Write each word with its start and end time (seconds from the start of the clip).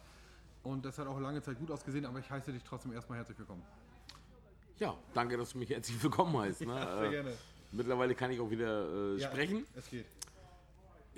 Und 0.62 0.84
das 0.84 0.98
hat 0.98 1.06
auch 1.06 1.18
lange 1.20 1.40
Zeit 1.40 1.58
gut 1.58 1.70
ausgesehen, 1.70 2.04
aber 2.04 2.18
ich 2.18 2.30
heiße 2.30 2.52
dich 2.52 2.64
trotzdem 2.64 2.92
erstmal 2.92 3.16
herzlich 3.16 3.38
willkommen. 3.38 3.62
Ja, 4.78 4.94
danke, 5.14 5.38
dass 5.38 5.52
du 5.54 5.58
mich 5.58 5.70
herzlich 5.70 6.02
willkommen 6.02 6.36
heißt. 6.36 6.66
Ne? 6.66 6.74
Ja, 6.74 6.96
sehr 6.98 7.06
Äh, 7.06 7.10
gerne. 7.12 7.32
Mittlerweile 7.72 8.14
kann 8.14 8.30
ich 8.30 8.40
auch 8.40 8.50
wieder 8.50 9.14
äh, 9.16 9.20
sprechen. 9.20 9.66
Es 9.74 9.88
geht. 9.90 10.06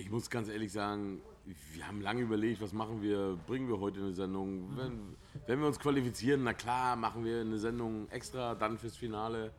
Ich 0.00 0.10
muss 0.10 0.30
ganz 0.30 0.48
ehrlich 0.48 0.72
sagen, 0.72 1.20
wir 1.74 1.86
haben 1.86 2.00
lange 2.00 2.22
überlegt, 2.22 2.62
was 2.62 2.72
machen 2.72 3.02
wir, 3.02 3.38
bringen 3.46 3.68
wir 3.68 3.78
heute 3.80 4.00
eine 4.00 4.14
Sendung. 4.14 4.74
Wenn, 4.74 5.14
wenn 5.46 5.60
wir 5.60 5.66
uns 5.66 5.78
qualifizieren, 5.78 6.42
na 6.42 6.54
klar, 6.54 6.96
machen 6.96 7.22
wir 7.22 7.42
eine 7.42 7.58
Sendung 7.58 8.08
extra, 8.08 8.54
dann 8.54 8.78
fürs 8.78 8.96
Finale. 8.96 9.52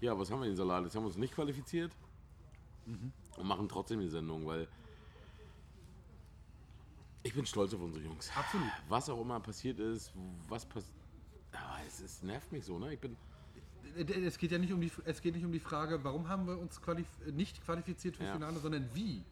Ja, 0.00 0.18
was 0.18 0.32
haben 0.32 0.40
wir 0.40 0.46
in 0.46 0.52
den 0.52 0.56
Salat? 0.56 0.82
Jetzt 0.82 0.96
haben 0.96 1.04
wir 1.04 1.08
uns 1.08 1.16
nicht 1.16 1.32
qualifiziert 1.32 1.92
und 3.36 3.46
machen 3.46 3.68
trotzdem 3.68 4.00
die 4.00 4.08
Sendung, 4.08 4.44
weil 4.46 4.66
ich 7.22 7.32
bin 7.32 7.46
stolz 7.46 7.72
auf 7.72 7.80
unsere 7.80 8.04
Jungs. 8.04 8.32
Absolut. 8.36 8.66
Was 8.88 9.08
auch 9.08 9.20
immer 9.20 9.38
passiert 9.38 9.78
ist, 9.78 10.12
was 10.48 10.66
passiert. 10.66 10.96
es, 11.86 12.00
es 12.00 12.22
nervt 12.24 12.50
mich 12.50 12.64
so, 12.64 12.80
ne? 12.80 12.94
Ich 12.94 12.98
bin. 12.98 13.16
Es 13.94 14.38
geht 14.38 14.50
ja 14.50 14.58
nicht 14.58 14.72
um 14.72 14.80
die, 14.80 14.90
es 15.04 15.20
geht 15.20 15.36
nicht 15.36 15.44
um 15.44 15.52
die 15.52 15.60
Frage, 15.60 16.02
warum 16.02 16.28
haben 16.28 16.48
wir 16.48 16.58
uns 16.58 16.80
qualif 16.80 17.06
nicht 17.32 17.62
qualifiziert 17.64 18.16
fürs 18.16 18.28
Ja. 18.28 18.34
Finale, 18.34 18.58
sondern 18.58 18.88
wie. 18.92 19.22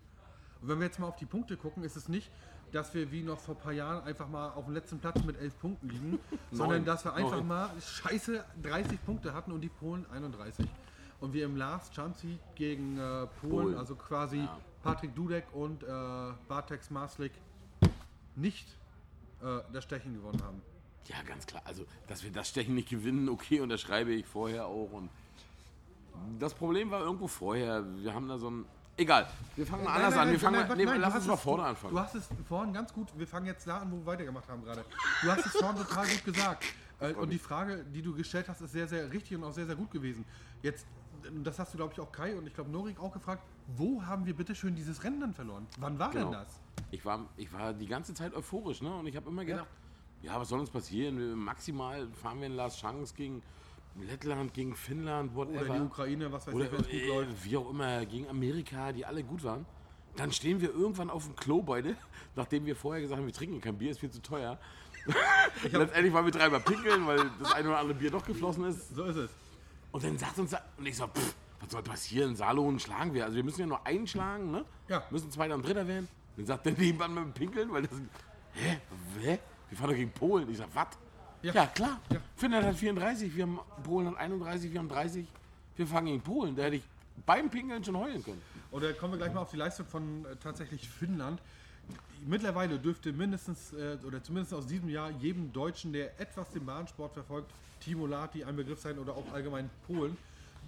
Und 0.62 0.68
wenn 0.68 0.78
wir 0.78 0.86
jetzt 0.86 0.98
mal 0.98 1.06
auf 1.08 1.16
die 1.16 1.26
Punkte 1.26 1.56
gucken, 1.56 1.82
ist 1.84 1.96
es 1.96 2.08
nicht, 2.08 2.30
dass 2.72 2.94
wir 2.94 3.10
wie 3.10 3.22
noch 3.22 3.38
vor 3.38 3.54
ein 3.56 3.60
paar 3.60 3.72
Jahren 3.72 4.04
einfach 4.04 4.28
mal 4.28 4.50
auf 4.50 4.64
dem 4.66 4.74
letzten 4.74 4.98
Platz 5.00 5.22
mit 5.24 5.38
elf 5.40 5.58
Punkten 5.58 5.88
liegen, 5.88 6.18
sondern 6.52 6.84
dass 6.84 7.04
wir 7.04 7.14
einfach 7.14 7.36
Neun. 7.38 7.48
mal 7.48 7.70
scheiße 7.80 8.44
30 8.62 9.04
Punkte 9.04 9.34
hatten 9.34 9.52
und 9.52 9.60
die 9.60 9.68
Polen 9.68 10.06
31. 10.12 10.66
Und 11.20 11.32
wir 11.32 11.44
im 11.44 11.56
Last 11.56 11.92
Chance 11.94 12.26
gegen 12.54 12.96
äh, 12.98 13.26
Polen, 13.40 13.50
Polen. 13.50 13.76
also 13.76 13.94
quasi 13.94 14.38
Ja. 14.38 14.58
Patrick 14.82 15.14
Dudek 15.14 15.44
und 15.52 15.82
äh, 15.82 15.86
Bartek 16.48 16.90
Maslik 16.90 17.32
nicht 18.36 18.66
äh, 19.42 19.58
das 19.72 19.84
Stechen 19.84 20.14
gewonnen 20.14 20.42
haben. 20.42 20.62
Ja, 21.06 21.16
ganz 21.26 21.46
klar. 21.46 21.60
Also, 21.66 21.84
dass 22.06 22.22
wir 22.22 22.30
das 22.30 22.48
Stechen 22.48 22.74
nicht 22.74 22.88
gewinnen, 22.88 23.28
okay, 23.28 23.60
unterschreibe 23.60 24.12
ich 24.12 24.24
vorher 24.26 24.66
auch. 24.66 24.90
Und 24.92 25.10
das 26.38 26.54
Problem 26.54 26.90
war 26.90 27.00
irgendwo 27.00 27.26
vorher. 27.26 27.84
Wir 27.96 28.14
haben 28.14 28.28
da 28.28 28.38
so 28.38 28.50
ein. 28.50 28.64
Egal, 29.00 29.26
wir 29.56 29.66
fangen 29.66 29.84
mal 29.84 29.94
anders 29.94 30.14
an. 30.14 30.30
Wir 30.30 30.38
fangen 30.38 30.68
mal, 30.68 30.76
nee, 30.76 30.84
nein, 30.84 31.00
lass 31.00 31.14
uns 31.14 31.26
mal 31.26 31.36
vorne 31.36 31.62
anfangen. 31.64 31.94
Du 31.94 31.98
hast 31.98 32.14
es 32.16 32.28
vorhin 32.46 32.74
ganz 32.74 32.92
gut, 32.92 33.08
wir 33.16 33.26
fangen 33.26 33.46
jetzt 33.46 33.66
da 33.66 33.78
an, 33.78 33.90
wo 33.90 33.96
wir 33.96 34.04
weitergemacht 34.04 34.46
haben 34.46 34.62
gerade. 34.62 34.84
Du 35.22 35.30
hast 35.30 35.46
es 35.46 35.52
vorhin 35.52 35.78
total 35.78 36.06
gut 36.06 36.24
gesagt. 36.24 36.64
Äh, 37.02 37.14
und 37.14 37.30
die 37.30 37.38
Frage, 37.38 37.82
die 37.94 38.02
du 38.02 38.14
gestellt 38.14 38.46
hast, 38.50 38.60
ist 38.60 38.72
sehr, 38.72 38.86
sehr 38.86 39.10
richtig 39.10 39.34
und 39.34 39.42
auch 39.44 39.54
sehr, 39.54 39.64
sehr 39.64 39.74
gut 39.74 39.90
gewesen. 39.90 40.22
Jetzt, 40.60 40.84
das 41.42 41.58
hast 41.58 41.72
du, 41.72 41.78
glaube 41.78 41.94
ich, 41.94 42.00
auch 42.00 42.12
Kai 42.12 42.36
und 42.36 42.46
ich 42.46 42.52
glaube 42.52 42.70
Norik 42.70 43.00
auch 43.00 43.10
gefragt, 43.10 43.42
wo 43.74 44.04
haben 44.04 44.26
wir 44.26 44.36
bitte 44.36 44.54
schön 44.54 44.74
dieses 44.74 45.02
Rennen 45.02 45.18
dann 45.18 45.32
verloren? 45.32 45.66
Wann 45.78 45.98
war 45.98 46.10
Genau. 46.10 46.24
denn 46.24 46.32
das? 46.32 46.60
Ich 46.90 47.02
war, 47.06 47.26
ich 47.38 47.50
war 47.54 47.72
die 47.72 47.86
ganze 47.86 48.12
Zeit 48.12 48.34
euphorisch, 48.34 48.82
ne? 48.82 48.94
Und 48.94 49.06
ich 49.06 49.16
habe 49.16 49.30
immer 49.30 49.46
gedacht, 49.46 49.68
ja. 50.20 50.38
was 50.38 50.50
soll 50.50 50.60
uns 50.60 50.68
passieren? 50.68 51.36
Maximal 51.36 52.06
fahren 52.20 52.40
wir 52.40 52.48
in 52.48 52.52
Last 52.56 52.78
Chance 52.78 53.14
gegen 53.16 53.42
Lettland, 53.96 54.54
gegen 54.54 54.74
Finnland, 54.74 55.34
whatever. 55.34 55.60
Oder 55.62 55.74
die 55.74 55.80
Ukraine, 55.80 56.32
was 56.32 56.46
weiß 56.46 56.54
Oder 56.54 56.66
ich, 56.66 56.72
wenn 56.72 56.80
es 56.80 56.86
gut 56.86 57.00
äh, 57.00 57.08
läuft. 57.08 57.44
wie 57.44 57.56
auch 57.56 57.70
immer, 57.70 58.06
gegen 58.06 58.28
Amerika, 58.28 58.92
die 58.92 59.04
alle 59.04 59.22
gut 59.22 59.42
waren. 59.44 59.66
Dann 60.16 60.32
stehen 60.32 60.60
wir 60.60 60.70
irgendwann 60.74 61.10
auf 61.10 61.24
dem 61.24 61.36
Klo 61.36 61.62
beide, 61.62 61.96
nachdem 62.36 62.66
wir 62.66 62.76
vorher 62.76 63.02
gesagt 63.02 63.18
haben, 63.18 63.26
wir 63.26 63.34
trinken 63.34 63.60
kein 63.60 63.76
Bier, 63.76 63.90
ist 63.90 64.00
viel 64.00 64.10
zu 64.10 64.22
teuer. 64.22 64.58
Letztendlich 65.62 66.12
waren 66.12 66.24
wir 66.24 66.32
dreimal 66.32 66.60
pinkeln, 66.60 67.06
weil 67.06 67.30
das 67.38 67.52
eine 67.52 67.68
oder 67.68 67.78
andere 67.78 67.98
Bier 67.98 68.10
doch 68.10 68.24
geflossen 68.24 68.64
ist. 68.64 68.94
So 68.94 69.04
ist 69.04 69.16
es. 69.16 69.30
Und 69.92 70.04
dann 70.04 70.18
sagt 70.18 70.38
uns, 70.38 70.54
und 70.76 70.86
ich 70.86 70.96
so, 70.96 71.06
pff, 71.06 71.34
was 71.60 71.70
soll 71.70 71.82
passieren? 71.82 72.36
Salon 72.36 72.78
schlagen 72.78 73.14
wir. 73.14 73.24
Also 73.24 73.36
wir 73.36 73.44
müssen 73.44 73.60
ja 73.60 73.66
nur 73.66 73.86
einen 73.86 74.06
schlagen, 74.06 74.50
ne? 74.50 74.64
Ja. 74.88 75.02
Müssen 75.10 75.30
Zweiter 75.30 75.54
und 75.54 75.66
Dritter 75.66 75.86
werden. 75.86 76.08
Dann 76.36 76.46
sagt 76.46 76.66
der 76.66 76.72
nebenan 76.78 77.14
mit 77.14 77.24
dem 77.24 77.32
Pinkeln, 77.32 77.72
weil 77.72 77.82
das 77.82 77.92
hä? 78.52 78.78
Hä? 79.20 79.38
Wir 79.68 79.78
fahren 79.78 79.90
doch 79.90 79.96
gegen 79.96 80.10
Polen. 80.12 80.50
Ich 80.50 80.58
sag, 80.58 80.68
was? 80.74 80.88
Ja. 81.42 81.52
Ja. 81.54 81.66
klar. 81.66 82.00
Ja. 82.10 82.18
Finnland 82.36 82.66
hat 82.66 82.76
34, 82.76 83.34
wir 83.34 83.42
haben 83.44 83.60
Polen 83.82 84.08
hat 84.08 84.16
31, 84.18 84.72
wir 84.72 84.78
haben 84.78 84.88
30. 84.88 85.26
Wir 85.76 85.86
fahren 85.86 86.06
gegen 86.06 86.20
Polen. 86.20 86.54
Da 86.56 86.64
hätte 86.64 86.76
ich 86.76 86.82
beim 87.24 87.48
Pinkeln 87.48 87.84
schon 87.84 87.96
heulen 87.96 88.22
können. 88.22 88.42
Oder 88.70 88.92
kommen 88.92 89.14
wir 89.14 89.18
gleich 89.18 89.32
mal 89.32 89.40
auf 89.40 89.50
die 89.50 89.56
Leistung 89.56 89.86
von 89.86 90.24
äh, 90.24 90.36
tatsächlich 90.42 90.88
Finnland. 90.88 91.40
Mittlerweile 92.26 92.78
dürfte 92.78 93.12
mindestens, 93.12 93.72
äh, 93.72 93.96
oder 94.06 94.22
zumindest 94.22 94.54
aus 94.54 94.66
diesem 94.66 94.88
Jahr, 94.88 95.10
jedem 95.10 95.52
Deutschen, 95.52 95.92
der 95.92 96.20
etwas 96.20 96.50
den 96.50 96.66
Bahnsport 96.66 97.14
verfolgt, 97.14 97.50
Timo 97.80 98.06
Lati 98.06 98.44
ein 98.44 98.56
Begriff 98.56 98.80
sein 98.80 98.98
oder 98.98 99.14
auch 99.14 99.32
allgemein 99.32 99.70
Polen. 99.86 100.16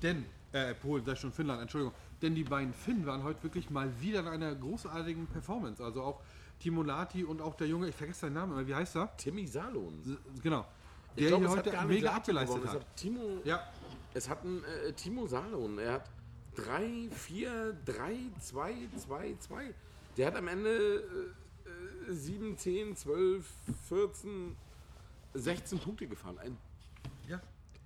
Denn, 0.03 0.25
äh, 0.53 0.75
Polen, 0.75 1.04
sei 1.04 1.15
schon 1.15 1.31
Finnland, 1.33 1.60
Entschuldigung. 1.60 1.94
Denn 2.22 2.34
die 2.34 2.44
beiden 2.44 2.72
Finnen 2.72 3.04
waren 3.06 3.22
heute 3.22 3.43
wirklich 3.43 3.71
mal 3.71 3.89
wieder 4.00 4.21
in 4.21 4.28
einer 4.28 4.54
großartigen 4.54 5.27
Performance. 5.27 5.84
Also 5.84 6.03
auch 6.03 6.21
Timo 6.62 6.84
Lati 6.84 7.24
und 7.24 7.42
auch 7.42 7.56
der 7.56 7.66
Junge, 7.66 7.88
ich 7.88 7.94
vergesse 7.96 8.20
seinen 8.20 8.34
Namen, 8.34 8.52
aber 8.52 8.64
wie 8.64 8.74
heißt 8.74 8.94
er? 8.94 9.16
Timmy 9.16 9.48
Salon. 9.48 10.16
Genau. 10.41 10.64
Der 11.18 11.26
glaub, 11.26 11.41
hier 11.41 11.50
heute 11.50 11.86
mega 11.86 12.12
abgeleistet 12.12 12.64
hat. 12.64 12.74
hat 12.74 12.97
Timo, 12.97 13.41
Ja, 13.44 13.66
Es 14.14 14.28
hat 14.28 14.44
ein 14.44 14.62
äh, 14.62 14.92
Timo 14.92 15.26
Salon. 15.26 15.76
Er 15.80 15.94
hat 15.94 16.10
3, 16.54 17.09
4, 17.10 17.78
3, 17.84 18.16
2, 18.41 18.74
2, 18.97 19.36
2. 19.41 19.74
Der 20.16 20.26
hat 20.28 20.36
am 20.36 20.47
Ende 20.47 21.03
äh, 22.06 22.10
äh, 22.10 22.14
7, 22.14 22.56
10, 22.56 22.94
12, 22.97 23.44
14, 23.88 24.56
16 25.34 25.78
Punkte 25.80 26.06
gefahren. 26.06 26.38
Ein, 26.38 26.56
ja. 27.28 27.41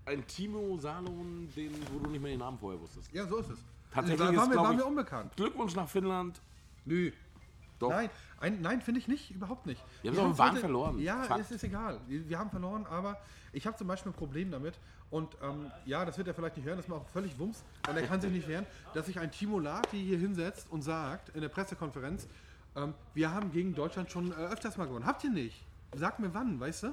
ein 0.05 0.27
Timo 0.27 0.77
Salon, 0.79 1.49
den, 1.57 1.73
wo 1.95 1.99
du 2.01 2.11
nicht 2.11 2.21
mehr 2.21 2.33
den 2.33 2.41
Namen 2.41 2.59
vorher 2.59 2.79
wusstest. 2.79 3.11
Ja, 3.11 3.27
so 3.27 3.39
ist 3.39 3.49
es. 3.49 3.59
Tatsächlich 3.91 4.21
war, 4.21 4.33
ist, 4.33 4.37
war, 4.37 4.47
mir, 4.47 4.53
glaub 4.53 4.65
war 4.67 4.73
ich- 4.73 4.79
mir 4.79 4.85
unbekannt. 4.85 5.35
Glückwunsch 5.35 5.75
nach 5.75 5.89
Finnland. 5.89 6.43
Nö. 6.85 7.11
Doch. 7.79 7.91
Nein, 7.91 8.11
ein, 8.41 8.61
nein 8.61 8.81
finde 8.83 9.01
ich 9.01 9.09
nicht, 9.09 9.31
überhaupt 9.31 9.67
nicht. 9.67 9.83
Wir 10.03 10.11
haben 10.11 10.17
doch 10.31 10.37
Bahn 10.37 10.51
heute- 10.53 10.61
verloren. 10.61 10.99
Ja, 10.99 11.23
Fakt. 11.25 11.41
es 11.41 11.51
ist 11.51 11.65
egal. 11.65 12.01
Wir 12.07 12.29
wir 12.29 12.39
haben 12.39 12.51
verloren, 12.51 12.87
aber 12.87 13.19
ich 13.53 13.67
habe 13.67 13.77
zum 13.77 13.87
Beispiel 13.87 14.13
ein 14.13 14.15
Problem 14.17 14.51
damit. 14.51 14.79
Und 15.11 15.37
ähm, 15.43 15.71
ja, 15.85 16.05
das 16.05 16.19
wird 16.19 16.27
er 16.29 16.35
vielleicht 16.35 16.57
nicht 16.57 16.67
hören, 16.67 16.77
das 16.77 16.87
ist 16.87 16.89
mir 16.91 16.97
auch 16.97 17.09
völlig 17.11 17.39
wumms. 17.39 17.63
Und 17.89 17.97
er 17.97 18.03
kann 18.07 18.21
sich 18.21 18.33
nicht 18.33 18.49
wehren, 18.49 18.67
dass 18.95 19.07
sich 19.07 19.19
ein 19.21 19.31
Timo 19.31 19.59
Lati 19.61 20.03
hier 20.03 20.19
hinsetzt 20.19 20.67
und 20.71 20.83
sagt 20.83 21.29
in 21.35 21.41
der 21.43 21.49
Pressekonferenz, 21.49 22.27
ähm, 22.75 22.93
wir 23.15 23.31
haben 23.31 23.53
gegen 23.53 23.75
Deutschland 23.75 24.11
schon 24.11 24.33
äh, 24.33 24.35
öfters 24.35 24.77
mal 24.77 24.87
gewonnen. 24.87 25.07
Habt 25.07 25.23
ihr 25.25 25.31
nicht? 25.31 25.65
sag 25.95 26.19
mir 26.19 26.35
wann, 26.35 26.59
weißt 26.61 26.83
du? 26.83 26.87
Ja, 26.89 26.93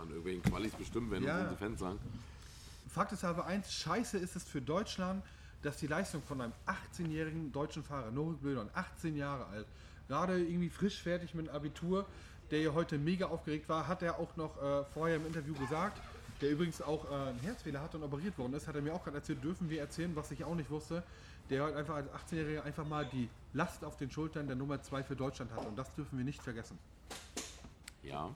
an 0.00 0.08
irgendwelchen 0.08 0.42
Qualis 0.44 0.72
bestimmt, 0.74 1.10
wenn 1.10 1.24
Ja. 1.24 1.34
uns 1.34 1.40
unsere 1.50 1.56
Fans 1.58 1.80
sagen. 1.80 1.98
Fakt 2.88 3.12
ist 3.12 3.24
aber 3.24 3.44
eins, 3.46 3.72
scheiße 3.72 4.16
ist 4.16 4.34
es 4.36 4.44
für 4.44 4.62
Deutschland, 4.62 5.22
dass 5.62 5.76
die 5.76 5.88
Leistung 5.88 6.22
von 6.22 6.40
einem 6.40 6.52
18-jährigen 6.66 7.52
deutschen 7.52 7.82
Fahrer, 7.82 8.10
Norik 8.10 8.40
Blödern, 8.40 8.70
18 8.74 9.14
Jahre 9.16 9.46
alt, 9.46 9.66
gerade 10.10 10.40
irgendwie 10.40 10.70
frisch 10.70 11.00
fertig 11.00 11.34
mit 11.34 11.46
dem 11.46 11.54
Abitur, 11.54 12.04
der 12.50 12.60
ja 12.60 12.74
heute 12.74 12.98
mega 12.98 13.26
aufgeregt 13.26 13.68
war, 13.68 13.86
hat 13.86 14.02
er 14.02 14.18
auch 14.18 14.36
noch 14.36 14.60
äh, 14.60 14.84
vorher 14.92 15.16
im 15.16 15.24
Interview 15.24 15.54
gesagt, 15.54 16.02
der 16.40 16.50
übrigens 16.50 16.82
auch 16.82 17.08
äh, 17.08 17.14
einen 17.14 17.38
Herzfehler 17.38 17.80
hatte 17.80 17.96
und 17.96 18.02
operiert 18.02 18.36
worden 18.36 18.54
ist, 18.54 18.66
hat 18.66 18.74
er 18.74 18.82
mir 18.82 18.92
auch 18.92 19.04
gerade 19.04 19.18
erzählt, 19.18 19.44
dürfen 19.44 19.70
wir 19.70 19.80
erzählen, 19.80 20.10
was 20.16 20.32
ich 20.32 20.42
auch 20.42 20.56
nicht 20.56 20.68
wusste, 20.68 21.04
der 21.48 21.62
halt 21.62 21.76
einfach 21.76 21.94
als 21.94 22.08
18-Jähriger 22.08 22.62
einfach 22.62 22.84
mal 22.88 23.06
die 23.06 23.28
Last 23.52 23.84
auf 23.84 23.96
den 23.96 24.10
Schultern 24.10 24.48
der 24.48 24.56
Nummer 24.56 24.82
2 24.82 25.04
für 25.04 25.14
Deutschland 25.14 25.52
hat 25.52 25.64
und 25.64 25.78
das 25.78 25.94
dürfen 25.94 26.18
wir 26.18 26.24
nicht 26.24 26.42
vergessen. 26.42 26.76
Ja. 28.02 28.34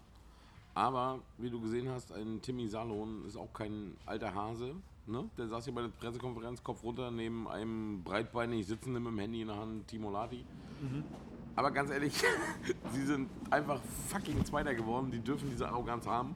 Aber, 0.75 1.21
wie 1.39 1.51
du 1.51 1.61
gesehen 1.61 1.89
hast, 1.89 2.13
ein 2.13 2.41
Timmy 2.41 2.69
Salon 2.69 3.25
ist 3.27 3.37
auch 3.37 3.53
kein 3.53 3.97
alter 4.07 4.33
Hase. 4.33 4.77
Ne? 5.07 5.29
Der 5.37 5.49
saß 5.49 5.65
hier 5.65 5.75
bei 5.75 5.83
der 5.83 5.89
Pressekonferenz, 5.89 6.63
Kopf 6.63 6.85
runter, 6.85 7.11
neben 7.11 7.49
einem 7.49 8.03
breitbeinig 8.05 8.65
sitzenden 8.65 9.03
mit 9.03 9.13
dem 9.13 9.19
Handy 9.19 9.41
in 9.41 9.49
der 9.49 9.57
Hand, 9.57 9.89
Timo 9.89 10.11
Lati. 10.11 10.45
Aber 11.57 11.71
ganz 11.71 11.91
ehrlich, 11.91 12.15
sie 12.93 13.03
sind 13.07 13.31
einfach 13.51 13.81
fucking 14.09 14.45
Zweiter 14.45 14.75
geworden. 14.75 15.11
Die 15.11 15.21
dürfen 15.21 15.51
diese 15.51 15.69
Arroganz 15.69 16.07
haben. 16.07 16.35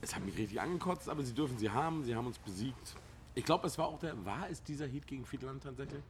Es 0.00 0.14
hat 0.14 0.24
mich 0.24 0.36
richtig 0.36 0.60
angekotzt, 0.60 1.08
aber 1.08 1.22
sie 1.22 1.34
dürfen 1.34 1.58
sie 1.58 1.70
haben. 1.70 2.02
Sie 2.04 2.14
haben 2.14 2.26
uns 2.26 2.38
besiegt. 2.38 2.96
Ich 3.34 3.44
glaube, 3.44 3.66
es 3.66 3.78
war 3.78 3.86
auch 3.86 3.98
der, 3.98 4.24
war 4.24 4.48
es 4.50 4.62
dieser 4.62 4.86
Heat 4.86 5.06
gegen 5.06 5.24
Fiedland 5.24 5.62
tatsächlich? 5.62 6.02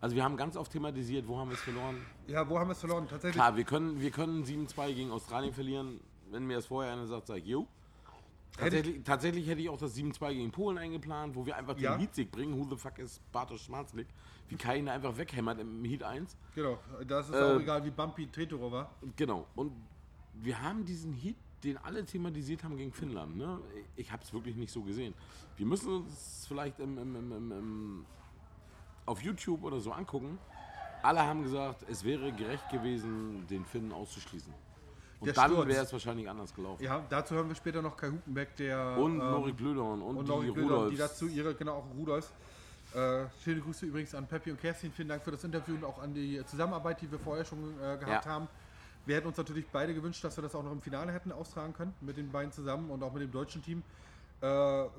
Also 0.00 0.16
wir 0.16 0.24
haben 0.24 0.36
ganz 0.36 0.56
oft 0.56 0.72
thematisiert, 0.72 1.28
wo 1.28 1.38
haben 1.38 1.48
wir 1.48 1.54
es 1.54 1.60
verloren? 1.60 2.04
Ja, 2.26 2.48
wo 2.48 2.58
haben 2.58 2.68
wir 2.68 2.72
es 2.72 2.80
verloren? 2.80 3.06
Tatsächlich. 3.08 3.34
Klar, 3.34 3.56
wir 3.56 3.64
können, 3.64 4.00
wir 4.00 4.10
können 4.10 4.44
7-2 4.44 4.94
gegen 4.94 5.10
Australien 5.12 5.54
verlieren. 5.54 6.00
Wenn 6.30 6.46
mir 6.46 6.56
das 6.56 6.66
vorher 6.66 6.92
einer 6.92 7.06
sagt, 7.06 7.28
sag 7.28 7.38
ich, 7.38 7.46
jo. 7.46 7.66
Tatsächlich, 8.58 9.02
tatsächlich 9.04 9.48
hätte 9.48 9.60
ich 9.62 9.68
auch 9.70 9.78
das 9.78 9.96
7-2 9.96 10.34
gegen 10.34 10.50
Polen 10.50 10.76
eingeplant, 10.78 11.34
wo 11.34 11.46
wir 11.46 11.56
einfach 11.56 11.74
den 11.74 11.84
Ja. 11.84 11.96
Heat-Sieg 11.96 12.30
bringen. 12.30 12.56
Who 12.58 12.66
the 12.68 12.76
fuck 12.76 12.98
ist 12.98 13.20
Bartosz 13.32 13.62
Schmarzlik? 13.62 14.06
Wie 14.48 14.56
Kai 14.56 14.78
ihn 14.78 14.88
einfach 14.88 15.16
weghämmert 15.16 15.58
im 15.58 15.82
Heat 15.84 16.02
1. 16.02 16.36
Genau, 16.54 16.78
das 17.06 17.28
ist 17.30 17.34
Äh, 17.34 17.38
auch 17.42 17.58
egal, 17.60 17.82
wie 17.84 17.90
bumpy 17.90 18.26
Tretoro 18.30 18.70
war. 18.70 18.90
Genau. 19.16 19.46
Und 19.54 19.72
wir 20.34 20.60
haben 20.60 20.84
diesen 20.84 21.14
Heat, 21.14 21.36
den 21.64 21.78
alle 21.78 22.04
thematisiert 22.04 22.62
haben 22.62 22.76
gegen 22.76 22.92
Finnland. 22.92 23.36
Ne? 23.36 23.58
Ich 23.96 24.12
habe 24.12 24.22
es 24.22 24.32
wirklich 24.32 24.56
nicht 24.56 24.70
so 24.72 24.82
gesehen. 24.82 25.14
Wir 25.56 25.64
müssen 25.66 25.90
uns 25.92 26.44
vielleicht 26.46 26.78
im, 26.80 26.98
im, 26.98 27.14
im, 27.32 28.06
auf 29.06 29.22
YouTube 29.22 29.62
oder 29.62 29.80
so 29.80 29.92
angucken. 29.92 30.38
Alle 31.02 31.22
haben 31.22 31.42
gesagt, 31.42 31.84
es 31.88 32.04
wäre 32.04 32.32
gerecht 32.32 32.68
gewesen, 32.70 33.46
den 33.48 33.64
Finnen 33.64 33.92
auszuschließen. 33.92 34.52
Und 35.22 35.26
Der 35.26 35.34
dann 35.34 35.68
wäre 35.68 35.84
es 35.84 35.92
wahrscheinlich 35.92 36.28
anders 36.28 36.52
gelaufen. 36.52 36.82
Ja, 36.82 37.00
dazu 37.08 37.36
hören 37.36 37.46
wir 37.48 37.54
später 37.54 37.80
noch 37.80 37.96
Kai 37.96 38.08
Hupenbeck, 38.10 38.56
der. 38.56 38.96
Und 38.98 39.12
ähm, 39.12 39.18
Norik 39.18 39.56
Blödorn 39.56 40.02
und, 40.02 40.16
und 40.16 40.24
die 40.26 40.30
Norik 40.32 40.54
Blöder, 40.54 40.68
die 40.68 40.72
Rudolfs. 40.96 40.98
dazu 40.98 41.28
ihre, 41.28 41.54
genau 41.54 41.74
auch 41.76 41.84
Rudolfs. 41.96 42.32
Äh, 42.92 43.26
schöne 43.44 43.60
Grüße 43.60 43.86
übrigens 43.86 44.14
an 44.16 44.26
Peppi 44.26 44.50
und 44.50 44.60
Kerstin. 44.60 44.90
Vielen 44.92 45.08
Dank 45.08 45.22
für 45.22 45.30
das 45.30 45.44
Interview 45.44 45.76
und 45.76 45.84
auch 45.84 46.02
an 46.02 46.12
die 46.12 46.44
Zusammenarbeit, 46.44 47.00
die 47.00 47.10
wir 47.10 47.18
vorher 47.20 47.44
schon 47.44 47.58
äh, 47.80 47.96
gehabt 47.98 48.24
Ja. 48.26 48.30
haben. 48.32 48.48
Wir 49.06 49.16
hätten 49.16 49.28
uns 49.28 49.36
natürlich 49.36 49.66
beide 49.72 49.94
gewünscht, 49.94 50.22
dass 50.24 50.36
wir 50.36 50.42
das 50.42 50.54
auch 50.56 50.62
noch 50.64 50.72
im 50.72 50.80
Finale 50.82 51.12
hätten 51.12 51.30
austragen 51.30 51.72
können, 51.72 51.94
mit 52.00 52.16
den 52.16 52.30
beiden 52.32 52.50
zusammen 52.52 52.90
und 52.90 53.02
auch 53.04 53.12
mit 53.12 53.22
dem 53.22 53.30
deutschen 53.32 53.62
Team. 53.62 53.82
Äh, 54.40 54.46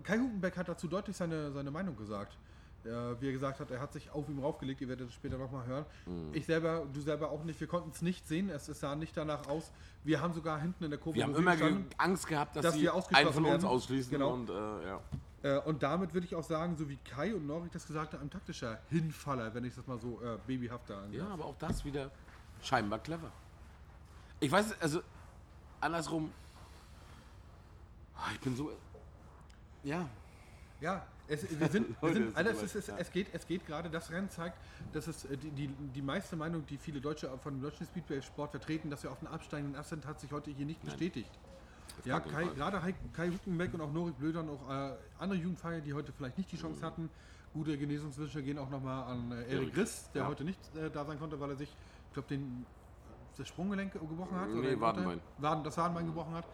Kai 0.04 0.18
Hupenbeck 0.20 0.56
hat 0.58 0.70
dazu 0.70 0.88
deutlich 0.88 1.18
seine, 1.18 1.52
seine 1.52 1.70
Meinung 1.70 1.98
gesagt. 1.98 2.38
Äh, 2.86 3.22
wie 3.22 3.28
er 3.28 3.32
gesagt 3.32 3.60
hat, 3.62 3.72
er 3.72 3.80
hat 3.80 3.94
sich 3.94 4.12
auf 4.12 4.28
ihm 4.28 4.40
raufgelegt, 4.40 4.82
ihr 4.82 4.90
werdet 4.90 5.08
es 5.08 5.14
später 5.14 5.38
nochmal 5.38 5.66
hören. 5.66 5.86
Mhm. 6.06 6.30
Ich 6.34 6.46
selber, 6.46 6.86
du 6.92 7.00
selber 7.00 7.32
auch 7.32 7.44
nicht, 7.46 7.60
wir 7.60 7.68
konnten 7.68 7.92
es 7.92 8.02
nicht 8.02 8.28
sehen, 8.28 8.50
es, 8.50 8.68
es 8.68 8.80
sah 8.82 8.96
nicht 8.96 9.16
danach 9.16 9.48
aus. 9.48 9.72
Wir 10.04 10.20
haben 10.20 10.34
sogar 10.34 10.60
hinten 10.60 10.84
in 10.84 10.90
der 10.90 11.00
Kurve 11.00 11.16
Wir 11.18 11.24
haben 11.24 11.36
immer 11.36 11.56
ge 11.56 11.78
Angst 11.98 12.28
gehabt, 12.28 12.56
dass, 12.58 12.64
dass 12.64 12.74
sie 12.76 12.82
wir 12.82 12.94
einen 12.94 13.32
von 13.32 13.46
uns 13.46 13.54
werden. 13.54 13.66
ausschließen. 13.66 14.12
Genau. 14.12 14.34
Und, 14.34 14.50
äh, 14.50 14.54
ja. 14.88 15.00
Äh, 15.44 15.60
und 15.60 15.82
damit 15.82 16.14
würde 16.14 16.26
ich 16.28 16.36
auch 16.36 16.44
sagen, 16.44 16.76
so 16.76 16.90
wie 16.90 16.98
Kai 16.98 17.34
und 17.34 17.48
Norik 17.48 17.72
das 17.72 17.88
gesagt 17.88 18.14
haben, 18.14 18.22
ein 18.24 18.30
taktischer 18.30 18.80
Hinfaller, 18.90 19.54
wenn 19.54 19.64
ich 19.64 19.76
das 19.76 19.88
mal 19.88 19.98
so 19.98 20.22
äh, 20.22 20.38
babyhaft 20.46 20.90
da 20.90 21.04
angehe. 21.04 21.20
ja, 21.20 21.28
aber 21.30 21.46
auch 21.46 21.58
das 21.60 21.86
wieder 21.86 22.12
scheinbar 22.62 23.00
clever. 23.00 23.32
Ich 24.42 24.52
weiß, 24.52 24.82
also 24.82 25.02
andersrum, 25.80 26.32
Ah, 28.16 28.30
ich 28.34 28.40
bin 28.40 28.56
so. 28.56 28.72
Ja, 29.84 30.08
Ja, 30.80 31.06
es, 31.28 31.60
wir 31.60 31.68
sind, 31.70 31.90
wir 32.02 32.14
sind 32.14 32.36
tut 32.36 32.64
es, 32.64 32.88
mir 32.88 32.98
es, 33.00 33.12
geht, 33.12 33.28
es 33.34 33.48
geht 33.48 33.66
gerade, 33.66 33.90
das 33.90 34.12
Rennen 34.12 34.30
zeigt, 34.30 34.58
dass 34.92 35.08
es 35.08 35.26
äh, 35.26 35.38
die, 35.38 35.52
die, 35.52 35.68
die 35.68 36.02
meiste 36.02 36.36
Meinung, 36.36 36.66
die 36.66 36.78
viele 36.78 37.00
Deutsche 37.02 37.30
von 37.40 37.54
dem 37.54 37.62
deutschen 37.62 37.86
Speedway-Sport 37.86 38.52
vertreten, 38.52 38.90
dass 38.90 39.04
wir 39.04 39.12
auf 39.12 39.20
einen 39.20 39.34
absteigenden 39.34 39.80
Ast 39.80 39.90
sind, 39.90 40.06
hat 40.06 40.20
sich 40.20 40.32
heute 40.32 40.52
hier 40.52 40.66
nicht 40.66 40.84
bestätigt. 40.84 41.32
Ja, 42.06 42.20
Kai, 42.20 42.46
gerade 42.56 42.82
Kai, 43.14 43.28
Hückenbeck 43.28 43.74
und 43.74 43.82
auch 43.82 43.92
Norik 43.92 44.18
Blöder 44.18 44.42
und 44.42 44.50
auch 44.50 44.70
äh, 44.70 44.96
andere 45.20 45.40
Jugendfeier, 45.40 45.80
die 45.82 45.94
heute 45.94 46.12
vielleicht 46.12 46.38
nicht 46.38 46.52
die 46.52 46.58
Chance 46.58 46.80
Mhm. 46.80 46.86
hatten. 46.86 47.10
Gute 47.54 47.78
Genesungswünsche 47.78 48.42
gehen 48.42 48.58
auch 48.58 48.70
nochmal 48.70 49.04
an 49.12 49.32
äh, 49.32 49.54
Erik 49.54 49.78
Riss, 49.78 50.10
der 50.14 50.24
ja. 50.24 50.28
heute 50.28 50.44
nicht 50.44 50.60
äh, 50.76 50.90
da 50.90 51.06
sein 51.06 51.20
konnte, 51.20 51.40
weil 51.40 51.52
er 51.52 51.56
sich, 51.56 51.70
ich 52.08 52.14
glaube, 52.14 52.28
den 52.28 52.66
das 53.38 53.48
Sprunggelenk 53.48 53.94
gebrochen 53.94 54.36
hat. 54.36 54.50
Nee, 54.50 54.62
den 54.62 54.82
Wadenbein. 54.82 55.22
Waden, 55.38 55.64
das 55.64 55.78
Wadenbein 55.78 56.06
gebrochen 56.06 56.34
hat. 56.34 56.46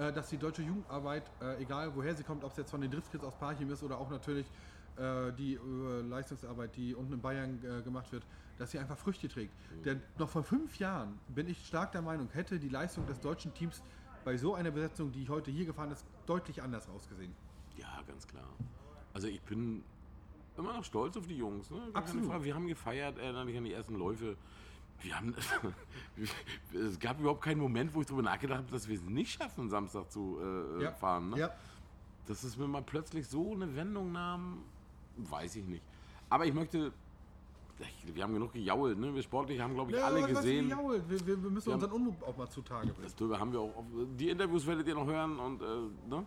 Äh, 0.00 0.12
dass 0.14 0.30
die 0.30 0.38
deutsche 0.38 0.62
Jugendarbeit, 0.62 1.30
äh, 1.42 1.62
egal 1.62 1.94
woher 1.94 2.14
sie 2.14 2.22
kommt, 2.22 2.42
ob 2.42 2.52
es 2.52 2.56
jetzt 2.56 2.70
von 2.70 2.80
den 2.80 2.90
Driftkids 2.90 3.22
aus 3.22 3.34
Parchim 3.34 3.70
ist 3.70 3.82
oder 3.82 3.98
auch 3.98 4.08
natürlich 4.08 4.46
äh, 4.96 5.30
die 5.32 5.54
äh, 5.56 6.00
Leistungsarbeit, 6.00 6.74
die 6.74 6.94
unten 6.94 7.12
in 7.12 7.20
Bayern 7.20 7.58
äh, 7.62 7.82
gemacht 7.82 8.10
wird, 8.10 8.24
dass 8.56 8.70
sie 8.70 8.78
einfach 8.78 8.96
Früchte 8.96 9.28
trägt. 9.28 9.52
Mhm. 9.52 9.82
Denn 9.82 10.02
noch 10.18 10.30
vor 10.30 10.42
fünf 10.42 10.78
Jahren 10.78 11.18
bin 11.28 11.48
ich 11.50 11.66
stark 11.66 11.92
der 11.92 12.00
Meinung, 12.00 12.30
hätte 12.32 12.58
die 12.58 12.70
Leistung 12.70 13.06
des 13.06 13.20
deutschen 13.20 13.52
Teams 13.52 13.82
bei 14.24 14.38
so 14.38 14.54
einer 14.54 14.70
Besetzung, 14.70 15.12
die 15.12 15.28
heute 15.28 15.50
hier 15.50 15.66
gefahren 15.66 15.92
ist, 15.92 16.06
deutlich 16.24 16.62
anders 16.62 16.88
ausgesehen. 16.88 17.34
ja, 17.76 18.02
ganz 18.06 18.26
klar. 18.26 18.48
Also 19.12 19.28
ich 19.28 19.42
bin 19.42 19.84
immer 20.56 20.72
noch 20.72 20.84
stolz 20.84 21.16
auf 21.18 21.26
die 21.26 21.36
Jungs. 21.36 21.70
Ne? 21.70 21.78
Absolut. 21.92 22.42
Wir 22.42 22.54
haben 22.54 22.68
gefeiert, 22.68 23.18
erinnere 23.18 23.44
dich 23.46 23.58
an 23.58 23.64
die 23.64 23.72
ersten 23.74 23.96
Läufe. 23.96 24.36
Wir 25.02 25.16
haben, 25.16 25.34
es 26.74 26.98
gab 26.98 27.18
überhaupt 27.20 27.42
keinen 27.42 27.60
Moment, 27.60 27.94
wo 27.94 28.00
ich 28.00 28.06
darüber 28.06 28.22
nachgedacht 28.22 28.58
habe, 28.58 28.70
dass 28.70 28.86
wir 28.88 28.96
es 28.96 29.02
nicht 29.02 29.32
schaffen, 29.32 29.68
Samstag 29.70 30.10
zu 30.10 30.38
äh, 30.78 30.82
Ja. 30.84 30.92
fahren. 30.92 31.30
Ne? 31.30 31.38
Ja, 31.38 31.50
Dass 32.26 32.44
es 32.44 32.56
mir 32.56 32.68
mal 32.68 32.82
plötzlich 32.82 33.26
so 33.26 33.52
eine 33.52 33.74
Wendung 33.74 34.12
nahm, 34.12 34.58
weiß 35.16 35.56
ich 35.56 35.64
nicht. 35.66 35.82
Aber 36.28 36.44
ich 36.44 36.52
möchte, 36.54 36.92
wir 38.12 38.22
haben 38.22 38.34
genug 38.34 38.52
gejault, 38.52 38.98
ne? 38.98 39.14
wir 39.14 39.22
sportlich 39.22 39.58
haben, 39.60 39.74
glaube 39.74 39.90
ich, 39.92 39.96
ja 39.96 40.04
alle 40.04 40.26
gesehen. 40.26 40.68
gejault? 40.68 41.08
Wir, 41.08 41.26
wir, 41.26 41.42
wir 41.42 41.50
müssen 41.50 41.66
Wir 41.68 41.74
unseren 41.74 41.92
Unmut 41.92 42.22
auch 42.22 42.36
mal 42.36 42.48
zutage 42.48 42.88
bringen. 42.88 43.02
Das 43.04 43.16
drüber 43.16 43.40
haben 43.40 43.52
wir 43.52 43.60
auch. 43.60 43.74
Auf, 43.76 43.84
die 44.18 44.28
Interviews 44.28 44.66
werdet 44.66 44.86
ihr 44.86 44.94
noch 44.94 45.06
hören 45.06 45.38
und 45.38 45.62
äh, 45.62 45.64
ne? 46.10 46.24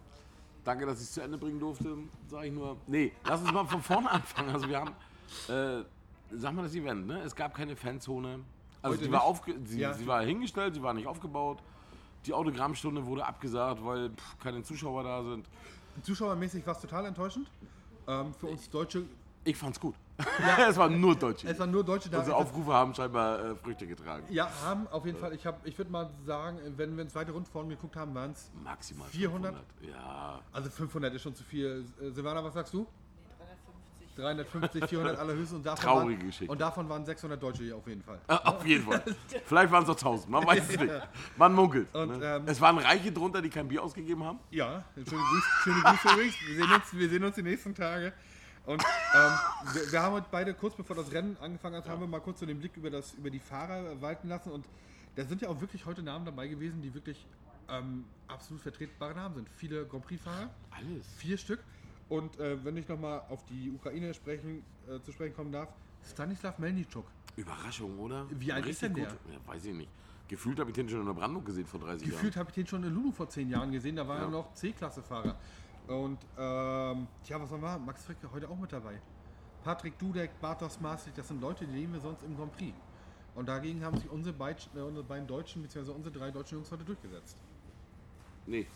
danke, 0.64 0.86
dass 0.88 0.98
ich 0.98 1.04
es 1.04 1.12
zu 1.14 1.22
Ende 1.22 1.38
bringen 1.38 1.60
durfte. 1.60 1.96
Sage 2.28 2.48
ich 2.48 2.54
nur. 2.54 2.76
Nee, 2.88 3.12
lass 3.26 3.42
uns 3.42 3.52
mal 3.52 3.66
von 3.66 3.82
vorne 3.84 4.10
anfangen. 4.12 4.50
Also 4.50 4.68
wir 4.68 4.80
haben, 4.80 4.92
äh, 5.48 5.84
sag 6.32 6.54
mal 6.56 6.64
das 6.64 6.74
Event, 6.76 7.06
ne? 7.06 7.22
Es 7.22 7.36
gab 7.36 7.54
keine 7.54 7.76
Fanzone. 7.76 8.40
Also 8.84 8.98
Heute 8.98 9.06
die 9.08 9.12
war, 9.14 9.24
aufge 9.24 9.56
sie, 9.64 9.80
Ja. 9.80 9.94
sie 9.94 10.06
war 10.06 10.22
hingestellt, 10.24 10.76
sie 10.76 10.84
war 10.84 10.94
nicht 10.94 11.08
aufgebaut. 11.08 11.58
Die 12.26 12.34
Autogrammstunde 12.34 13.06
wurde 13.06 13.26
abgesagt, 13.26 13.84
weil 13.84 14.10
pff, 14.12 14.38
keine 14.40 14.62
Zuschauer 14.62 15.04
da 15.04 15.24
sind. 15.24 15.48
Zuschauermäßig 16.04 16.66
war 16.68 16.76
es 16.76 16.82
total 16.82 17.06
enttäuschend. 17.06 17.50
Ähm, 18.08 18.34
für 18.34 18.48
uns 18.48 18.70
Deutsche, 18.70 19.04
Ich 19.46 19.56
fand's 19.58 19.80
gut. 19.80 19.96
es 20.70 20.78
waren 20.78 21.00
nur 21.00 21.16
Deutsche. 21.16 21.48
es 21.48 21.58
waren 21.58 21.72
nur 21.72 21.84
Deutsche 21.84 22.10
da. 22.10 22.20
Unsere 22.20 22.36
Aufrufe 22.36 22.72
haben 22.74 22.94
scheinbar 22.94 23.40
äh, 23.40 23.56
Früchte 23.56 23.88
getragen. 23.88 24.26
Ja, 24.30 24.50
haben 24.64 24.88
auf 24.90 25.06
jeden 25.06 25.18
Fall. 25.18 25.34
Ich, 25.34 25.46
hab- 25.46 25.66
ich 25.66 25.78
würde 25.78 25.92
mal 25.92 26.10
sagen, 26.26 26.60
wenn 26.78 26.96
wir 26.96 27.04
ins 27.04 27.14
zweite 27.14 27.32
Rundform 27.32 27.70
geguckt 27.70 27.96
haben, 27.96 28.14
waren 28.14 28.32
es. 28.32 28.52
Maximal 28.64 29.08
400? 29.10 29.56
500. 29.80 29.96
Ja, 29.96 30.40
Also 30.52 30.70
500 30.70 31.14
ist 31.16 31.22
schon 31.22 31.36
zu 31.36 31.44
viel. 31.44 31.86
Äh, 32.02 32.10
Silvana, 32.12 32.44
was 32.44 32.54
sagst 32.54 32.74
du? 32.74 32.86
350, 34.16 34.86
400 34.86 35.20
allerhöchstens. 35.20 35.58
Und 35.58 35.66
davon 35.66 35.84
Traurige 35.84 36.20
waren, 36.20 36.28
Geschichte. 36.28 36.52
Und 36.52 36.62
davon 36.62 36.90
waren 36.90 37.06
600 37.06 37.42
Deutsche 37.42 37.64
hier 37.64 37.78
auf 37.78 37.88
jeden 37.88 38.04
Fall. 38.04 38.20
Äh, 38.28 38.34
Auf 38.34 38.66
jeden 38.66 38.84
Fall. 38.84 39.04
Vielleicht 39.46 39.72
waren 39.72 39.84
es 39.84 39.88
noch 39.88 39.96
1000, 39.96 40.30
man 40.30 40.46
weiß 40.46 40.70
es 40.70 40.80
nicht. 40.80 40.94
Man 41.38 41.54
munkelt. 41.54 41.94
Und, 41.94 42.20
ne? 42.20 42.36
ähm, 42.38 42.44
es 42.46 42.60
waren 42.62 42.78
Reiche 42.78 43.12
drunter, 43.12 43.42
die 43.42 43.50
kein 43.50 43.68
Bier 43.68 43.84
ausgegeben 43.84 44.24
haben. 44.24 44.40
Ja, 44.52 44.84
schöne 44.96 45.06
Grüße, 45.06 45.48
schöne 45.64 45.82
Grüße 45.82 46.14
übrigens. 46.14 46.36
Wir 46.46 46.56
sehen, 46.56 46.74
uns, 46.74 46.94
wir 46.94 47.10
sehen 47.10 47.24
uns 47.24 47.36
die 47.36 47.44
nächsten 47.44 47.76
Tage. 47.76 48.14
Und 48.66 48.82
ähm, 48.82 49.32
wir, 49.74 49.92
wir 49.92 50.02
haben 50.02 50.14
heute 50.14 50.28
beide 50.32 50.54
kurz 50.54 50.76
bevor 50.76 50.96
das 50.96 51.12
Rennen 51.12 51.36
angefangen 51.42 51.76
hat, 51.76 51.88
haben 51.90 52.00
wir 52.00 52.08
mal 52.08 52.22
kurz 52.22 52.40
so 52.40 52.46
den 52.46 52.60
Blick 52.60 52.78
über, 52.78 52.90
das, 52.90 53.14
über 53.14 53.30
die 53.30 53.40
Fahrer 53.40 54.02
walten 54.02 54.30
lassen. 54.30 54.52
Und 54.52 54.66
da 55.16 55.26
sind 55.26 55.42
ja 55.42 55.50
auch 55.50 55.60
wirklich 55.60 55.86
heute 55.86 56.02
Namen 56.02 56.26
dabei 56.26 56.48
gewesen, 56.48 56.82
die 56.82 56.94
wirklich 56.94 57.26
ähm, 57.70 58.06
absolut 58.28 58.62
vertretbare 58.62 59.16
Namen 59.16 59.36
sind. 59.36 59.50
Viele 59.58 59.86
Grand 59.86 60.06
Prix-Fahrer, 60.06 60.50
Alles. 60.72 61.08
vier 61.18 61.38
Stück. 61.38 61.60
Und 62.10 62.40
äh, 62.40 62.64
wenn 62.64 62.78
ich 62.78 62.88
nochmal 62.88 63.22
auf 63.30 63.44
die 63.46 63.72
Ukraine 63.72 64.14
sprechen, 64.14 64.64
äh, 64.88 65.00
zu 65.02 65.12
sprechen 65.12 65.36
kommen 65.36 65.52
darf, 65.52 65.70
Stanislav 66.06 66.60
Melniczuk. 66.60 67.06
Überraschung, 67.36 67.98
oder? 68.00 68.26
Wie 68.30 68.52
alt 68.52 68.66
ist 68.68 68.82
denn 68.82 68.94
gut. 68.94 69.04
der? 69.04 69.34
Ja, 69.34 69.40
weiß 69.48 69.66
ich 69.66 69.74
nicht. 69.74 69.90
Gefühlt 70.28 70.60
habe 70.60 70.70
ich 70.70 70.76
den 70.76 70.88
schon 70.90 71.00
in 71.02 71.06
der 71.06 71.14
Brandung 71.14 71.44
gesehen 71.44 71.66
vor 71.66 71.80
30 71.80 72.10
Gefühlt 72.10 72.36
habe 72.38 72.50
ich 72.50 72.56
den 72.56 72.68
schon 72.68 72.84
in 72.84 72.94
Lulu 72.94 73.12
vor 73.12 73.30
zehn 73.30 73.50
Jahren 73.50 73.72
gesehen, 73.72 73.96
da 73.96 74.08
war 74.08 74.18
Ja. 74.18 74.24
er 74.24 74.30
noch 74.30 74.54
C-Klasse-Fahrer. 74.54 75.36
Und 75.88 76.20
ähm, 76.38 77.08
tja, 77.24 77.40
was 77.42 77.50
soll 77.50 77.60
man 77.60 77.72
machen? 77.74 77.86
Max 77.86 78.06
Fricke 78.06 78.32
heute 78.32 78.50
auch 78.50 78.58
mit 78.58 78.72
dabei. 78.72 79.02
Patrick 79.64 79.98
Dudek, 80.00 80.40
Bartos 80.42 80.80
Maastricht, 80.80 81.18
das 81.18 81.28
sind 81.28 81.42
Leute, 81.42 81.66
die 81.66 81.74
nehmen 81.74 81.94
wir 81.94 82.00
sonst 82.02 82.24
im 82.24 82.36
Grand 82.36 82.54
Prix. 82.54 82.74
Und 83.36 83.48
dagegen 83.48 83.84
haben 83.84 83.98
sich 83.98 84.10
unsere, 84.10 84.36
beid, 84.36 84.70
äh, 84.76 84.80
unsere 84.80 85.04
beiden 85.06 85.28
Deutschen, 85.28 85.62
beziehungsweise 85.62 85.96
unsere 85.96 86.14
drei 86.18 86.32
deutschen 86.32 86.56
Jungs 86.60 86.72
heute 86.72 86.84
durchgesetzt. 86.84 87.38
Nee, 88.46 88.68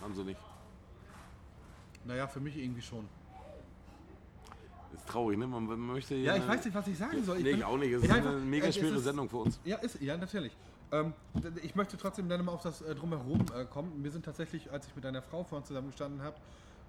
haben 0.00 0.14
sie 0.14 0.24
nicht. 0.24 0.40
Naja, 2.04 2.26
für 2.26 2.40
mich 2.40 2.56
irgendwie 2.56 2.82
schon. 2.82 3.08
Ist 4.94 5.08
traurig, 5.08 5.38
ne? 5.38 5.46
Man, 5.46 5.64
man 5.66 5.78
möchte 5.80 6.14
Ja, 6.16 6.36
ich 6.36 6.46
weiß 6.46 6.64
nicht, 6.64 6.74
was 6.74 6.86
ich 6.86 6.98
sagen 6.98 7.24
soll. 7.24 7.40
Nee, 7.40 7.50
ich 7.52 7.64
auch 7.64 7.78
nicht. 7.78 7.92
Es 7.92 8.02
ich 8.02 8.08
ist 8.08 8.14
einfach- 8.14 8.30
eine 8.30 8.40
mega 8.40 8.66
äh, 8.66 8.72
schwere 8.72 8.96
ist- 8.96 9.04
Sendung 9.04 9.28
für 9.28 9.38
uns. 9.38 9.58
Ja, 9.64 9.76
ist, 9.78 10.00
ja 10.00 10.16
natürlich. 10.16 10.56
Ähm, 10.90 11.14
ich 11.62 11.74
möchte 11.74 11.96
trotzdem 11.96 12.28
dann 12.28 12.44
mal 12.44 12.52
auf 12.52 12.62
das 12.62 12.82
äh, 12.82 12.94
Drumherum 12.94 13.46
äh, 13.56 13.64
kommen. 13.64 14.04
Wir 14.04 14.10
sind 14.10 14.24
tatsächlich, 14.24 14.70
als 14.70 14.86
ich 14.86 14.94
mit 14.94 15.06
einer 15.06 15.22
Frau 15.22 15.42
vorhin 15.44 15.64
zusammengestanden 15.66 16.20
habe 16.22 16.36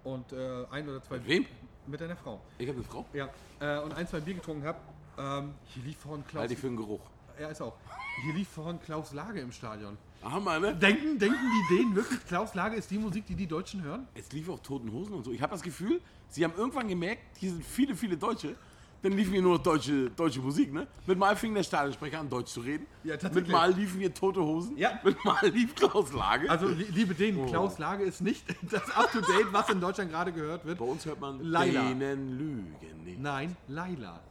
und 0.03 0.34
äh, 0.34 0.65
ein 0.72 0.89
oder 0.89 1.01
zwei 1.01 1.15
Mit 1.20 1.27
wem? 1.27 1.46
Mit 1.88 2.01
einer 2.01 2.17
Frau. 2.17 2.41
Ich 2.58 2.67
habe 2.67 2.77
eine 2.77 2.86
Frau. 2.88 3.05
Ja. 3.13 3.29
Äh, 3.62 3.79
und 3.82 3.93
ein, 3.93 4.05
zwei 4.08 4.20
Bier 4.20 4.34
getrunken 4.34 4.65
habe. 4.65 4.79
Ähm, 5.17 5.53
hier 5.67 5.84
lief 5.84 5.98
vorhin 6.00 6.25
Klaus. 6.27 6.41
Halte 6.41 6.53
ich 6.55 6.60
für 6.60 6.67
einen 6.67 6.75
Geruch. 6.77 7.01
er 7.38 7.50
ist 7.51 7.62
auch. 7.62 7.77
Hier 8.24 8.34
lief 8.34 8.50
vorhin 8.50 8.79
Klaus 8.82 9.13
Lage 9.13 9.39
im 9.39 9.51
Stadion. 9.53 9.98
Hammer, 10.24 10.60
ne? 10.60 10.75
Denken, 10.75 11.18
denken 11.20 11.38
die 11.70 11.75
Dänen 11.75 11.96
wirklich, 11.96 12.25
Klaus 12.25 12.53
Lage 12.56 12.75
ist 12.75 12.89
die 12.92 12.98
Musik, 12.98 13.25
die 13.25 13.36
die 13.36 13.48
Deutschen 13.48 13.82
hören? 13.84 14.08
Es 14.15 14.32
lief 14.32 14.50
auch 14.50 14.60
Toten 14.60 14.92
Hosen 14.92 15.13
und 15.13 15.24
so. 15.24 15.32
Ich 15.32 15.42
habe 15.42 15.51
das 15.51 15.62
Gefühl, 15.62 16.01
sie 16.30 16.44
haben 16.44 16.53
irgendwann 16.58 16.88
gemerkt, 16.88 17.22
hier 17.38 17.51
sind 17.51 17.63
viele, 17.65 17.96
viele 17.96 18.18
Deutsche. 18.18 18.56
Dann 19.01 19.12
liefen 19.12 19.34
hier 19.34 19.42
nur 19.42 19.58
noch 19.58 19.63
deutsche, 19.63 20.10
deutsche 20.12 20.39
Musik, 20.39 20.72
ne? 20.72 20.88
Mit 21.06 21.18
Mal 21.18 21.36
fing 21.36 21.53
der 21.53 21.63
Stadionsprecher 21.63 22.22
an, 22.22 22.30
Deutsch 22.30 22.51
zu 22.53 22.62
reden. 22.62 22.86
Ja, 23.03 23.18
tatsächlich. 23.18 23.48
Mit 23.48 23.51
Mal 23.51 23.74
liefen 23.74 24.00
hier 24.00 24.13
Tote 24.13 24.39
Hosen. 24.42 24.77
Ja. 24.77 24.98
Mit 25.03 25.25
Mal 25.25 25.46
lief 25.50 25.75
Klaus 25.75 26.13
Lage. 26.13 26.50
Also, 26.50 26.70
li- 26.70 26.88
liebe 26.89 27.13
Dänen, 27.13 27.42
Oh. 27.42 27.46
Klaus 27.48 27.77
Lage 27.80 28.06
ist 28.06 28.22
nicht 28.22 28.46
das 28.72 28.89
Up-to-Date, 28.92 29.48
was 29.51 29.68
in 29.70 29.82
Deutschland 29.82 30.10
gerade 30.10 30.32
gehört 30.32 30.63
wird. 30.63 30.80
Bei 30.80 30.86
uns 30.86 31.06
hört 31.06 31.20
man 31.20 31.44
Laila. 31.44 31.82
Dänen 31.89 32.38
lügen 32.38 32.75
nicht. 33.03 33.20
Nein, 33.20 33.58
Laila. 33.68 34.22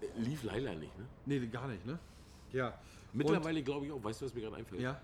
Äh, 0.00 0.06
Lief 0.18 0.44
Laila 0.44 0.74
nicht, 0.76 0.98
ne? 0.98 1.04
Nee, 1.26 1.46
gar 1.48 1.68
nicht, 1.68 1.84
ne? 1.84 1.98
Ja. 2.52 2.72
Mittlerweile 3.12 3.62
glaube 3.62 3.84
ich 3.84 3.92
auch, 3.92 4.02
weißt 4.02 4.22
du, 4.22 4.24
was 4.24 4.32
mir 4.34 4.40
gerade 4.40 4.56
einfällt? 4.56 4.80
Ja. 4.80 4.98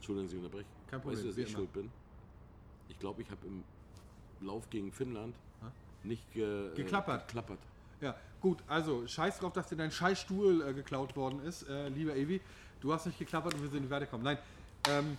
Entschuldigung, 0.00 0.26
dass 0.26 0.32
ich 0.32 0.38
unterbreche. 0.38 0.68
Kein 0.90 1.00
Problem, 1.00 1.16
Weißt 1.18 1.24
du, 1.24 1.28
dass 1.28 1.38
ich 1.38 1.48
immer. 1.48 1.58
schuld 1.58 1.72
bin? 1.74 1.90
Ich 2.88 2.98
glaube, 2.98 3.22
ich 3.22 3.30
habe 3.30 3.46
im 3.46 3.62
Lauf 4.40 4.68
gegen 4.70 4.90
Finnland 4.92 5.34
nicht 6.02 6.32
ge 6.32 6.74
Geklappert. 6.74 7.22
Äh, 7.22 7.26
geklappert. 7.26 7.58
Ja, 8.00 8.16
gut, 8.40 8.58
also 8.66 9.06
scheiß 9.06 9.38
drauf, 9.40 9.52
dass 9.52 9.68
dir 9.68 9.76
dein 9.76 9.90
Scheißstuhl 9.90 10.62
äh, 10.62 10.72
geklaut 10.72 11.14
worden 11.14 11.40
ist, 11.44 11.68
äh, 11.68 11.88
lieber 11.90 12.16
Evi. 12.16 12.40
Du 12.80 12.92
hast 12.94 13.04
nicht 13.04 13.18
geklappert 13.18 13.52
und 13.54 13.62
wir 13.62 13.68
sind 13.68 13.82
nicht 13.82 13.90
weitergekommen. 13.90 14.24
Nein, 14.24 14.38
ähm, 14.88 15.18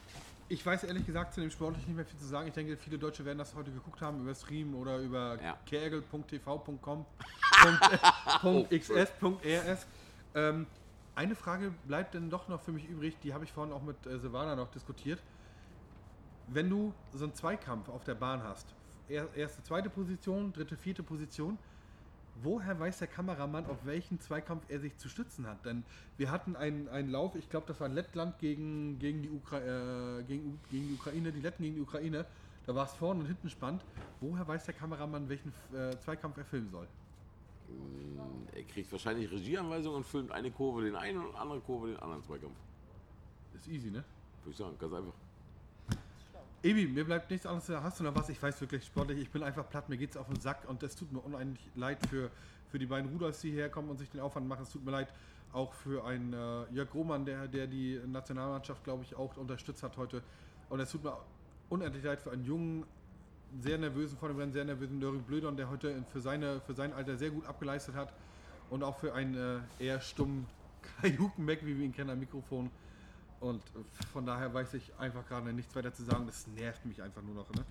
ich 0.50 0.66
weiß 0.66 0.84
ehrlich 0.86 1.06
gesagt 1.06 1.36
zu 1.36 1.42
dem 1.42 1.52
sportlich 1.52 1.86
nicht 1.86 1.96
mehr 1.96 2.06
viel 2.06 2.20
zu 2.20 2.26
sagen. 2.26 2.48
Ich 2.48 2.56
denke, 2.56 2.76
viele 2.78 2.98
Deutsche 2.98 3.24
werden 3.24 3.38
das 3.38 3.54
heute 3.54 3.70
geguckt 3.72 4.02
haben 4.02 4.20
über 4.22 4.34
Stream 4.34 4.74
oder 4.74 4.98
über 4.98 5.40
Ja. 5.42 5.56
kergel.tv.com, 5.68 7.06
.xs.rs. 8.72 9.86
Ähm, 10.34 10.66
eine 11.22 11.36
Frage 11.36 11.72
bleibt 11.86 12.16
denn 12.16 12.32
doch 12.32 12.48
noch 12.48 12.62
für 12.62 12.72
mich 12.72 12.90
übrig, 12.90 13.16
die 13.22 13.34
habe 13.34 13.44
ich 13.46 13.52
vorhin 13.52 13.72
auch 13.72 13.84
mit 13.84 14.08
äh, 14.08 14.18
Silvana 14.18 14.56
noch 14.56 14.72
diskutiert. 14.72 15.20
Wenn 16.48 16.68
du 16.68 16.94
so 17.14 17.26
einen 17.26 17.36
Zweikampf 17.36 17.90
auf 17.90 18.04
der 18.04 18.16
Bahn 18.16 18.42
hast, 18.42 18.74
er, 19.08 19.32
erste, 19.36 19.62
zweite 19.62 19.92
Position, 19.92 20.52
dritte, 20.52 20.76
vierte 20.76 21.04
Position, 21.04 21.60
woher 22.42 22.80
weiß 22.80 22.98
der 22.98 23.08
Kameramann, 23.08 23.68
auf 23.68 23.86
welchen 23.86 24.20
Zweikampf 24.20 24.64
er 24.68 24.80
sich 24.80 24.98
zu 24.98 25.10
stützen 25.10 25.46
hat? 25.46 25.64
Denn 25.64 25.84
wir 26.18 26.32
hatten 26.32 26.56
einen, 26.56 26.90
einen 26.90 27.12
Lauf, 27.12 27.36
ich 27.36 27.50
glaube, 27.50 27.68
das 27.68 27.80
war 27.80 27.88
Lettland 27.88 28.40
gegen, 28.40 28.98
gegen, 28.98 29.22
die 29.22 29.30
Ukra 29.30 29.60
äh, 29.60 30.24
gegen, 30.24 30.60
gegen 30.72 30.88
die 30.88 30.94
Ukraine, 30.96 31.32
die 31.32 31.42
Letten 31.42 31.62
gegen 31.62 31.76
die 31.76 31.82
Ukraine. 31.82 32.26
Da 32.66 32.74
war 32.74 32.86
es 32.86 32.94
vorne 32.94 33.20
und 33.20 33.28
hinten 33.28 33.50
spannend. 33.50 33.86
Woher 34.22 34.48
weiß 34.48 34.66
der 34.66 34.74
Kameramann, 34.74 35.30
welchen 35.30 35.54
äh, 35.72 35.96
Zweikampf 36.00 36.38
er 36.38 36.46
filmen 36.46 36.72
soll? 36.72 36.88
Er 38.54 38.64
kriegt 38.64 38.92
wahrscheinlich 38.92 39.32
Regieanweisungen 39.32 39.98
und 39.98 40.06
filmt 40.06 40.32
eine 40.32 40.52
Kurve 40.52 40.84
den 40.84 40.96
einen 40.96 41.26
und 41.26 41.36
andere 41.36 41.60
Kurve 41.62 41.88
den 41.88 42.00
anderen 42.00 42.24
Zweikampf. 42.24 42.56
Ist 43.56 43.68
easy, 43.68 43.90
ne? 43.90 44.04
Würde 44.44 44.52
ich 44.52 44.58
sagen, 44.58 44.76
ganz 44.80 44.94
einfach. 44.94 45.14
Ebi, 46.64 46.88
mir 46.88 47.06
bleibt 47.06 47.32
nichts 47.32 47.46
anderes. 47.46 47.70
Hast 47.70 48.00
du 48.00 48.04
noch 48.04 48.16
was? 48.16 48.30
Ich 48.30 48.42
weiß 48.42 48.62
wirklich 48.62 48.86
sportlich, 48.86 49.18
ich 49.18 49.32
bin 49.32 49.42
einfach 49.42 49.68
platt, 49.68 49.90
mir 49.90 49.98
geht's 49.98 50.16
auf 50.16 50.28
den 50.28 50.40
Sack 50.40 50.70
und 50.70 50.84
es 50.84 50.96
tut 50.96 51.12
mir 51.12 51.20
unendlich 51.20 51.68
leid 51.76 51.98
für, 52.08 52.30
für 52.70 52.78
die 52.78 52.86
beiden 52.86 53.12
Rudolfs, 53.12 53.42
die 53.42 53.50
hierher 53.50 53.70
kommen 53.70 53.90
und 53.90 53.98
sich 53.98 54.10
den 54.12 54.20
Aufwand 54.20 54.48
machen. 54.48 54.64
Es 54.64 54.70
tut 54.70 54.86
mir 54.86 54.92
leid 54.92 55.12
auch 55.54 55.74
für 55.74 56.06
einen 56.06 56.34
äh, 56.34 56.66
Jörg 56.72 56.94
Roman, 56.94 57.26
der, 57.26 57.48
der 57.48 57.68
die 57.68 58.00
Nationalmannschaft, 58.06 58.84
glaube 58.84 59.04
ich, 59.04 59.16
auch 59.16 59.36
unterstützt 59.38 59.84
hat 59.84 59.98
heute. 59.98 60.22
Und 60.70 60.80
es 60.80 60.92
tut 60.92 61.04
mir 61.04 61.18
unendlich 61.70 62.04
leid 62.04 62.22
für 62.22 62.32
einen 62.32 62.46
jungen, 62.46 62.86
sehr 63.60 63.78
nervösen, 63.78 64.18
vor 64.18 64.30
dem 64.30 64.38
Rennen 64.38 64.54
sehr 64.54 64.66
nervösen 64.66 65.00
Döring 65.00 65.24
Blödern, 65.24 65.58
der 65.58 65.70
heute 65.70 66.04
für, 66.12 66.22
seine, 66.22 66.62
für 66.62 66.74
sein 66.74 66.94
Alter 66.94 67.18
sehr 67.18 67.30
gut 67.32 67.46
abgeleistet 67.46 67.96
hat. 67.96 68.14
Und 68.70 68.84
auch 68.84 68.98
für 68.98 69.14
einen 69.14 69.36
äh, 69.80 69.84
eher 69.86 70.00
stummen 70.00 70.48
Kai 71.02 71.12
Huckenbeck, 71.18 71.66
wie 71.66 71.78
wir 71.78 71.86
ihn 71.86 71.94
kennen, 71.94 72.10
am 72.10 72.20
Mikrofon. 72.20 72.70
Und 73.42 73.62
von 74.14 74.26
daher 74.26 74.54
weiß 74.54 74.76
ich 74.76 74.92
einfach 74.98 75.28
gerade 75.28 75.52
nichts 75.52 75.76
weiter 75.76 75.94
zu 75.94 76.04
sagen. 76.04 76.26
Das 76.28 76.48
nervt 76.48 76.86
mich 76.86 77.02
einfach 77.02 77.22
nur 77.24 77.36
noch. 77.36 77.50
Ne? 77.54 77.66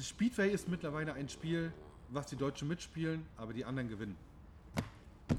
Speedway 0.00 0.50
ist 0.50 0.68
mittlerweile 0.68 1.12
ein 1.12 1.28
Spiel, 1.28 1.72
was 2.08 2.26
die 2.26 2.36
Deutschen 2.36 2.66
mitspielen, 2.68 3.24
aber 3.36 3.52
die 3.52 3.64
anderen 3.64 3.88
gewinnen. 3.88 4.16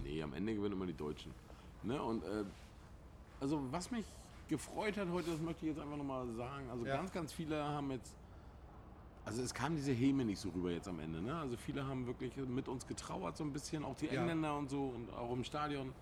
Nee, 0.03 0.21
am 0.23 0.33
Ende 0.33 0.55
gewinnen 0.55 0.73
immer 0.73 0.85
die 0.85 0.93
Deutschen. 0.95 1.33
Ne? 1.83 2.01
Und 2.01 2.23
äh, 2.23 2.43
also 3.41 3.61
was 3.71 3.91
mich 3.91 4.05
gefreut 4.47 4.95
hat 4.97 5.09
heute, 5.11 5.31
das 5.31 5.41
möchte 5.41 5.65
ich 5.65 5.71
jetzt 5.75 5.81
einfach 5.81 5.97
nochmal 5.97 6.25
sagen. 6.35 6.69
Also 6.69 6.85
Ja. 6.85 6.97
ganz, 6.97 7.11
ganz 7.11 7.33
viele 7.33 7.61
haben 7.63 7.91
jetzt. 7.91 8.13
Also 9.25 9.41
es 9.41 9.53
kam 9.53 9.75
diese 9.75 9.93
Häme 9.93 10.25
nicht 10.25 10.39
so 10.39 10.49
rüber 10.49 10.71
jetzt 10.71 10.87
am 10.87 10.99
Ende. 10.99 11.21
Ne? 11.21 11.33
Also 11.35 11.55
viele 11.55 11.85
haben 11.85 12.05
wirklich 12.05 12.35
mit 12.35 12.67
uns 12.67 12.85
getrauert 12.85 13.37
so 13.37 13.43
ein 13.43 13.53
bisschen, 13.53 13.85
auch 13.85 13.95
die 13.95 14.07
Ja. 14.07 14.13
Engländer 14.21 14.57
und 14.57 14.69
so 14.69 14.87
und 14.95 15.09
auch 15.13 15.31
im 15.31 15.43
Stadion. 15.43 15.93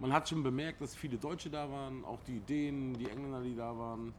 Man 0.00 0.12
hat 0.12 0.28
schon 0.28 0.42
bemerkt, 0.42 0.80
dass 0.80 0.94
viele 0.94 1.16
Deutsche 1.16 1.48
da 1.48 1.70
waren, 1.70 2.04
auch 2.04 2.22
die 2.24 2.40
Dänen, 2.40 2.94
die 2.94 3.08
Engländer, 3.08 3.40
die 3.42 3.54
da 3.54 3.76
waren, 3.78 4.12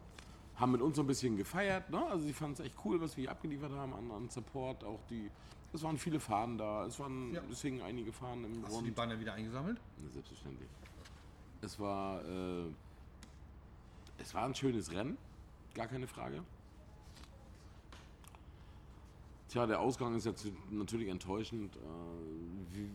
haben 0.56 0.72
mit 0.72 0.82
uns 0.82 0.96
so 0.96 1.04
ein 1.04 1.08
bisschen 1.08 1.36
gefeiert. 1.38 1.90
Ne? 1.90 2.04
Also 2.08 2.26
sie 2.26 2.34
fanden 2.34 2.54
es 2.54 2.60
echt 2.62 2.76
cool, 2.86 3.00
was 3.02 3.18
wir 3.18 3.24
hier 3.24 3.32
abgeliefert 3.32 3.72
haben 3.74 3.94
an, 3.94 4.10
an 4.12 4.30
Support. 4.30 4.84
Auch 4.84 5.04
die, 5.10 5.30
es 5.74 5.84
waren 5.84 5.98
viele 5.98 6.20
Fahnen 6.20 6.58
da, 6.58 6.86
es 6.86 7.00
waren, 7.00 7.34
Ja. 7.34 7.42
es 7.52 7.62
hingen 7.62 7.82
einige 7.82 8.12
Fahnen 8.14 8.46
im 8.46 8.62
Hast 8.64 8.70
du 8.70 8.76
Grund. 8.76 8.88
die 8.88 8.92
Banner 8.92 9.20
wieder 9.20 9.34
eingesammelt? 9.34 9.80
Ja, 10.02 10.10
Selbstverständlich. 10.10 10.70
Es 11.62 11.80
war, 11.80 12.24
äh, 12.26 12.66
es 14.18 14.34
war 14.34 14.46
ein 14.46 14.56
schönes 14.56 14.92
Rennen, 14.92 15.18
gar 15.76 15.88
keine 15.88 16.08
Frage. 16.08 16.44
Tja, 19.54 19.68
der 19.68 19.80
Ausgang 19.82 20.16
ist 20.16 20.26
jetzt 20.26 20.48
natürlich 20.72 21.10
enttäuschend. 21.10 21.76
Äh, 21.76 21.80
wie, 22.72 22.90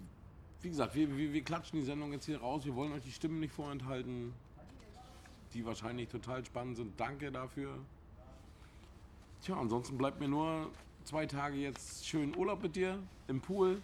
wie 0.60 0.68
gesagt, 0.68 0.96
wir, 0.96 1.16
wir, 1.16 1.32
wir 1.32 1.42
klatschen 1.44 1.78
die 1.78 1.84
Sendung 1.84 2.10
jetzt 2.10 2.24
hier 2.24 2.40
raus. 2.40 2.64
Wir 2.64 2.74
wollen 2.74 2.90
euch 2.90 3.04
die 3.04 3.12
Stimmen 3.12 3.38
nicht 3.38 3.52
vorenthalten, 3.52 4.34
die 5.54 5.64
wahrscheinlich 5.64 6.08
total 6.08 6.44
spannend 6.44 6.76
sind. 6.76 6.98
Danke 6.98 7.30
dafür. 7.30 7.78
Tja, 9.40 9.54
ansonsten 9.56 9.96
bleibt 9.96 10.18
mir 10.18 10.26
nur 10.26 10.72
zwei 11.04 11.26
Tage 11.26 11.58
jetzt 11.58 12.04
schön 12.04 12.36
Urlaub 12.36 12.60
mit 12.60 12.74
dir 12.74 12.98
im 13.28 13.40
Pool. 13.40 13.80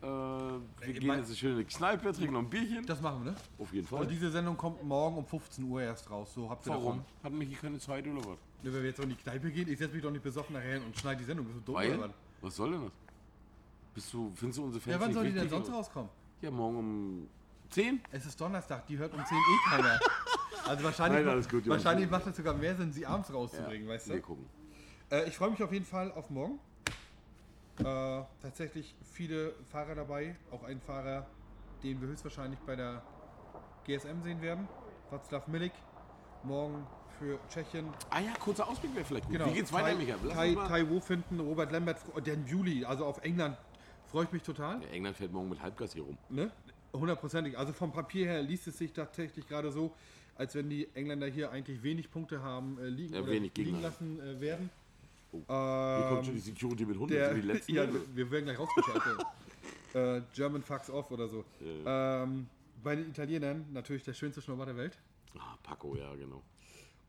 Äh, 0.00 0.06
wir 0.06 0.60
Ey, 0.80 0.92
gehen 0.92 1.08
jetzt 1.16 1.26
eine 1.26 1.36
schöne 1.36 1.64
Kneipe, 1.64 2.12
trinken 2.12 2.34
noch 2.34 2.40
ein 2.40 2.50
Bierchen. 2.50 2.86
Das 2.86 3.00
machen 3.00 3.24
wir, 3.24 3.32
ne? 3.32 3.36
Auf 3.58 3.72
jeden 3.72 3.86
Fall. 3.86 4.02
Und 4.02 4.10
diese 4.10 4.30
Sendung 4.30 4.56
kommt 4.56 4.82
morgen 4.84 5.16
um 5.16 5.26
15 5.26 5.64
Uhr 5.64 5.82
erst 5.82 6.08
raus. 6.10 6.32
So 6.34 6.48
habt 6.48 6.66
ihr 6.66 6.70
Warum? 6.70 6.98
davon. 6.98 7.04
Hat 7.24 7.32
mich 7.32 7.48
hier 7.48 7.58
keine 7.58 7.78
Zeit 7.78 8.06
oder 8.06 8.18
was? 8.18 8.38
Ne, 8.62 8.72
wenn 8.72 8.74
wir 8.74 8.84
jetzt 8.84 9.00
in 9.00 9.08
die 9.08 9.16
Kneipe 9.16 9.50
gehen, 9.50 9.68
ich 9.68 9.78
setze 9.78 9.94
mich 9.94 10.02
doch 10.02 10.10
nicht 10.12 10.22
besoffen 10.22 10.54
nachher 10.54 10.74
hin 10.74 10.82
und 10.84 10.96
schneide 10.96 11.18
die 11.18 11.24
Sendung. 11.24 11.46
Bist 11.46 11.58
du 11.58 11.62
dumm 11.62 11.74
oder 11.76 11.88
Weil? 11.88 12.00
was? 12.00 12.10
Was 12.40 12.56
soll 12.56 12.70
denn 12.70 12.82
das? 12.82 12.92
Bist 13.94 14.12
du, 14.12 14.32
findest 14.36 14.58
du 14.58 14.64
unsere 14.64 14.80
Fans 14.80 14.94
Ja, 14.94 15.00
wann 15.00 15.12
soll 15.12 15.24
die 15.24 15.32
denn 15.32 15.48
sonst 15.48 15.68
oder? 15.68 15.78
rauskommen? 15.78 16.10
Ja, 16.42 16.50
morgen 16.52 16.76
um 16.78 17.28
10? 17.70 18.00
Es 18.12 18.24
ist 18.26 18.40
Donnerstag, 18.40 18.86
die 18.86 18.96
hört 18.96 19.12
um 19.12 19.24
10 19.24 19.36
eh 19.36 19.70
keiner. 19.70 20.00
Also 20.66 20.84
wahrscheinlich, 20.84 21.24
Nein, 21.24 21.44
gut, 21.50 21.68
wahrscheinlich 21.68 22.08
macht 22.10 22.26
es 22.26 22.36
sogar 22.36 22.54
mehr 22.54 22.76
Sinn, 22.76 22.92
sie 22.92 23.04
abends 23.06 23.32
rauszubringen, 23.32 23.88
weißt 23.88 24.08
du? 24.08 24.12
Wir 24.12 24.20
gucken. 24.20 24.46
Äh, 25.10 25.28
ich 25.28 25.36
freue 25.36 25.50
mich 25.50 25.62
auf 25.62 25.72
jeden 25.72 25.84
Fall 25.86 26.12
auf 26.12 26.30
morgen. 26.30 26.58
Äh, 27.80 28.24
tatsächlich 28.42 28.94
viele 29.12 29.54
Fahrer 29.70 29.94
dabei. 29.94 30.36
Auch 30.50 30.64
ein 30.64 30.80
Fahrer, 30.80 31.26
den 31.82 32.00
wir 32.00 32.08
höchstwahrscheinlich 32.08 32.58
bei 32.60 32.74
der 32.76 33.02
GSM 33.84 34.22
sehen 34.22 34.42
werden. 34.42 34.68
Václav 35.10 35.48
Milik. 35.48 35.72
Morgen 36.44 36.86
für 37.18 37.38
Tschechien. 37.48 37.86
Ah 38.10 38.20
ja, 38.20 38.32
kurzer 38.38 38.68
Ausblick 38.68 38.94
wäre 38.94 39.04
vielleicht 39.04 39.24
gut. 39.26 39.32
Genau. 39.32 39.46
Wie 39.46 39.54
geht's 39.54 39.72
weiter, 39.72 39.96
Michael? 39.96 40.18
Tai, 40.28 40.54
Tai 40.54 40.88
Wofinden, 40.88 41.40
Robert 41.40 41.72
Lambert, 41.72 41.98
der 42.24 42.34
im 42.34 42.46
Juli, 42.46 42.84
also 42.84 43.04
auf 43.04 43.22
England, 43.24 43.56
freue 44.06 44.24
ich 44.24 44.32
mich 44.32 44.42
total. 44.42 44.80
Ja, 44.82 44.88
England 44.88 45.16
fährt 45.16 45.32
morgen 45.32 45.48
mit 45.48 45.60
Halbgas 45.60 45.94
hier 45.94 46.02
rum. 46.02 46.16
Ne? 46.28 46.50
Hundertprozentig. 46.92 47.58
Also 47.58 47.72
vom 47.72 47.92
Papier 47.92 48.26
her 48.26 48.42
liest 48.42 48.68
es 48.68 48.78
sich 48.78 48.92
tatsächlich 48.92 49.46
gerade 49.48 49.72
so, 49.72 49.94
als 50.36 50.54
wenn 50.54 50.70
die 50.70 50.88
Engländer 50.94 51.26
hier 51.26 51.50
eigentlich 51.50 51.82
wenig 51.82 52.10
Punkte 52.10 52.42
haben 52.42 52.78
äh, 52.78 52.88
liegen 52.88 53.14
Ja, 53.14 53.20
oder 53.20 53.32
wenig 53.32 53.56
liegen 53.56 53.82
lassen 53.82 54.20
äh, 54.20 54.40
werden. 54.40 54.70
Hier 55.30 55.40
Ähm, 55.48 56.08
kommt 56.08 56.26
schon 56.26 56.34
die 56.34 56.40
Security 56.40 56.86
mit 56.86 56.96
Hunden, 56.98 57.12
der, 57.14 57.30
so 57.30 57.36
wie 57.36 57.40
die 57.42 57.46
letzten. 57.48 57.74
ja, 57.74 57.86
wir- 58.14 58.30
werden 58.30 58.44
gleich 58.44 58.58
rausgeschaltet. 58.58 59.26
äh, 59.94 60.22
German 60.34 60.62
fucks 60.62 60.90
off 60.90 61.10
oder 61.10 61.28
so. 61.28 61.44
Ähm, 61.60 62.46
bei 62.82 62.96
den 62.96 63.10
Italienern 63.10 63.66
natürlich 63.72 64.04
der 64.04 64.14
schönste 64.14 64.40
Schnurrbart 64.40 64.68
der 64.68 64.76
Welt. 64.76 64.98
Ah, 65.38 65.56
Paco, 65.62 65.96
ja, 65.96 66.14
genau. 66.14 66.42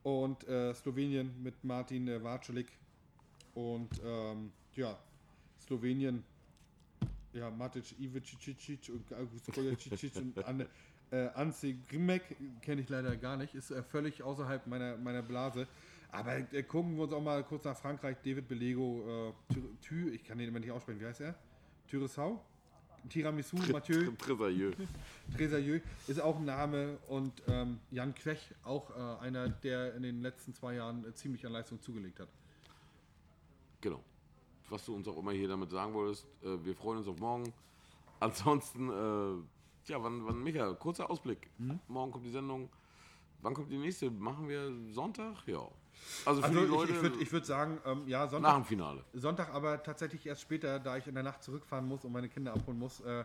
Und 0.03 0.47
äh, 0.47 0.73
Slowenien 0.73 1.31
mit 1.41 1.63
Martin 1.63 2.07
äh, 2.07 2.21
Vacelik. 2.23 2.67
Und 3.53 3.89
ähm, 4.03 4.51
ja, 4.75 4.97
Slowenien, 5.65 6.23
ja, 7.33 7.49
Matic 7.49 7.99
Ivicic 7.99 8.89
und 8.89 9.13
August 9.13 9.51
Kojicic 9.53 10.15
und 10.15 10.37
Anne, 10.45 10.67
äh, 11.11 11.27
Anse 11.35 11.73
Grimek 11.87 12.23
kenne 12.61 12.81
ich 12.81 12.89
leider 12.89 13.15
gar 13.17 13.37
nicht, 13.37 13.55
ist 13.55 13.71
äh, 13.71 13.83
völlig 13.83 14.23
außerhalb 14.23 14.65
meiner, 14.67 14.97
meiner 14.97 15.21
Blase. 15.21 15.67
Aber 16.11 16.37
äh, 16.53 16.63
gucken 16.63 16.95
wir 16.95 17.03
uns 17.03 17.13
auch 17.13 17.21
mal 17.21 17.43
kurz 17.43 17.65
nach 17.65 17.77
Frankreich. 17.77 18.17
David 18.23 18.47
Belego, 18.47 19.33
äh, 19.49 19.55
Thü, 19.81 20.11
ich 20.11 20.23
kann 20.23 20.37
den 20.37 20.49
immer 20.49 20.59
nicht 20.59 20.71
aussprechen. 20.71 20.99
Wie 20.99 21.05
heißt 21.05 21.21
er? 21.21 21.35
Thürisau? 21.87 22.43
Tiramisu, 23.07 23.57
Mathieu, 23.71 24.11
Trésorieux. 24.17 24.73
Trésalieu 25.37 25.79
ist 26.07 26.19
auch 26.19 26.37
ein 26.37 26.45
Name. 26.45 26.97
Und 27.07 27.41
ähm, 27.47 27.79
Jan 27.91 28.13
Quech, 28.13 28.53
auch 28.63 28.89
äh, 28.89 29.23
einer, 29.23 29.49
der 29.49 29.95
in 29.95 30.03
den 30.03 30.21
letzten 30.21 30.53
zwei 30.53 30.75
Jahren 30.75 31.05
äh, 31.05 31.13
ziemlich 31.13 31.45
an 31.45 31.53
Leistung 31.53 31.81
zugelegt 31.81 32.19
hat. 32.19 32.29
Genau. 33.81 34.03
Was 34.69 34.85
du 34.85 34.95
uns 34.95 35.07
auch 35.07 35.17
immer 35.17 35.31
hier 35.31 35.47
damit 35.47 35.71
sagen 35.71 35.93
wolltest, 35.93 36.25
äh, 36.43 36.63
wir 36.63 36.75
freuen 36.75 36.99
uns 36.99 37.07
auf 37.07 37.19
morgen. 37.19 37.53
Ansonsten, 38.19 38.89
äh, 38.89 39.91
ja, 39.91 40.03
wann, 40.03 40.25
wann, 40.25 40.43
Micha, 40.43 40.73
kurzer 40.73 41.09
Ausblick. 41.09 41.49
Mhm. 41.57 41.79
Morgen 41.87 42.11
kommt 42.11 42.25
die 42.25 42.31
Sendung. 42.31 42.69
Wann 43.41 43.53
kommt 43.53 43.71
die 43.71 43.77
nächste? 43.77 44.11
Machen 44.11 44.49
wir 44.49 44.71
Sonntag? 44.91 45.47
Ja. 45.47 45.69
Also 46.25 46.41
für 46.41 46.47
Also 46.47 46.59
Leute 46.65 46.91
ich 46.93 47.01
würde 47.01 47.31
würd 47.31 47.45
sagen, 47.45 47.79
ähm, 47.85 48.07
ja, 48.07 48.23
nach 48.25 48.29
Sonntag, 48.31 48.55
dem 48.55 48.65
Finale. 48.65 49.03
Sonntag 49.13 49.53
aber 49.53 49.81
tatsächlich 49.83 50.25
erst 50.25 50.41
später, 50.41 50.79
da 50.79 50.97
ich 50.97 51.07
in 51.07 51.13
der 51.13 51.23
Nacht 51.23 51.43
zurückfahren 51.43 51.87
muss 51.87 52.03
und 52.05 52.11
meine 52.11 52.29
Kinder 52.29 52.53
abholen 52.53 52.77
muss. 52.79 52.99
Äh, 53.01 53.23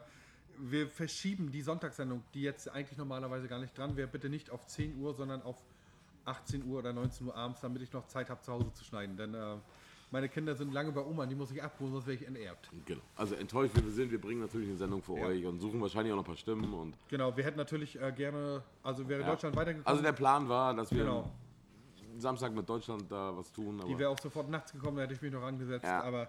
wir 0.59 0.89
verschieben 0.89 1.51
die 1.51 1.63
Sonntagssendung, 1.63 2.23
die 2.33 2.43
jetzt 2.43 2.69
eigentlich 2.69 2.97
normalerweise 2.97 3.49
gar 3.49 3.59
nicht 3.59 3.77
dran 3.77 3.97
wäre, 3.97 4.07
bitte 4.07 4.29
nicht 4.29 4.51
auf 4.51 4.67
10 4.67 4.97
Uhr, 5.01 5.13
sondern 5.15 5.43
auf 5.43 5.57
18 6.27 6.65
Uhr 6.65 6.79
oder 6.79 6.93
19 6.93 7.27
Uhr 7.27 7.35
abends, 7.37 7.61
damit 7.61 7.83
ich 7.83 7.93
noch 7.93 8.07
Zeit 8.07 8.31
habe, 8.31 8.41
zu 8.41 8.53
Hause 8.53 8.73
zu 8.73 8.85
schneiden. 8.85 9.17
Denn 9.17 9.35
äh, 9.35 9.57
meine 10.13 10.29
Kinder 10.29 10.55
sind 10.55 10.73
lange 10.73 10.93
bei 10.93 11.01
Oma, 11.05 11.27
die 11.27 11.35
muss 11.35 11.51
ich 11.51 11.61
abholen, 11.61 11.93
sonst 11.93 12.07
werde 12.07 12.23
ich 12.23 12.27
enterbt. 12.29 12.71
Genau. 12.87 13.01
Also 13.17 13.35
enttäuscht 13.35 13.75
wie 13.77 13.85
wir 13.85 13.91
sind, 13.91 14.13
wir 14.13 14.21
bringen 14.21 14.41
natürlich 14.41 14.69
eine 14.69 14.77
Sendung 14.79 15.03
für 15.03 15.19
Ja. 15.19 15.27
euch 15.27 15.45
und 15.45 15.59
suchen 15.59 15.81
wahrscheinlich 15.81 16.13
auch 16.13 16.17
noch 16.17 16.23
ein 16.23 16.27
paar 16.29 16.37
Stimmen. 16.37 16.73
Und 16.73 16.97
Genau, 17.09 17.37
wir 17.37 17.43
hätten 17.45 17.59
natürlich 17.59 18.01
äh, 18.01 18.13
gerne, 18.13 18.63
also 18.85 19.09
wäre 19.09 19.23
ja. 19.23 19.27
Deutschland 19.31 19.57
weitergekommen, 19.57 19.87
Also 19.89 20.03
der 20.03 20.13
Plan 20.13 20.49
war, 20.49 20.73
dass 20.73 20.93
wir 20.93 21.03
Genau. 21.05 21.31
Samstag 22.19 22.53
mit 22.55 22.69
Deutschland 22.69 23.11
da 23.11 23.37
was 23.37 23.51
tun. 23.53 23.83
Die 23.89 23.99
wäre 23.99 24.11
auch 24.11 24.19
sofort 24.19 24.49
nachts 24.49 24.73
gekommen, 24.73 24.97
da 24.97 25.03
hätte 25.05 25.15
ich 25.15 25.23
mich 25.23 25.33
noch 25.33 25.43
angesetzt, 25.43 25.85
Ja. 25.85 26.03
aber 26.03 26.29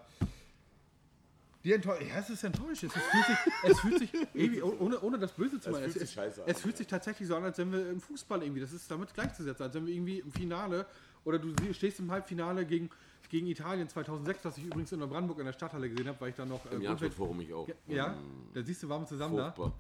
die 1.64 1.74
Enttäuschung, 1.74 2.08
ja, 2.08 2.20
es 2.20 2.30
ist 2.30 2.44
enttäuschend. 2.44 2.94
Es 2.96 3.02
fühlt 3.02 3.26
sich, 3.26 3.38
es 3.64 3.80
fühlt 3.80 4.00
sich 4.00 4.14
irgendwie, 4.36 4.62
oh- 4.62 4.76
ohne, 4.80 5.00
ohne 5.02 5.18
das 5.18 5.32
Böse 5.32 5.60
zu 5.60 5.70
Es 5.70 5.76
meinen, 5.76 5.92
sich 5.92 6.12
scheiße 6.12 6.44
an, 6.44 6.50
es 6.50 6.62
fühlt 6.62 6.78
sich 6.78 6.86
tatsächlich 6.86 7.28
so 7.28 7.36
an, 7.36 7.44
als 7.44 7.58
wenn 7.58 7.72
wir 7.72 7.90
im 7.90 8.00
Fußball 8.00 8.44
irgendwie, 8.44 8.62
das 8.62 8.72
ist 8.72 8.90
damit 8.92 9.14
gleichzusetzen, 9.16 9.64
als 9.64 9.74
wenn 9.74 9.88
wir 9.88 9.94
irgendwie 9.94 10.20
im 10.20 10.32
Finale 10.32 10.86
oder 11.24 11.40
du 11.40 11.52
stehst 11.74 12.00
im 12.00 12.12
Halbfinale 12.12 12.66
gegen, 12.68 12.92
gegen 13.30 13.48
Italien 13.48 13.90
2006, 13.90 14.46
was 14.46 14.58
ich 14.60 14.66
übrigens 14.66 14.92
in 14.92 15.00
Brandenburg 15.00 15.40
in 15.40 15.46
der 15.46 15.54
Stadthalle 15.54 15.90
gesehen 15.90 16.08
habe, 16.08 16.22
weil 16.22 16.30
ich 16.30 16.36
dann 16.36 16.50
noch 16.50 16.64
im 16.72 16.82
äh, 16.82 16.84
Janschwert-Forum 16.84 17.42
ich 17.42 17.52
auch. 17.52 17.68
ja, 17.88 17.96
ja, 17.96 18.18
da 18.54 18.62
siehst 18.62 18.84
du, 18.84 18.90
waren 18.90 19.02
wir 19.02 19.08
zusammen 19.08 19.36
Furchtbar. 19.36 19.74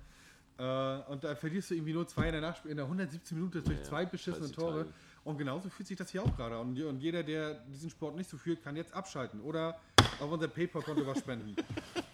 da. 0.57 1.03
Äh, 1.07 1.11
und 1.11 1.23
da 1.23 1.35
verlierst 1.35 1.69
du 1.69 1.75
irgendwie 1.75 1.93
nur 1.93 2.07
zwei 2.07 2.25
in 2.27 2.31
der 2.31 2.41
Nachspiel 2.41 2.71
in 2.71 2.77
der 2.77 2.85
117 2.85 3.37
Minute 3.37 3.61
durch 3.61 3.83
zwei 3.83 4.05
beschissene 4.05 4.49
Tore. 4.51 4.71
Italien. 4.81 4.93
Und 5.25 5.37
genauso 5.39 5.69
fühlt 5.69 5.87
sich 5.87 5.97
das 5.97 6.11
hier 6.11 6.23
auch 6.23 6.37
gerade. 6.37 6.57
Und, 6.59 6.79
und 6.81 6.99
jeder, 7.01 7.23
der 7.23 7.55
diesen 7.55 7.89
Sport 7.89 8.15
nicht 8.15 8.29
so 8.29 8.37
fühlt, 8.37 8.63
kann 8.63 8.75
jetzt 8.75 8.93
abschalten 8.93 9.41
oder 9.41 9.75
auf 10.21 10.31
unser 10.31 10.47
PayPal-Konto 10.47 11.05
was 11.05 11.17
spenden. 11.19 11.55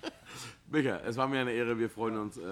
Micha, 0.71 0.97
es 1.05 1.17
war 1.17 1.27
mir 1.27 1.41
eine 1.41 1.51
Ehre, 1.51 1.77
wir 1.77 1.89
freuen 1.89 2.17
uns. 2.17 2.37
Äh, 2.37 2.43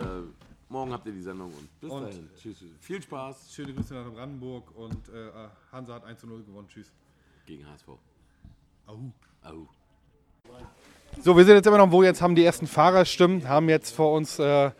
morgen 0.67 0.91
habt 0.91 1.05
ihr 1.07 1.13
die 1.13 1.21
Sendung 1.21 1.47
und 1.53 1.79
bis 1.79 1.89
Und- 1.89 2.03
dahin. 2.03 2.29
Tschüss. 2.35 2.59
tschüss. 2.59 2.69
Viel 2.81 3.01
Spaß 3.01 3.53
Schöne 3.53 3.73
Grüße 3.73 3.93
nach 3.93 4.11
Brandenburg 4.11 4.75
und 4.75 5.07
äh, 5.09 5.29
Hansa 5.71 5.93
hat 5.93 6.03
1 6.03 6.19
zu 6.19 6.27
0 6.27 6.43
gewonnen. 6.43 6.67
Tschüss. 6.67 6.91
gegen 7.45 7.65
HSV. 7.65 7.87
Au. 8.85 8.99
Au. 9.43 9.67
So, 11.21 11.37
wir 11.37 11.45
sind 11.45 11.55
jetzt 11.55 11.67
immer 11.67 11.77
noch 11.77 11.91
wo 11.91 12.03
jetzt 12.03 12.21
haben 12.21 12.35
die 12.35 12.43
ersten 12.43 12.67
Fahrerstimmen, 12.67 13.47
haben 13.47 13.69
jetzt 13.69 13.95
vor 13.95 14.11
uns 14.13 14.39
äh, 14.39 14.71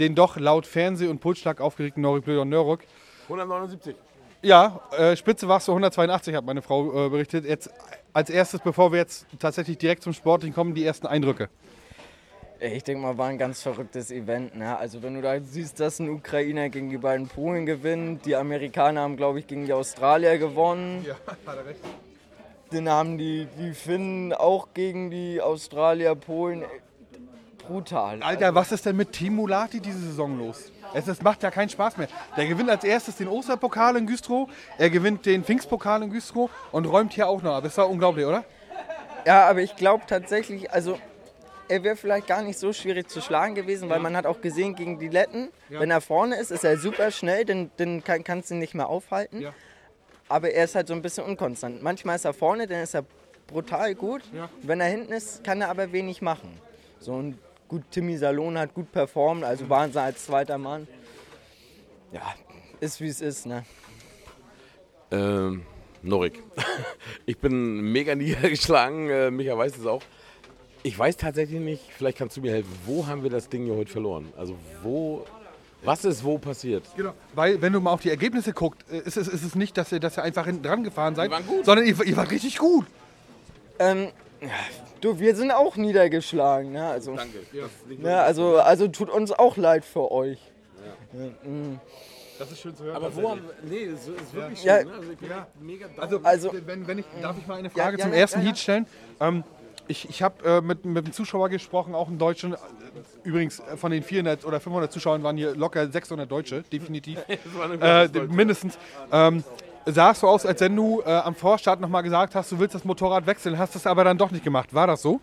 den 0.00 0.14
doch 0.16 0.36
laut 0.36 0.66
Fernseh- 0.66 1.08
und 1.08 1.20
Pulsschlag 1.20 1.60
aufgeregten 1.60 2.02
Norik 2.02 2.24
Blöder 2.24 2.44
Nörrück. 2.44 2.84
179. 3.24 3.94
Ja, 4.42 4.80
äh, 4.96 5.16
Spitze 5.16 5.48
warst 5.48 5.68
du 5.68 5.72
182, 5.72 6.34
hat 6.34 6.44
meine 6.44 6.62
Frau 6.62 7.06
äh, 7.06 7.08
berichtet. 7.10 7.44
Jetzt 7.44 7.70
als 8.14 8.30
erstes, 8.30 8.60
bevor 8.60 8.90
wir 8.90 8.98
jetzt 8.98 9.26
tatsächlich 9.38 9.76
direkt 9.76 10.02
zum 10.02 10.14
Sportlichen 10.14 10.54
kommen, 10.54 10.74
die 10.74 10.84
ersten 10.84 11.06
Eindrücke. 11.06 11.50
Ich 12.58 12.84
denke 12.84 13.02
mal, 13.02 13.16
war 13.16 13.28
ein 13.28 13.38
ganz 13.38 13.62
verrücktes 13.62 14.10
Event. 14.10 14.56
Ne? 14.56 14.76
Also 14.76 15.02
wenn 15.02 15.14
du 15.14 15.22
da 15.22 15.40
siehst, 15.40 15.80
dass 15.80 15.98
ein 15.98 16.10
Ukrainer 16.10 16.68
gegen 16.68 16.90
die 16.90 16.98
beiden 16.98 17.28
Polen 17.28 17.66
gewinnt, 17.66 18.26
die 18.26 18.36
Amerikaner 18.36 19.02
haben, 19.02 19.16
glaube 19.16 19.38
ich, 19.38 19.46
gegen 19.46 19.66
die 19.66 19.72
Australier 19.72 20.38
gewonnen. 20.38 21.04
Ja, 21.06 21.14
hat 21.46 21.56
er 21.56 21.66
recht. 21.66 21.80
Dann 22.70 22.88
haben 22.88 23.18
die, 23.18 23.46
die 23.58 23.72
Finnen 23.72 24.32
auch 24.32 24.68
gegen 24.74 25.10
die 25.10 25.40
Australier, 25.40 26.14
Polen. 26.14 26.64
Brutal. 27.66 28.22
Alter, 28.22 28.54
was 28.54 28.72
ist 28.72 28.86
denn 28.86 28.96
mit 28.96 29.12
Timo 29.12 29.46
Lati 29.46 29.80
diese 29.80 29.98
Saison 29.98 30.38
los? 30.38 30.70
Es, 30.94 31.06
es 31.08 31.22
macht 31.22 31.42
ja 31.42 31.50
keinen 31.50 31.68
Spaß 31.68 31.96
mehr. 31.96 32.08
Der 32.36 32.46
gewinnt 32.46 32.70
als 32.70 32.84
erstes 32.84 33.16
den 33.16 33.28
Osterpokal 33.28 33.96
in 33.96 34.06
Güstrow, 34.06 34.48
er 34.78 34.90
gewinnt 34.90 35.26
den 35.26 35.44
Pfingstpokal 35.44 36.02
in 36.02 36.10
Güstrow 36.10 36.50
und 36.72 36.86
räumt 36.86 37.12
hier 37.12 37.28
auch 37.28 37.42
noch 37.42 37.54
ab. 37.54 37.64
Das 37.64 37.76
war 37.78 37.88
unglaublich, 37.88 38.26
oder? 38.26 38.44
Ja, 39.26 39.48
aber 39.48 39.60
ich 39.60 39.76
glaube 39.76 40.04
tatsächlich, 40.06 40.70
also 40.72 40.98
er 41.68 41.84
wäre 41.84 41.94
vielleicht 41.94 42.26
gar 42.26 42.42
nicht 42.42 42.58
so 42.58 42.72
schwierig 42.72 43.08
zu 43.08 43.20
schlagen 43.20 43.54
gewesen, 43.54 43.88
weil 43.88 44.00
man 44.00 44.16
hat 44.16 44.26
auch 44.26 44.40
gesehen 44.40 44.74
gegen 44.74 44.98
die 44.98 45.08
Letten, 45.08 45.50
wenn 45.68 45.90
er 45.90 46.00
vorne 46.00 46.36
ist, 46.36 46.50
ist 46.50 46.64
er 46.64 46.76
super 46.76 47.10
schnell, 47.10 47.44
dann, 47.44 47.70
dann 47.76 48.02
kann, 48.02 48.24
kannst 48.24 48.50
du 48.50 48.54
ihn 48.54 48.60
nicht 48.60 48.74
mehr 48.74 48.88
aufhalten. 48.88 49.40
Ja. 49.40 49.52
Aber 50.28 50.50
er 50.50 50.64
ist 50.64 50.74
halt 50.74 50.88
so 50.88 50.94
ein 50.94 51.02
bisschen 51.02 51.24
unkonstant. 51.24 51.82
Manchmal 51.82 52.16
ist 52.16 52.24
er 52.24 52.32
vorne, 52.32 52.66
dann 52.66 52.82
ist 52.82 52.94
er 52.94 53.04
brutal 53.46 53.94
gut. 53.94 54.22
Ja. 54.32 54.48
Wenn 54.62 54.80
er 54.80 54.86
hinten 54.86 55.12
ist, 55.12 55.44
kann 55.44 55.60
er 55.60 55.68
aber 55.68 55.92
wenig 55.92 56.22
machen. 56.22 56.58
So 56.98 57.14
und 57.14 57.38
gut, 57.70 57.84
Timmy 57.90 58.16
Salon 58.18 58.58
hat 58.58 58.74
gut 58.74 58.90
performt, 58.90 59.44
also 59.44 59.68
Wahnsinn 59.70 60.02
als 60.02 60.26
zweiter 60.26 60.58
Mann. 60.58 60.88
Ja, 62.12 62.34
ist 62.80 63.00
wie 63.00 63.06
es 63.06 63.20
ist, 63.20 63.46
ne? 63.46 63.64
Ähm, 65.10 65.62
Norik. 66.02 66.42
Ich 67.26 67.38
bin 67.38 67.92
mega 67.92 68.14
niedergeschlagen. 68.16 69.08
Äh, 69.08 69.30
Micha 69.30 69.56
weiß 69.56 69.78
es 69.78 69.86
auch. 69.86 70.02
Ich 70.82 70.98
weiß 70.98 71.16
tatsächlich 71.16 71.60
nicht, 71.60 71.82
vielleicht 71.96 72.18
kannst 72.18 72.36
du 72.36 72.40
mir 72.40 72.52
helfen. 72.52 72.72
Wo 72.86 73.06
haben 73.06 73.22
wir 73.22 73.30
das 73.30 73.48
Ding 73.48 73.64
hier 73.64 73.76
heute 73.76 73.92
verloren? 73.92 74.32
Also 74.36 74.56
wo, 74.82 75.24
was 75.84 76.04
ist 76.04 76.24
wo 76.24 76.38
passiert? 76.38 76.84
Genau. 76.96 77.14
Weil, 77.34 77.62
wenn 77.62 77.72
du 77.72 77.80
mal 77.80 77.92
auf 77.92 78.00
die 78.00 78.10
Ergebnisse 78.10 78.52
guckt, 78.52 78.84
äh, 78.90 78.98
ist 78.98 79.16
es, 79.16 79.28
ist 79.28 79.44
es 79.44 79.54
nicht, 79.54 79.76
dass 79.76 79.92
ihr, 79.92 80.00
dass 80.00 80.18
ihr 80.18 80.24
einfach 80.24 80.46
hinten 80.46 80.64
dran 80.64 80.82
gefahren 80.82 81.14
seid, 81.14 81.30
waren 81.30 81.44
sondern 81.62 81.86
ihr, 81.86 82.02
ihr 82.04 82.16
wart 82.16 82.32
richtig 82.32 82.58
gut. 82.58 82.86
Ähm, 83.78 84.08
du, 85.00 85.18
wir 85.18 85.34
sind 85.36 85.50
auch 85.52 85.76
niedergeschlagen, 85.76 86.72
ne? 86.72 86.86
Also, 86.88 87.14
Danke. 87.16 87.38
ne, 87.98 88.20
also, 88.20 88.58
also 88.58 88.88
tut 88.88 89.10
uns 89.10 89.32
auch 89.32 89.56
leid 89.56 89.84
für 89.84 90.10
euch. 90.10 90.38
Das 92.38 92.50
ist 92.52 92.60
schön 92.60 92.74
zu 92.74 92.84
hören. 92.84 92.96
Aber 92.96 93.14
wo 93.14 93.30
haben 93.30 93.42
Nee, 93.64 93.84
es 93.84 94.08
ist 94.08 94.32
wirklich 94.34 94.64
Ja. 94.64 94.78
schön. 94.78 94.88
Ne? 94.88 94.94
Also 94.94 95.12
ich 95.12 95.18
bin 95.18 95.28
Ja. 95.28 95.46
mega 95.60 95.86
dankbar. 95.86 96.04
Also, 96.08 96.20
Also- 96.50 96.52
wenn, 96.66 96.86
wenn 96.86 96.98
ich, 96.98 97.04
darf 97.20 97.36
ich 97.38 97.46
mal 97.46 97.58
eine 97.58 97.68
Frage 97.68 97.98
ja, 97.98 98.04
zum 98.04 98.12
ja, 98.14 98.18
ersten 98.18 98.38
ja, 98.38 98.44
ja. 98.44 98.48
Heat 98.50 98.58
stellen? 98.58 98.86
Ähm, 99.20 99.44
ich 99.88 100.08
ich 100.08 100.22
habe 100.22 100.42
äh, 100.48 100.60
mit, 100.62 100.84
mit 100.86 101.04
einem 101.04 101.12
Zuschauer 101.12 101.50
gesprochen, 101.50 101.94
auch 101.94 102.08
einen 102.08 102.18
Deutschen. 102.18 102.54
Äh, 102.54 102.56
Übrigens, 103.24 103.60
äh, 103.60 103.76
von 103.76 103.90
den 103.92 104.02
400 104.02 104.46
oder 104.46 104.58
500 104.58 104.90
Zuschauern 104.90 105.22
waren 105.22 105.36
hier 105.36 105.54
locker 105.54 105.86
600 105.90 106.30
Deutsche, 106.30 106.62
definitiv. 106.72 107.18
äh, 107.28 108.08
mindestens. 108.30 108.78
Ähm, 109.12 109.44
sah 109.86 110.10
es 110.10 110.20
so 110.20 110.28
aus, 110.28 110.46
als 110.46 110.60
wenn 110.60 110.76
du 110.76 111.00
äh, 111.00 111.10
am 111.10 111.34
Vorstart 111.34 111.80
nochmal 111.80 112.02
gesagt 112.02 112.34
hast, 112.34 112.52
du 112.52 112.58
willst 112.58 112.74
das 112.74 112.84
Motorrad 112.84 113.26
wechseln, 113.26 113.58
hast 113.58 113.74
es 113.76 113.86
aber 113.86 114.04
dann 114.04 114.18
doch 114.18 114.30
nicht 114.30 114.44
gemacht. 114.44 114.74
War 114.74 114.86
das 114.86 115.02
so? 115.02 115.20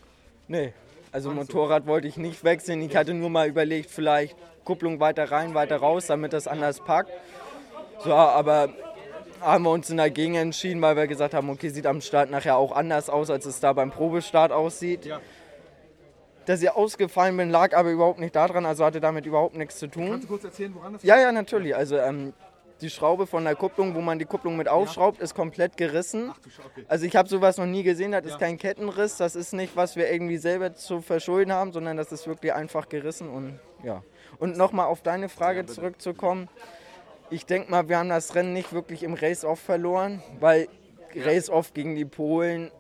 Nee, 0.48 0.74
also 1.12 1.32
Motorrad 1.32 1.88
wollte 1.88 2.08
ich 2.08 2.18
nicht 2.18 2.44
wechseln. 2.44 2.82
Ich 2.82 2.96
hatte 2.96 3.14
nur 3.14 3.30
mal 3.30 3.48
überlegt, 3.48 3.90
vielleicht 3.90 4.36
Kupplung 4.64 5.00
weiter 5.00 5.32
rein, 5.32 5.54
weiter 5.54 5.78
raus, 5.78 6.08
damit 6.08 6.34
das 6.34 6.48
anders 6.48 6.80
packt. 6.80 7.12
So, 8.04 8.14
aber 8.14 8.70
haben 9.42 9.64
wir 9.64 9.72
uns 9.72 9.88
dagegen 9.88 10.36
entschieden, 10.36 10.82
weil 10.82 10.96
wir 10.96 11.08
gesagt 11.08 11.34
haben, 11.34 11.50
okay, 11.50 11.70
sieht 11.70 11.86
am 11.86 12.02
Start 12.02 12.30
nachher 12.30 12.58
auch 12.58 12.72
anders 12.72 13.10
aus, 13.10 13.30
als 13.30 13.46
es 13.46 13.60
da 13.60 13.74
beim 13.74 13.92
Probestart 13.92 14.52
aussieht. 14.52 15.06
Ja. 15.06 15.20
Dass 16.46 16.62
ich 16.62 16.70
ausgefallen 16.70 17.36
bin, 17.36 17.50
lag 17.50 17.76
aber 17.76 17.92
überhaupt 17.92 18.20
nicht 18.20 18.36
daran, 18.36 18.66
also 18.66 18.86
hatte 18.86 19.02
damit 19.02 19.26
überhaupt 19.26 19.56
nichts 19.56 19.80
zu 19.80 19.88
tun. 19.88 20.12
Kannst 20.12 20.24
du 20.24 20.28
kurz 20.28 20.44
erzählen, 20.46 20.74
woran 20.74 20.94
das 20.94 21.04
Ja, 21.04 21.20
ja, 21.20 21.32
natürlich. 21.32 21.76
Also 21.76 21.98
ähm, 21.98 22.34
die 22.82 22.90
Schraube 22.90 23.28
von 23.28 23.44
der 23.44 23.56
Kupplung, 23.56 23.96
wo 23.96 24.02
man 24.02 24.20
die 24.20 24.26
Kupplung 24.26 24.58
mit 24.58 24.68
aufschraubt, 24.68 25.20
ist 25.22 25.34
komplett 25.36 25.78
gerissen. 25.78 26.32
Also 26.88 27.06
ich 27.06 27.16
habe 27.16 27.28
sowas 27.28 27.58
noch 27.58 27.66
nie 27.66 27.84
gesehen, 27.84 28.12
das 28.12 28.26
ist 28.26 28.40
kein 28.40 28.58
Kettenriss, 28.58 29.18
das 29.18 29.36
ist 29.36 29.54
nicht, 29.54 29.76
was 29.76 29.96
wir 29.96 30.12
irgendwie 30.12 30.38
selber 30.38 30.74
zu 30.74 31.02
verschulden 31.02 31.52
haben, 31.52 31.72
sondern 31.72 31.98
das 31.98 32.12
ist 32.12 32.28
wirklich 32.28 32.54
einfach 32.54 32.90
gerissen 32.90 33.30
und 33.30 33.60
ja. 33.84 34.04
Und 34.40 34.58
nochmal 34.58 34.88
auf 34.88 35.02
deine 35.02 35.30
Frage 35.30 35.66
zurückzukommen. 35.66 36.50
Ich 37.30 37.46
denke 37.46 37.72
mal, 37.72 37.90
wir 37.90 37.98
haben 37.98 38.10
das 38.10 38.36
Rennen 38.36 38.54
nicht 38.54 38.72
wirklich 38.74 39.04
im 39.04 39.14
Race-Off 39.14 39.60
verloren, 39.60 40.22
weil 40.40 40.68
Race-Off 41.16 41.74
gegen 41.74 41.96
die 41.96 42.06
Polen 42.06 42.72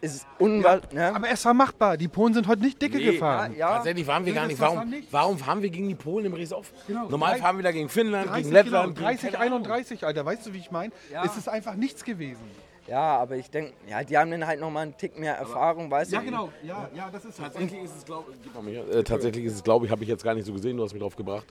ist 0.00 0.26
unwahrscheinlich. 0.38 0.92
ne? 0.92 1.14
Aber 1.14 1.28
es 1.30 1.44
war 1.44 1.54
machbar. 1.54 1.96
Die 1.96 2.08
Polen 2.08 2.32
sind 2.34 2.46
heute 2.48 2.62
nicht 2.62 2.80
dicke 2.80 2.96
Nee, 2.98 3.12
gefahren. 3.12 3.54
ja, 3.56 3.74
Tatsächlich 3.76 4.06
waren 4.06 4.24
wir 4.24 4.32
gar 4.32 4.46
nicht. 4.46 4.58
war 4.60 4.74
Warum, 4.74 4.90
nicht. 4.90 5.12
warum 5.12 5.38
fahren 5.38 5.62
wir 5.62 5.70
gegen 5.70 5.88
die 5.88 5.94
Polen 5.94 6.26
im 6.26 6.34
Race-Off? 6.34 6.72
Genau. 6.86 7.08
Normal 7.08 7.32
Drei- 7.34 7.38
fahren 7.40 7.56
wir 7.56 7.62
da 7.62 7.72
gegen 7.72 7.88
Finnland, 7.88 8.28
30, 8.30 8.42
gegen 8.44 8.54
Lettland. 8.54 8.94
genau, 8.94 9.06
30, 9.06 9.20
gegen, 9.22 9.32
keine 9.34 9.46
Ahnung. 9.54 9.64
31, 9.66 10.04
Alter. 10.06 10.24
Weißt 10.24 10.46
du, 10.46 10.52
wie 10.54 10.58
ich 10.58 10.70
meine? 10.70 10.92
Ja. 11.12 11.24
Es 11.24 11.36
ist 11.36 11.48
einfach 11.48 11.74
nichts 11.74 12.02
gewesen. 12.04 12.42
ja, 12.86 13.18
aber 13.18 13.36
ich 13.36 13.50
denke, 13.50 13.72
ja, 13.88 14.02
die 14.02 14.16
haben 14.18 14.30
dann 14.30 14.46
halt 14.46 14.58
nochmal 14.60 14.84
einen 14.84 14.96
Tick 14.96 15.18
mehr 15.18 15.36
Erfahrung, 15.36 15.90
weißt 15.90 16.12
du? 16.12 16.20
genau. 16.22 16.50
Ja, 16.62 16.88
ja, 16.94 17.08
das 17.12 17.24
ist 17.24 17.38
Tatsächlich 17.38 17.82
ist 17.84 17.96
es, 17.98 18.04
glaube 18.04 18.32
ich, 18.32 18.94
äh, 18.96 19.02
tatsächlich 19.04 19.44
ist 19.44 19.54
es, 19.54 19.62
glaube 19.62 19.86
ich, 19.86 19.92
habe 19.92 20.02
ich 20.02 20.08
jetzt 20.08 20.24
gar 20.24 20.34
nicht 20.34 20.46
so 20.46 20.52
gesehen, 20.52 20.76
du 20.76 20.82
hast 20.84 20.92
mich 20.92 21.02
drauf 21.02 21.14
gebracht. 21.16 21.46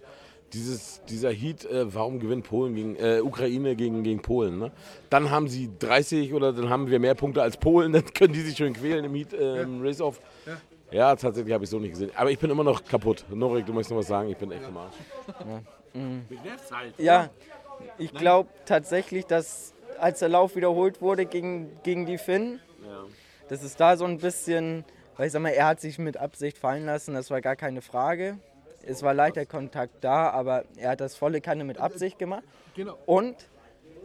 Dieses, 0.53 1.01
dieser 1.09 1.31
Heat, 1.31 1.65
äh, 1.65 1.93
warum 1.93 2.19
gewinnt 2.19 2.45
Polen 2.47 2.75
gegen, 2.75 2.95
äh, 2.95 3.21
Ukraine 3.21 3.75
gegen, 3.75 4.03
gegen 4.03 4.21
Polen? 4.21 4.59
Ne? 4.59 4.71
Dann 5.09 5.29
haben 5.29 5.47
sie 5.47 5.69
30 5.79 6.33
oder 6.33 6.53
dann 6.53 6.69
haben 6.69 6.89
wir 6.89 6.99
mehr 6.99 7.15
Punkte 7.15 7.41
als 7.41 7.57
Polen, 7.57 7.91
dann 7.93 8.05
können 8.13 8.33
die 8.33 8.41
sich 8.41 8.57
schön 8.57 8.73
quälen 8.73 9.05
im 9.05 9.13
Heat, 9.15 9.33
äh, 9.33 9.62
im 9.62 9.81
Race-Off. 9.81 10.19
Ja. 10.45 10.57
Ja, 10.91 11.15
tatsächlich 11.15 11.53
habe 11.53 11.63
ich 11.65 11.69
so 11.69 11.77
nicht 11.77 11.91
gesehen. 11.91 12.09
Aber 12.15 12.31
ich 12.31 12.39
bin 12.39 12.49
immer 12.49 12.63
noch 12.63 12.83
kaputt. 12.83 13.23
Norik, 13.29 13.63
du 13.67 13.73
möchtest 13.73 13.91
noch 13.91 13.99
was 13.99 14.07
sagen? 14.07 14.27
Ich 14.29 14.38
bin 14.38 14.51
echt 14.51 14.65
am 14.65 14.75
Arsch. 14.77 14.95
Mich 15.93 16.41
nervt's 16.43 16.71
halt. 16.71 16.93
Ja, 16.97 17.29
ich 17.99 18.12
glaube 18.13 18.49
tatsächlich, 18.65 19.25
dass 19.27 19.73
als 19.99 20.19
der 20.19 20.29
Lauf 20.29 20.55
wiederholt 20.55 20.99
wurde 21.01 21.25
gegen, 21.25 21.69
gegen 21.83 22.05
die 22.07 22.17
Finnen, 22.17 22.59
Ja. 22.83 23.03
dass 23.49 23.62
es 23.63 23.75
da 23.75 23.97
so 23.97 24.05
ein 24.05 24.17
bisschen, 24.17 24.83
weil 25.15 25.27
ich 25.27 25.31
sag 25.33 25.41
mal, 25.41 25.49
er 25.49 25.67
hat 25.67 25.79
sich 25.81 25.99
mit 25.99 26.17
Absicht 26.17 26.57
fallen 26.57 26.85
lassen, 26.85 27.13
das 27.13 27.29
war 27.29 27.41
gar 27.41 27.55
keine 27.55 27.81
Frage. 27.81 28.39
Es 28.85 29.03
war 29.03 29.13
leichter 29.13 29.45
Kontakt 29.45 30.03
da, 30.03 30.29
aber 30.29 30.63
er 30.77 30.91
hat 30.91 31.01
das 31.01 31.15
volle 31.15 31.41
Kanne 31.41 31.63
mit 31.63 31.77
Absicht 31.77 32.17
gemacht. 32.19 32.43
Genau. 32.75 32.97
Und 33.05 33.35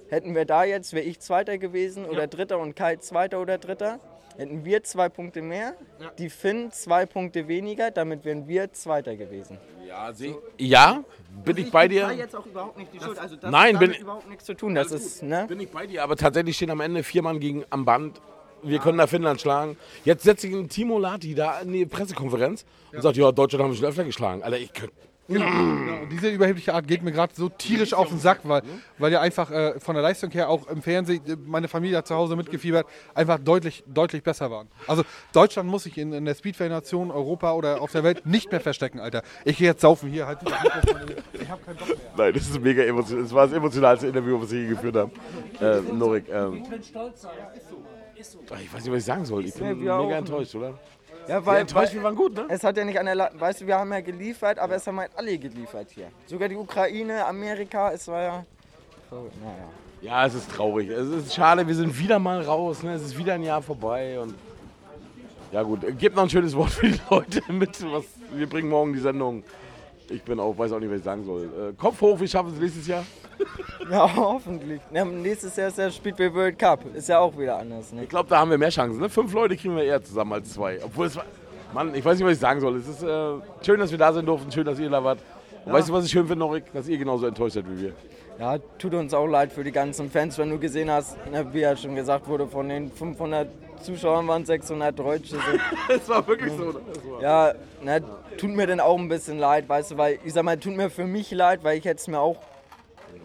hätten 0.08 0.34
wir 0.34 0.44
da 0.44 0.64
jetzt, 0.64 0.92
wäre 0.92 1.04
ich 1.04 1.20
Zweiter 1.20 1.58
gewesen 1.58 2.04
oder 2.04 2.26
Dritter 2.26 2.58
und 2.58 2.74
Kai 2.76 2.96
Zweiter 2.96 3.40
oder 3.40 3.58
Dritter, 3.58 4.00
hätten 4.36 4.64
wir 4.64 4.82
zwei 4.84 5.08
Punkte 5.08 5.42
mehr, 5.42 5.74
die 6.18 6.28
Finn 6.28 6.70
zwei 6.72 7.06
Punkte 7.06 7.46
weniger, 7.48 7.90
damit 7.90 8.24
wären 8.24 8.48
wir 8.48 8.72
Zweiter 8.72 9.16
gewesen. 9.16 9.58
Ja, 9.86 10.12
seh- 10.12 10.34
ja, 10.58 11.04
bin 11.44 11.56
ich 11.58 11.70
bei 11.70 11.86
dir. 11.88 12.10
jetzt 12.12 12.34
auch 12.34 12.46
überhaupt 12.46 12.76
nicht 12.78 12.92
die 12.92 13.00
Schuld. 13.00 13.18
Also 13.18 13.36
das 13.36 13.50
Nein, 13.50 13.74
hat 13.74 13.80
bin- 13.80 13.92
überhaupt 13.94 14.28
nichts 14.28 14.44
zu 14.44 14.54
tun. 14.54 14.74
Das 14.74 14.90
ist, 14.90 15.22
ne? 15.22 15.44
Bin 15.46 15.60
ich 15.60 15.70
bei 15.70 15.86
dir, 15.86 16.02
aber 16.02 16.16
tatsächlich 16.16 16.56
stehen 16.56 16.70
am 16.70 16.80
Ende 16.80 17.02
vier 17.02 17.22
Mann 17.22 17.38
gegen 17.38 17.64
am 17.70 17.84
Band. 17.84 18.20
Wir 18.64 18.78
können 18.78 18.98
da 18.98 19.06
Finnland 19.06 19.40
schlagen. 19.40 19.76
Jetzt 20.04 20.24
setzt 20.24 20.42
sich 20.42 20.52
ein 20.54 20.68
Timo 20.68 20.98
Lati 20.98 21.34
da 21.34 21.60
in 21.60 21.72
die 21.72 21.86
Pressekonferenz 21.86 22.64
und 22.92 23.02
sagt, 23.02 23.16
ja, 23.16 23.30
Deutschland 23.32 23.62
haben 23.62 23.70
wir 23.70 23.76
schon 23.76 23.86
öfter 23.86 24.04
geschlagen. 24.04 24.42
Alter, 24.42 24.58
ich 24.58 24.72
könnte. 24.72 24.94
Genau. 25.26 25.46
Und 26.02 26.10
diese 26.10 26.28
überhebliche 26.28 26.74
Art 26.74 26.86
geht 26.86 27.02
mir 27.02 27.10
gerade 27.10 27.32
so 27.34 27.48
tierisch 27.48 27.94
auf 27.94 28.08
den 28.08 28.18
Sack, 28.18 28.40
weil, 28.44 28.62
weil 28.98 29.10
ja 29.10 29.22
einfach 29.22 29.50
äh, 29.50 29.80
von 29.80 29.94
der 29.94 30.02
Leistung 30.02 30.30
her 30.32 30.50
auch 30.50 30.66
im 30.68 30.82
Fernsehen, 30.82 31.22
äh, 31.26 31.36
meine 31.46 31.68
Familie 31.68 31.96
hat 31.96 32.06
zu 32.06 32.14
Hause 32.14 32.36
mitgefiebert, 32.36 32.86
einfach 33.14 33.38
deutlich, 33.38 33.84
deutlich 33.86 34.22
besser 34.22 34.50
waren. 34.50 34.68
Also 34.86 35.02
Deutschland 35.32 35.70
muss 35.70 35.84
sich 35.84 35.96
in, 35.96 36.12
in 36.12 36.26
der 36.26 36.34
Speedway-Nation, 36.34 37.10
Europa 37.10 37.54
oder 37.54 37.80
auf 37.80 37.90
der 37.90 38.04
Welt 38.04 38.26
nicht 38.26 38.50
mehr 38.50 38.60
verstecken, 38.60 39.00
Alter. 39.00 39.22
Ich 39.46 39.56
gehe 39.56 39.68
jetzt 39.68 39.80
saufen 39.80 40.10
hier, 40.10 40.26
halt. 40.26 40.40
Ich 40.42 41.48
habe 41.48 41.62
keinen 41.64 41.76
Bock 41.78 41.88
mehr. 41.88 41.96
Nein, 42.18 42.34
das 42.34 42.42
ist 42.42 42.60
mega 42.60 42.82
emotional. 42.82 43.22
Das 43.22 43.32
war 43.32 43.46
das 43.46 43.56
emotionalste 43.56 44.06
Interview, 44.08 44.42
was 44.42 44.50
wir 44.50 44.60
je 44.60 44.68
geführt 44.68 44.96
haben. 44.96 45.12
Äh, 45.58 45.80
Norik, 45.90 46.26
ähm, 46.30 46.60
Ich 46.62 46.68
bin 46.68 46.82
stolz, 46.82 47.22
ja, 47.22 47.30
ist 47.56 47.70
so. 47.70 47.76
Ist 48.16 48.32
so. 48.32 48.38
ich 48.40 48.72
weiß 48.72 48.84
nicht, 48.84 48.92
was 48.92 48.98
ich 48.98 49.04
sagen 49.04 49.24
soll. 49.24 49.44
Ich 49.44 49.54
bin 49.54 49.78
mega 49.78 49.98
auch. 49.98 50.10
enttäuscht, 50.10 50.54
oder? 50.54 50.70
Ja, 51.26 51.34
Ja, 51.36 51.46
weil, 51.46 51.62
enttäuscht, 51.62 51.88
weil 51.88 51.94
wir 51.94 52.02
waren 52.02 52.16
gut, 52.16 52.34
ne? 52.34 52.46
es 52.48 52.62
hat 52.62 52.76
ja 52.76 52.84
nicht 52.84 52.98
an 52.98 53.06
der, 53.06 53.14
La 53.14 53.30
weißt 53.34 53.62
du, 53.62 53.66
wir 53.66 53.78
haben 53.78 53.92
ja 53.92 54.00
geliefert, 54.00 54.58
aber 54.58 54.76
es 54.76 54.86
haben 54.86 55.00
halt 55.00 55.10
alle 55.16 55.38
geliefert 55.38 55.88
hier. 55.90 56.10
Sogar 56.26 56.48
die 56.48 56.56
Ukraine, 56.56 57.24
Amerika, 57.24 57.92
es 57.92 58.06
war 58.08 58.22
ja, 58.22 58.44
so, 59.10 59.30
naja. 59.42 59.68
Ja, 60.04 60.26
es 60.26 60.34
ist 60.34 60.50
traurig. 60.50 60.90
Es 60.90 61.08
ist 61.08 61.34
schade, 61.34 61.66
wir 61.66 61.74
sind 61.74 61.98
wieder 61.98 62.18
mal 62.18 62.42
raus. 62.42 62.82
Ne? 62.82 62.92
Es 62.92 63.02
ist 63.02 63.16
wieder 63.16 63.34
ein 63.34 63.42
Jahr 63.42 63.62
vorbei. 63.62 64.20
Und 64.20 64.34
ja 65.50 65.62
gut, 65.62 65.80
gebt 65.98 66.14
noch 66.14 66.24
ein 66.24 66.28
schönes 66.28 66.54
Wort 66.54 66.70
für 66.70 66.88
die 66.90 67.00
Leute 67.10 67.40
mit. 67.50 67.82
Was, 67.90 68.04
wir 68.30 68.46
bringen 68.46 68.68
morgen 68.68 68.92
die 68.92 68.98
Sendung. 68.98 69.42
Ich 70.10 70.22
bin 70.22 70.38
auch, 70.38 70.56
weiß 70.56 70.72
auch 70.72 70.80
nicht, 70.80 70.90
was 70.90 70.98
ich 70.98 71.04
sagen 71.04 71.24
soll. 71.24 71.44
Äh, 71.44 71.72
Kopf 71.80 72.00
hoch, 72.00 72.18
wir 72.18 72.28
schaffen 72.28 72.52
es 72.54 72.60
nächstes 72.60 72.86
Jahr. 72.86 73.04
Ja, 73.90 74.08
hoffentlich. 74.16 74.80
Ja, 74.92 75.04
nächstes 75.04 75.56
Jahr 75.56 75.68
ist 75.68 75.76
der 75.76 75.90
Speedway 75.90 76.32
World 76.32 76.58
Cup. 76.58 76.80
Ist 76.94 77.08
ja 77.08 77.18
auch 77.18 77.36
wieder 77.36 77.58
anders, 77.58 77.92
ne? 77.92 78.04
Ich 78.04 78.08
glaube, 78.08 78.30
da 78.30 78.38
haben 78.38 78.50
wir 78.50 78.56
mehr 78.56 78.70
Chancen. 78.70 78.98
Ne? 78.98 79.10
Fünf 79.10 79.34
Leute 79.34 79.56
kriegen 79.56 79.76
wir 79.76 79.84
eher 79.84 80.02
zusammen 80.02 80.32
als 80.32 80.54
zwei. 80.54 80.78
Obwohl 80.82 81.06
es 81.06 81.16
war. 81.16 81.26
Mann, 81.74 81.94
ich 81.94 82.02
weiß 82.02 82.16
nicht, 82.16 82.24
was 82.24 82.34
ich 82.34 82.38
sagen 82.38 82.60
soll. 82.60 82.76
Es 82.76 82.88
ist 82.88 83.02
äh, 83.02 83.32
schön, 83.60 83.80
dass 83.80 83.90
wir 83.90 83.98
da 83.98 84.10
sein 84.12 84.24
durften. 84.24 84.50
Schön, 84.50 84.64
dass 84.64 84.78
ihr 84.78 84.88
da 84.88 85.04
wart. 85.04 85.18
Und 85.66 85.72
weißt 85.72 85.88
du, 85.88 85.92
was 85.92 86.06
ich 86.06 86.12
schön 86.12 86.26
finde, 86.26 86.38
Norik? 86.46 86.72
Dass 86.72 86.88
ihr 86.88 86.96
genauso 86.96 87.26
enttäuscht 87.26 87.56
seid 87.56 87.66
wie 87.68 87.82
wir. 87.82 87.92
Ja, 88.38 88.58
tut 88.78 88.94
uns 88.94 89.12
auch 89.12 89.26
leid 89.26 89.52
für 89.52 89.64
die 89.64 89.72
ganzen 89.72 90.10
Fans, 90.10 90.38
wenn 90.38 90.50
du 90.50 90.58
gesehen 90.58 90.90
hast, 90.90 91.16
ne, 91.30 91.46
wie 91.52 91.60
ja 91.60 91.76
schon 91.76 91.94
gesagt 91.94 92.26
wurde, 92.26 92.46
von 92.46 92.68
den 92.68 92.90
500 92.90 93.48
Zuschauern 93.82 94.26
waren 94.28 94.44
600 94.44 94.98
Deutsche. 94.98 95.36
Es 95.88 96.08
war 96.08 96.26
wirklich 96.26 96.52
so. 96.52 96.72
Ne? 96.72 96.80
Ja, 97.20 97.54
ne, 97.82 98.02
tut 98.38 98.50
mir 98.50 98.66
dann 98.66 98.80
auch 98.80 98.98
ein 98.98 99.08
bisschen 99.08 99.38
leid, 99.38 99.68
weißt 99.68 99.92
du, 99.92 99.96
weil 99.96 100.18
ich 100.24 100.32
sag 100.32 100.44
mal, 100.44 100.58
tut 100.58 100.76
mir 100.76 100.90
für 100.90 101.04
mich 101.04 101.30
leid, 101.30 101.62
weil 101.62 101.78
ich 101.78 101.84
hätte 101.84 102.00
es 102.00 102.08
mir 102.08 102.18
auch, 102.18 102.36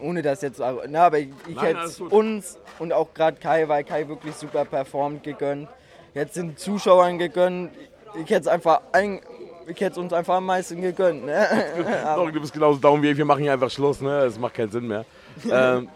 ohne 0.00 0.22
das 0.22 0.42
jetzt, 0.42 0.60
na, 0.88 1.06
aber 1.06 1.18
ich, 1.18 1.30
ich 1.48 1.60
hätte 1.60 1.80
es 1.80 2.00
uns 2.00 2.58
und 2.78 2.92
auch 2.92 3.12
gerade 3.14 3.38
Kai, 3.38 3.68
weil 3.68 3.84
Kai 3.84 4.08
wirklich 4.08 4.34
super 4.34 4.64
performt 4.64 5.22
gegönnt. 5.22 5.68
Jetzt 6.14 6.36
den 6.36 6.56
Zuschauern 6.56 7.18
gegönnt. 7.18 7.72
Ich 8.14 8.30
hätte 8.30 8.40
es 8.40 8.48
einfach, 8.48 8.80
ein, 8.92 9.20
ich 9.66 9.80
hätte 9.80 9.92
es 9.92 9.98
uns 9.98 10.12
einfach 10.12 10.36
am 10.36 10.46
meisten 10.46 10.80
gegönnt. 10.80 11.24
Ne? 11.24 11.46
Norik, 12.16 12.34
du 12.34 12.40
bist 12.40 12.52
genauso 12.52 12.78
down 12.78 13.02
wie 13.02 13.10
ich. 13.10 13.16
Wir 13.16 13.24
machen 13.24 13.42
hier 13.42 13.52
einfach 13.52 13.70
Schluss. 13.70 14.00
Ne? 14.00 14.24
Es 14.24 14.38
macht 14.38 14.54
keinen 14.54 14.70
Sinn 14.70 14.88
mehr. 14.88 15.04
ähm, 15.50 15.88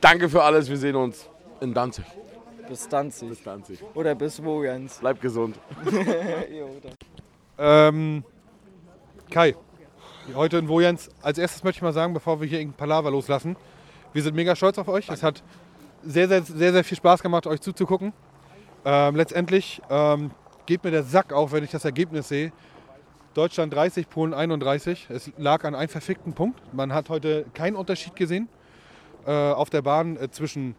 danke 0.00 0.28
für 0.28 0.42
alles. 0.42 0.68
Wir 0.68 0.76
sehen 0.76 0.96
uns 0.96 1.26
in 1.60 1.72
Danzig. 1.72 2.04
Bis 2.70 2.88
Danzig. 2.88 3.28
Bis 3.28 3.42
Danzig. 3.42 3.82
Oder 3.94 4.14
bis 4.14 4.42
wo, 4.42 4.62
Jens? 4.62 4.98
Bleib 5.00 5.20
gesund. 5.20 5.58
Ähm, 7.62 8.24
Kai, 9.30 9.54
heute 10.34 10.56
in 10.56 10.66
Wojens. 10.66 11.10
Als 11.20 11.36
erstes 11.36 11.62
möchte 11.62 11.76
ich 11.76 11.82
mal 11.82 11.92
sagen, 11.92 12.14
bevor 12.14 12.40
wir 12.40 12.48
hier 12.48 12.58
irgendein 12.58 12.78
Palaver 12.78 13.10
loslassen, 13.10 13.54
wir 14.14 14.22
sind 14.22 14.34
mega 14.34 14.56
stolz 14.56 14.78
auf 14.78 14.88
euch. 14.88 15.10
Es 15.10 15.22
hat 15.22 15.42
sehr, 16.02 16.26
sehr, 16.26 16.42
sehr, 16.42 16.72
sehr 16.72 16.84
viel 16.84 16.96
Spaß 16.96 17.22
gemacht, 17.22 17.46
euch 17.46 17.60
zuzugucken. 17.60 18.14
Ähm, 18.86 19.14
letztendlich 19.14 19.82
ähm, 19.90 20.30
geht 20.64 20.82
mir 20.84 20.90
der 20.90 21.02
Sack 21.02 21.34
auf, 21.34 21.52
wenn 21.52 21.62
ich 21.62 21.70
das 21.70 21.84
Ergebnis 21.84 22.28
sehe. 22.28 22.50
Deutschland 23.34 23.74
30, 23.74 24.08
Polen 24.08 24.32
31. 24.32 25.08
Es 25.10 25.30
lag 25.36 25.64
an 25.64 25.74
einem 25.74 25.90
verfickten 25.90 26.32
Punkt. 26.32 26.60
Man 26.72 26.94
hat 26.94 27.10
heute 27.10 27.44
keinen 27.52 27.76
Unterschied 27.76 28.16
gesehen 28.16 28.48
äh, 29.26 29.32
auf 29.32 29.68
der 29.68 29.82
Bahn 29.82 30.16
äh, 30.16 30.30
zwischen 30.30 30.76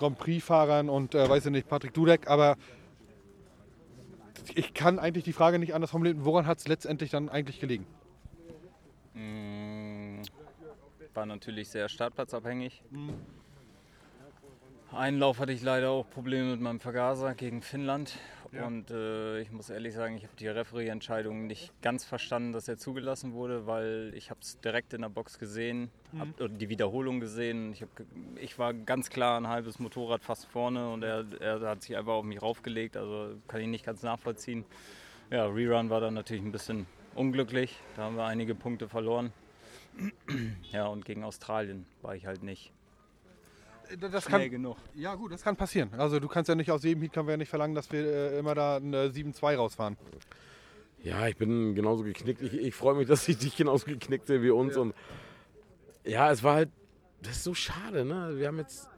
Grand 0.00 0.18
Prix-Fahrern 0.18 0.88
und, 0.88 1.14
äh, 1.14 1.28
weiß 1.28 1.46
ich 1.46 1.52
nicht, 1.52 1.68
Patrick 1.68 1.92
Dudek. 1.92 2.26
Aber 2.28 2.56
ich 4.54 4.72
kann 4.72 4.98
eigentlich 4.98 5.24
die 5.24 5.34
Frage 5.34 5.58
nicht 5.58 5.74
anders 5.74 5.90
formulieren. 5.90 6.24
Woran 6.24 6.46
hat 6.46 6.58
es 6.58 6.66
letztendlich 6.66 7.10
dann 7.10 7.28
eigentlich 7.28 7.60
gelegen? 7.60 7.86
Mm, 9.14 10.22
War 11.12 11.26
natürlich 11.26 11.68
sehr 11.68 11.88
startplatzabhängig. 11.90 12.82
Einen 14.90 15.18
Lauf 15.18 15.38
hatte 15.38 15.52
ich 15.52 15.62
leider 15.62 15.90
auch 15.90 16.08
Probleme 16.08 16.52
mit 16.52 16.60
meinem 16.60 16.80
Vergaser 16.80 17.34
gegen 17.34 17.60
Finnland. 17.60 18.16
Und 18.52 18.90
äh, 18.90 19.40
ich 19.40 19.52
muss 19.52 19.70
ehrlich 19.70 19.94
sagen, 19.94 20.16
ich 20.16 20.24
habe 20.24 20.34
die 20.38 20.48
Referee-Entscheidung 20.48 21.46
nicht 21.46 21.72
ganz 21.82 22.04
verstanden, 22.04 22.52
dass 22.52 22.66
er 22.66 22.78
zugelassen 22.78 23.32
wurde, 23.32 23.66
weil 23.66 24.12
ich 24.16 24.30
habe 24.30 24.40
es 24.40 24.58
direkt 24.60 24.92
in 24.92 25.02
der 25.02 25.08
Box 25.08 25.38
gesehen, 25.38 25.90
hab, 26.18 26.40
oder 26.40 26.48
die 26.48 26.68
Wiederholung 26.68 27.20
gesehen. 27.20 27.72
Ich, 27.72 27.82
hab, 27.82 27.88
ich 28.40 28.58
war 28.58 28.74
ganz 28.74 29.08
klar 29.08 29.40
ein 29.40 29.46
halbes 29.46 29.78
Motorrad 29.78 30.24
fast 30.24 30.46
vorne 30.46 30.90
und 30.90 31.04
er, 31.04 31.24
er 31.40 31.60
hat 31.60 31.82
sich 31.82 31.96
einfach 31.96 32.14
auf 32.14 32.24
mich 32.24 32.42
raufgelegt. 32.42 32.96
Also 32.96 33.36
kann 33.46 33.60
ich 33.60 33.68
nicht 33.68 33.84
ganz 33.84 34.02
nachvollziehen. 34.02 34.64
Ja, 35.30 35.46
Rerun 35.46 35.90
war 35.90 36.00
dann 36.00 36.14
natürlich 36.14 36.42
ein 36.42 36.52
bisschen 36.52 36.86
unglücklich. 37.14 37.78
Da 37.94 38.02
haben 38.02 38.16
wir 38.16 38.24
einige 38.24 38.54
Punkte 38.54 38.88
verloren. 38.88 39.32
Ja, 40.70 40.86
und 40.86 41.04
gegen 41.04 41.24
Australien 41.24 41.84
war 42.00 42.14
ich 42.14 42.24
halt 42.24 42.44
nicht 42.44 42.72
Das 43.98 44.24
schnell 44.24 44.42
kann, 44.42 44.50
genug. 44.50 44.76
ja 44.94 45.14
gut, 45.14 45.32
das 45.32 45.42
kann 45.42 45.56
passieren. 45.56 45.90
Also 45.96 46.20
du 46.20 46.28
kannst 46.28 46.48
ja 46.48 46.54
nicht 46.54 46.70
aus 46.70 46.84
jedem 46.84 47.02
Heat 47.02 47.12
können 47.12 47.26
wir 47.26 47.32
ja 47.32 47.38
nicht 47.38 47.48
verlangen, 47.48 47.74
dass 47.74 47.90
wir 47.90 48.04
äh, 48.04 48.38
immer 48.38 48.54
da 48.54 48.76
eine 48.76 49.08
7-2 49.08 49.56
rausfahren. 49.56 49.96
Ja, 51.02 51.26
ich 51.26 51.36
bin 51.36 51.74
genauso 51.74 52.04
geknickt. 52.04 52.42
Ich, 52.42 52.54
ich 52.54 52.74
freue 52.74 52.94
mich, 52.94 53.08
dass 53.08 53.26
ich 53.28 53.38
dich 53.38 53.56
genauso 53.56 53.86
geknickt 53.86 54.26
sehe 54.26 54.42
wie 54.42 54.50
uns. 54.50 54.76
Und 54.76 54.94
ja, 56.04 56.30
es 56.30 56.42
war 56.42 56.54
halt, 56.54 56.70
das 57.22 57.36
ist 57.36 57.44
so 57.44 57.54
schade, 57.54 58.04
ne? 58.04 58.34
Wir 58.36 58.48
haben 58.48 58.58
jetzt, 58.58 58.88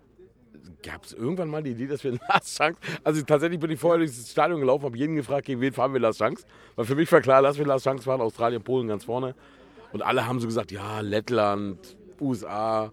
gab 0.83 1.05
es 1.05 1.12
irgendwann 1.12 1.48
mal 1.48 1.62
die 1.62 1.70
Idee, 1.70 1.87
dass 1.87 2.05
wir 2.05 2.12
eine 2.12 2.20
Last 2.28 2.57
Chance, 2.57 2.78
also 3.02 3.22
tatsächlich 3.22 3.61
bin 3.61 3.70
ich 3.70 3.81
vorher 3.81 3.98
durchs 3.98 4.31
Stadion 4.31 4.61
gelaufen, 4.61 4.85
habe 4.85 4.96
jeden 4.96 5.16
gefragt, 5.16 5.46
gegen 5.46 5.61
wen 5.61 5.72
fahren 5.72 5.92
wir 5.92 6.00
Last 6.00 6.18
Chance. 6.18 6.44
Weil 6.76 6.85
für 6.85 6.94
mich 6.94 7.11
war 7.11 7.20
klar, 7.20 7.42
lass 7.42 7.59
wir 7.59 7.66
Last 7.66 7.85
Chance 7.85 8.05
fahren, 8.05 8.20
Australien, 8.20 8.62
Polen 8.62 8.88
ganz 8.88 9.05
vorne. 9.05 9.35
Und 9.92 10.02
alle 10.02 10.26
haben 10.26 10.40
so 10.40 10.46
gesagt, 10.46 10.72
ja, 10.72 11.00
Lettland, 11.00 11.96
USA, 12.20 12.92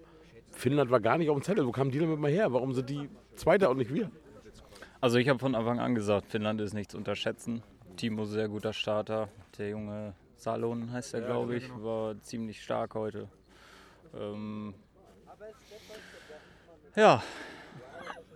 Finnland 0.59 0.91
war 0.91 0.99
gar 0.99 1.17
nicht 1.17 1.29
auf 1.29 1.37
dem 1.37 1.43
Zettel. 1.43 1.65
Wo 1.65 1.71
kamen 1.71 1.89
die 1.89 1.99
denn 1.99 2.09
mit 2.09 2.19
mal 2.19 2.29
her? 2.29 2.51
Warum 2.51 2.73
sind 2.73 2.89
die 2.89 3.09
Zweiter 3.35 3.69
und 3.69 3.77
nicht 3.77 3.93
wir? 3.93 4.11
Also 4.99 5.17
ich 5.17 5.29
habe 5.29 5.39
von 5.39 5.55
Anfang 5.55 5.79
an 5.79 5.95
gesagt, 5.95 6.27
Finnland 6.27 6.59
ist 6.59 6.73
nicht 6.73 6.91
zu 6.91 6.97
unterschätzen. 6.97 7.63
Timo 7.95 8.25
sehr 8.25 8.49
guter 8.49 8.73
Starter. 8.73 9.29
Der 9.57 9.69
junge 9.69 10.13
Salon 10.35 10.91
heißt 10.91 11.13
er, 11.13 11.21
glaube 11.21 11.55
ich, 11.55 11.69
war 11.81 12.19
ziemlich 12.21 12.61
stark 12.61 12.95
heute. 12.95 13.29
Ähm, 14.13 14.73
ja, 16.95 17.23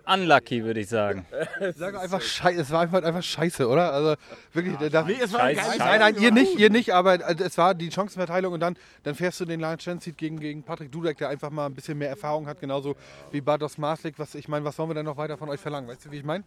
unlucky 0.06 0.64
würde 0.64 0.80
ich 0.80 0.88
sagen. 0.88 1.26
Ich 1.60 1.76
sage 1.76 1.98
einfach 1.98 2.20
scheiße, 2.20 2.60
es 2.60 2.70
war 2.70 2.80
einfach, 2.80 3.02
einfach 3.02 3.22
scheiße, 3.22 3.68
oder? 3.68 3.92
Also 3.92 4.14
wirklich, 4.52 4.76
da, 4.90 5.02
Nee, 5.02 5.16
es 5.20 5.32
war 5.32 5.40
Scheiße. 5.40 5.60
geil. 5.60 5.78
nein, 5.78 6.00
nein, 6.00 6.16
ihr 6.22 6.30
nicht, 6.32 6.58
ihr 6.58 6.70
nicht, 6.70 6.92
aber 6.92 7.14
äh, 7.14 7.34
es 7.42 7.56
war 7.58 7.74
die 7.74 7.90
Chancenverteilung 7.90 8.52
und 8.52 8.60
dann, 8.60 8.76
dann 9.02 9.14
fährst 9.14 9.40
du 9.40 9.44
den 9.44 9.60
Lance 9.60 9.84
Chance 9.84 10.12
gegen, 10.12 10.38
gegen 10.40 10.62
Patrick 10.62 10.90
Dudek, 10.92 11.18
der 11.18 11.28
einfach 11.28 11.50
mal 11.50 11.66
ein 11.66 11.74
bisschen 11.74 11.98
mehr 11.98 12.08
Erfahrung 12.10 12.46
hat, 12.46 12.60
genauso 12.60 12.96
wie 13.32 13.40
Bartos 13.40 13.78
Marslik. 13.78 14.18
Was 14.18 14.34
ich 14.34 14.48
meine, 14.48 14.64
was 14.64 14.78
wollen 14.78 14.90
wir 14.90 14.94
denn 14.94 15.06
noch 15.06 15.16
weiter 15.16 15.36
von 15.38 15.48
euch 15.48 15.60
verlangen? 15.60 15.88
Weißt 15.88 16.04
du, 16.06 16.10
wie 16.10 16.18
ich 16.18 16.24
meine? 16.24 16.44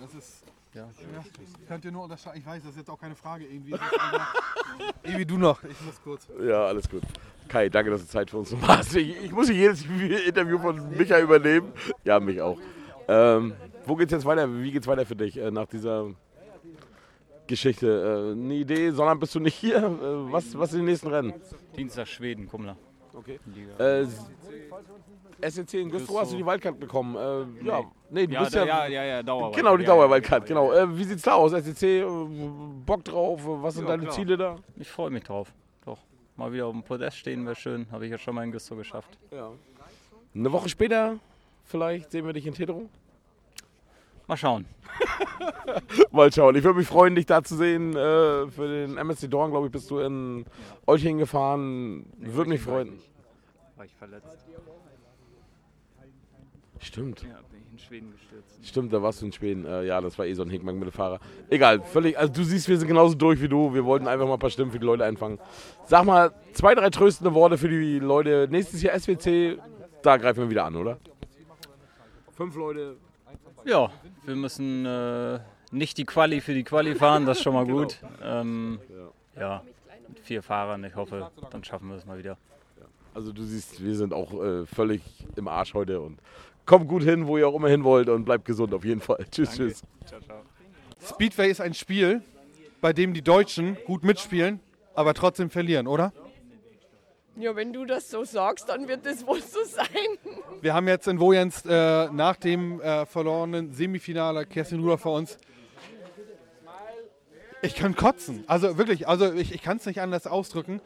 Das 0.00 0.14
ist 0.14 0.42
Ja. 0.74 0.82
Ja, 0.86 1.24
könnt 1.68 1.84
ihr 1.84 1.92
nur 1.92 2.04
unterscheiden. 2.04 2.40
Ich 2.40 2.46
weiß, 2.46 2.62
das 2.62 2.70
ist 2.72 2.78
jetzt 2.78 2.90
auch 2.90 2.98
keine 2.98 3.14
Frage 3.14 3.44
irgendwie. 3.44 3.74
Ewi, 5.02 5.26
du 5.26 5.36
noch. 5.36 5.62
Ich 5.64 5.80
muss 5.82 6.00
kurz. 6.02 6.26
Ja, 6.42 6.66
alles 6.66 6.88
gut. 6.88 7.02
Kai, 7.46 7.68
danke, 7.68 7.90
dass 7.90 8.00
du 8.00 8.06
Zeit 8.08 8.30
für 8.30 8.38
uns 8.38 8.54
hast. 8.66 8.96
Ich, 8.96 9.22
ich 9.22 9.32
muss 9.32 9.48
hier 9.48 9.56
jedes 9.56 9.84
Interview 10.26 10.58
von 10.58 10.96
Micha 10.96 11.18
übernehmen. 11.20 11.72
Ja, 12.04 12.18
mich 12.20 12.40
auch. 12.40 12.58
Ähm, 13.06 13.52
wo 13.84 13.96
geht's 13.96 14.12
jetzt 14.12 14.24
weiter? 14.24 14.48
Wie 14.62 14.72
geht's 14.72 14.86
weiter 14.86 15.04
für 15.04 15.16
dich 15.16 15.36
äh, 15.36 15.50
nach 15.50 15.66
dieser 15.66 16.10
Geschichte? 17.46 18.30
Äh, 18.30 18.32
eine 18.32 18.54
Idee, 18.54 18.90
sondern 18.92 19.18
bist 19.18 19.34
du 19.34 19.40
nicht 19.40 19.54
hier? 19.56 19.76
Äh, 19.76 20.32
was, 20.32 20.56
was 20.56 20.70
sind 20.70 20.80
die 20.80 20.86
nächsten 20.86 21.08
Rennen? 21.08 21.34
Dienstag 21.76 22.08
Schweden, 22.08 22.46
Kummler. 22.48 22.78
Okay. 23.14 23.38
Liga. 23.54 24.00
Äh, 24.00 24.06
SEC 25.50 25.74
in 25.74 25.90
Güstrow 25.90 26.20
hast 26.20 26.32
du 26.32 26.36
die 26.36 26.46
Wildcard 26.46 26.78
bekommen. 26.78 27.16
Äh, 27.16 27.66
Ja, 27.66 27.82
nee, 28.10 28.26
du 28.26 28.34
Ja, 28.34 28.40
bist 28.42 28.54
da, 28.54 28.64
ja, 28.64 28.86
ja, 28.86 28.86
ja, 28.86 29.04
ja, 29.04 29.22
Dauer. 29.22 29.52
Genau, 29.52 29.76
die 29.76 29.84
ja, 29.84 29.88
ja. 29.90 29.94
Dauerwildcard, 29.96 30.46
genau. 30.46 30.72
Äh, 30.72 30.96
wie 30.96 31.04
sieht's 31.04 31.22
da 31.22 31.34
aus? 31.34 31.52
SEC, 31.52 31.82
äh, 31.82 32.04
Bock 32.86 33.04
drauf? 33.04 33.40
Was 33.44 33.74
sind 33.74 33.84
Ja, 33.84 33.90
deine 33.90 34.04
klar. 34.04 34.14
Ziele 34.14 34.36
da? 34.36 34.56
Ich 34.76 34.88
freue 34.88 35.10
mich 35.10 35.24
drauf. 35.24 35.52
Doch. 35.84 35.98
Mal 36.36 36.52
wieder 36.52 36.66
auf 36.66 36.72
dem 36.72 36.82
Podest 36.82 37.16
stehen 37.18 37.44
wäre 37.44 37.56
schön. 37.56 37.86
Habe 37.90 38.04
ich 38.06 38.10
ja 38.12 38.18
schon 38.18 38.34
mal 38.34 38.44
in 38.44 38.52
Güstrow 38.52 38.78
geschafft. 38.78 39.18
Ja. 39.30 39.50
Eine 40.34 40.52
Woche 40.52 40.68
später 40.68 41.18
vielleicht 41.64 42.10
sehen 42.12 42.24
wir 42.24 42.32
dich 42.32 42.46
in 42.46 42.54
Tedro. 42.54 42.88
Mal 44.26 44.36
schauen. 44.36 44.66
Mal 46.12 46.32
schauen. 46.32 46.54
Ich 46.56 46.64
würde 46.64 46.78
mich 46.78 46.88
freuen, 46.88 47.14
dich 47.14 47.26
da 47.26 47.42
zu 47.42 47.56
sehen. 47.56 47.96
Äh, 47.96 48.46
für 48.48 48.68
den 48.68 48.96
MSC 48.96 49.28
Dorn, 49.28 49.50
glaube 49.50 49.66
ich, 49.66 49.72
bist 49.72 49.90
du 49.90 49.98
in 49.98 50.44
Olching 50.86 51.18
gefahren. 51.18 52.06
Würde 52.18 52.50
mich 52.50 52.60
freuen. 52.60 53.00
War 53.76 53.84
ich 53.84 53.94
verletzt? 53.94 54.46
Stimmt. 56.78 57.22
Ja, 57.22 57.38
bin 57.50 57.60
ich 57.64 57.72
in 57.72 57.78
Schweden 57.78 58.10
gestürzt. 58.10 58.58
Stimmt, 58.66 58.92
da 58.92 59.00
warst 59.00 59.22
du 59.22 59.26
in 59.26 59.32
Schweden. 59.32 59.64
Äh, 59.64 59.84
ja, 59.84 60.00
das 60.00 60.18
war 60.18 60.26
eh 60.26 60.34
so 60.34 60.42
ein 60.42 60.50
Hickmann 60.50 60.78
mit 60.78 60.88
dem 60.88 60.92
Fahrer. 60.92 61.20
Egal, 61.48 61.80
völlig. 61.80 62.18
Also 62.18 62.32
du 62.32 62.42
siehst, 62.42 62.68
wir 62.68 62.76
sind 62.76 62.88
genauso 62.88 63.14
durch 63.14 63.40
wie 63.40 63.48
du. 63.48 63.72
Wir 63.72 63.84
wollten 63.84 64.08
einfach 64.08 64.26
mal 64.26 64.34
ein 64.34 64.38
paar 64.40 64.50
Stimmen 64.50 64.72
für 64.72 64.80
die 64.80 64.86
Leute 64.86 65.04
einfangen. 65.04 65.38
Sag 65.84 66.04
mal, 66.04 66.32
zwei, 66.54 66.74
drei 66.74 66.90
tröstende 66.90 67.34
Worte 67.34 67.56
für 67.56 67.68
die 67.68 68.00
Leute. 68.00 68.48
Nächstes 68.50 68.82
Jahr 68.82 68.98
SWC, 68.98 69.58
da 70.02 70.16
greifen 70.16 70.40
wir 70.40 70.50
wieder 70.50 70.64
an, 70.64 70.74
oder? 70.74 70.98
Fünf 72.32 72.56
Leute. 72.56 72.96
Ja, 73.64 73.90
wir 74.24 74.36
müssen 74.36 74.86
äh, 74.86 75.40
nicht 75.70 75.98
die 75.98 76.04
Quali 76.04 76.40
für 76.40 76.54
die 76.54 76.64
Quali 76.64 76.94
fahren, 76.94 77.26
das 77.26 77.38
ist 77.38 77.44
schon 77.44 77.54
mal 77.54 77.66
gut. 77.66 77.98
Ähm, 78.22 78.80
ja, 79.38 79.62
mit 80.08 80.18
vier 80.20 80.42
Fahrern, 80.42 80.84
ich 80.84 80.94
hoffe, 80.94 81.30
dann 81.50 81.64
schaffen 81.64 81.88
wir 81.88 81.96
es 81.96 82.06
mal 82.06 82.18
wieder. 82.18 82.36
Also 83.14 83.32
du 83.32 83.42
siehst, 83.42 83.82
wir 83.84 83.94
sind 83.94 84.14
auch 84.14 84.32
äh, 84.42 84.66
völlig 84.66 85.02
im 85.36 85.48
Arsch 85.48 85.74
heute 85.74 86.00
und 86.00 86.18
kommt 86.64 86.88
gut 86.88 87.02
hin, 87.02 87.26
wo 87.26 87.36
ihr 87.36 87.46
auch 87.46 87.54
immer 87.54 87.68
hin 87.68 87.84
wollt 87.84 88.08
und 88.08 88.24
bleibt 88.24 88.44
gesund 88.44 88.72
auf 88.72 88.84
jeden 88.84 89.00
Fall. 89.00 89.24
Tschüss, 89.30 89.54
tschüss. 89.54 89.82
Speedway 91.06 91.50
ist 91.50 91.60
ein 91.60 91.74
Spiel, 91.74 92.22
bei 92.80 92.92
dem 92.92 93.12
die 93.12 93.22
Deutschen 93.22 93.76
gut 93.86 94.02
mitspielen, 94.04 94.60
aber 94.94 95.14
trotzdem 95.14 95.50
verlieren, 95.50 95.86
oder? 95.86 96.12
Ja, 97.36 97.56
wenn 97.56 97.72
du 97.72 97.86
das 97.86 98.10
so 98.10 98.24
sagst, 98.24 98.68
dann 98.68 98.88
wird 98.88 99.06
es 99.06 99.26
wohl 99.26 99.40
so 99.40 99.64
sein. 99.64 99.86
Wir 100.60 100.74
haben 100.74 100.86
jetzt 100.86 101.08
in 101.08 101.18
Wojens 101.18 101.64
äh, 101.64 102.10
nach 102.10 102.36
dem 102.36 102.80
äh, 102.80 103.06
verlorenen 103.06 103.72
Semifinale 103.72 104.44
Kerstin 104.44 104.80
Ruder 104.80 104.98
vor 104.98 105.16
uns. 105.16 105.38
Ich 107.62 107.74
kann 107.74 107.94
kotzen. 107.94 108.44
Also 108.48 108.76
wirklich, 108.76 109.08
also 109.08 109.32
ich, 109.32 109.54
ich 109.54 109.62
kann 109.62 109.78
es 109.78 109.86
nicht 109.86 110.00
anders 110.00 110.26
ausdrücken. 110.26 110.80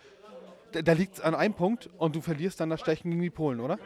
Da, 0.73 0.83
da 0.83 0.93
liegt 0.93 1.15
es 1.15 1.21
an 1.21 1.35
einem 1.35 1.55
Punkt 1.55 1.91
und 1.99 2.15
du 2.15 2.21
verlierst 2.21 2.61
dann 2.61 2.71
das 2.71 2.81
Stechen 2.81 3.11
gegen 3.11 3.23
die 3.23 3.31
Polen, 3.31 3.61
oder? 3.61 3.79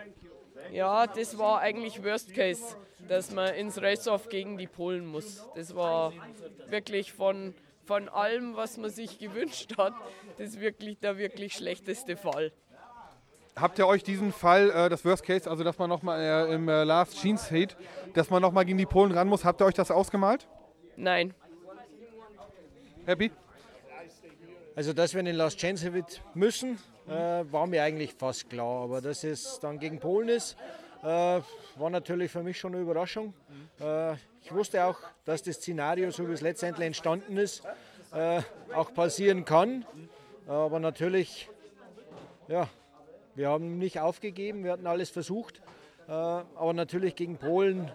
Ja, 0.72 1.06
das 1.06 1.38
war 1.38 1.60
eigentlich 1.60 2.04
Worst 2.04 2.34
Case, 2.34 2.76
dass 3.08 3.32
man 3.32 3.54
ins 3.54 3.80
Race-Off 3.80 4.28
gegen 4.28 4.58
die 4.58 4.66
Polen 4.66 5.06
muss. 5.06 5.46
Das 5.54 5.74
war 5.74 6.12
wirklich 6.68 7.12
von, 7.12 7.54
von 7.84 8.08
allem, 8.08 8.56
was 8.56 8.76
man 8.76 8.90
sich 8.90 9.18
gewünscht 9.18 9.76
hat, 9.76 9.94
das 10.38 10.60
wirklich 10.60 10.98
der 10.98 11.18
wirklich 11.18 11.54
schlechteste 11.54 12.16
Fall. 12.16 12.52
Habt 13.56 13.78
ihr 13.78 13.86
euch 13.86 14.02
diesen 14.02 14.32
Fall, 14.32 14.70
äh, 14.70 14.88
das 14.88 15.04
Worst 15.04 15.24
Case, 15.24 15.50
also 15.50 15.64
dass 15.64 15.78
man 15.78 15.88
nochmal 15.88 16.20
äh, 16.20 16.54
im 16.54 16.68
äh, 16.68 16.84
Last 16.84 17.20
Jeans 17.20 17.50
Heat, 17.50 17.76
dass 18.14 18.30
man 18.30 18.40
nochmal 18.40 18.64
gegen 18.64 18.78
die 18.78 18.86
Polen 18.86 19.12
ran 19.12 19.28
muss, 19.28 19.44
habt 19.44 19.60
ihr 19.60 19.66
euch 19.66 19.74
das 19.74 19.90
ausgemalt? 19.90 20.48
Nein, 20.96 21.34
Happy? 23.06 23.32
Also, 24.76 24.92
dass 24.92 25.14
wir 25.14 25.20
in 25.20 25.26
den 25.26 25.34
Last 25.36 25.58
Chance 25.58 25.90
Hit 25.90 26.22
müssen, 26.34 26.78
äh, 27.08 27.12
war 27.50 27.66
mir 27.66 27.82
eigentlich 27.82 28.14
fast 28.14 28.48
klar. 28.48 28.84
Aber 28.84 29.00
dass 29.00 29.24
es 29.24 29.58
dann 29.60 29.78
gegen 29.78 29.98
Polen 29.98 30.28
ist, 30.28 30.56
äh, 31.02 31.06
war 31.06 31.90
natürlich 31.90 32.30
für 32.30 32.42
mich 32.42 32.58
schon 32.58 32.72
eine 32.74 32.82
Überraschung. 32.82 33.34
Ich 34.42 34.53
wusste 34.53 34.85
auch, 34.85 34.98
dass 35.24 35.42
das 35.42 35.57
Szenario, 35.57 36.11
so 36.11 36.29
wie 36.29 36.33
es 36.33 36.40
letztendlich 36.40 36.87
entstanden 36.87 37.37
ist, 37.37 37.62
äh, 38.12 38.42
auch 38.74 38.92
passieren 38.92 39.44
kann. 39.44 39.85
Aber 40.48 40.81
natürlich, 40.81 41.48
ja, 42.48 42.68
wir 43.35 43.48
haben 43.48 43.79
nicht 43.79 44.00
aufgegeben, 44.00 44.64
wir 44.64 44.72
hatten 44.72 44.87
alles 44.87 45.11
versucht. 45.11 45.61
Äh, 46.09 46.12
aber 46.12 46.72
natürlich 46.72 47.14
gegen 47.14 47.37
Polen 47.37 47.90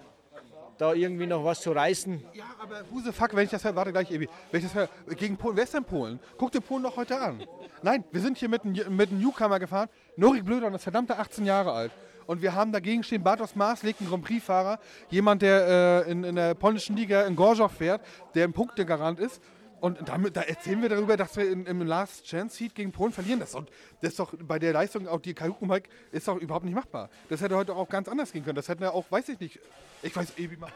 da 0.78 0.94
irgendwie 0.94 1.26
noch 1.26 1.44
was 1.44 1.62
zu 1.62 1.72
reißen, 1.72 2.24
Ja, 2.34 2.46
aber 2.62 2.84
who 2.92 3.00
the 3.00 3.12
fuck, 3.12 3.36
wenn 3.36 3.46
ich 3.46 3.50
das 3.50 3.64
höre, 3.64 3.76
warte 3.76 3.92
gleich, 3.92 4.12
Ebi, 4.12 4.28
wenn 4.52 4.60
ich 4.60 4.66
das 4.66 4.76
höre, 4.76 4.90
gegen 5.16 5.38
Polen, 5.38 5.56
wer 5.56 5.64
ist 5.64 5.74
denn 5.74 5.86
Polen? 5.86 6.20
Guck 6.38 6.52
dir 6.52 6.62
Polen 6.62 6.84
doch 6.84 6.98
heute 6.98 7.20
an. 7.20 7.46
Nein, 7.82 8.04
wir 8.12 8.22
sind 8.22 8.38
hier 8.38 8.50
mit 8.50 8.64
einem, 8.64 8.96
mit 8.96 9.12
Newcomer 9.12 9.60
gefahren, 9.60 9.90
Norik 10.18 10.44
Blödon 10.44 10.74
ist 10.74 10.84
verdammte 10.84 11.18
18 11.18 11.46
Jahre 11.46 11.72
alt. 11.72 11.92
Und 12.28 12.42
wir 12.42 12.56
haben 12.56 12.72
dagegen 12.72 13.04
stehen 13.04 13.24
Bartosz 13.24 13.56
Maaslik, 13.56 14.02
ein 14.02 14.08
Grand 14.08 14.24
Prix-Fahrer, 14.24 14.80
jemand, 15.10 15.42
der 15.42 16.06
äh, 16.06 16.12
in, 16.12 16.24
in 16.24 16.36
der 16.36 16.54
polnischen 16.54 16.96
Liga 16.96 17.24
in 17.24 17.36
Gorzow 17.36 17.72
fährt, 17.72 18.02
der 18.34 18.46
ein 18.46 18.54
Punktegarant 18.54 19.20
ist. 19.20 19.42
Und 19.82 20.08
damit, 20.08 20.36
da 20.36 20.42
erzählen 20.42 20.82
wir 20.82 20.90
darüber, 20.90 21.16
dass 21.16 21.38
wir 21.38 21.52
in, 21.52 21.66
im 21.66 21.82
Last 21.82 22.26
Chance 22.26 22.64
Heat 22.64 22.74
gegen 22.74 22.92
Polen 22.92 23.12
verlieren. 23.12 23.40
Das 23.40 23.50
ist, 23.50 23.56
doch, 23.56 23.66
das 24.02 24.10
ist 24.12 24.20
doch 24.20 24.34
bei 24.40 24.58
der 24.58 24.74
Leistung, 24.74 25.08
auch 25.08 25.22
die 25.22 25.34
Kajukenbike, 25.34 25.90
ist 26.12 26.28
doch 26.28 26.38
überhaupt 26.38 26.66
nicht 26.66 26.74
machbar. 26.74 27.10
Das 27.30 27.42
hätte 27.42 27.56
heute 27.56 27.76
auch 27.76 27.88
ganz 27.88 28.08
anders 28.08 28.32
gehen 28.32 28.44
können. 28.44 28.56
Das 28.56 28.68
hätten 28.68 28.82
wir 28.82 28.94
auch, 28.94 29.06
weiß 29.12 29.30
ich 29.30 29.40
nicht. 29.40 29.60
Ich 30.02 30.16
weiß, 30.16 30.34
Ebi 30.38 30.58
macht. 30.58 30.74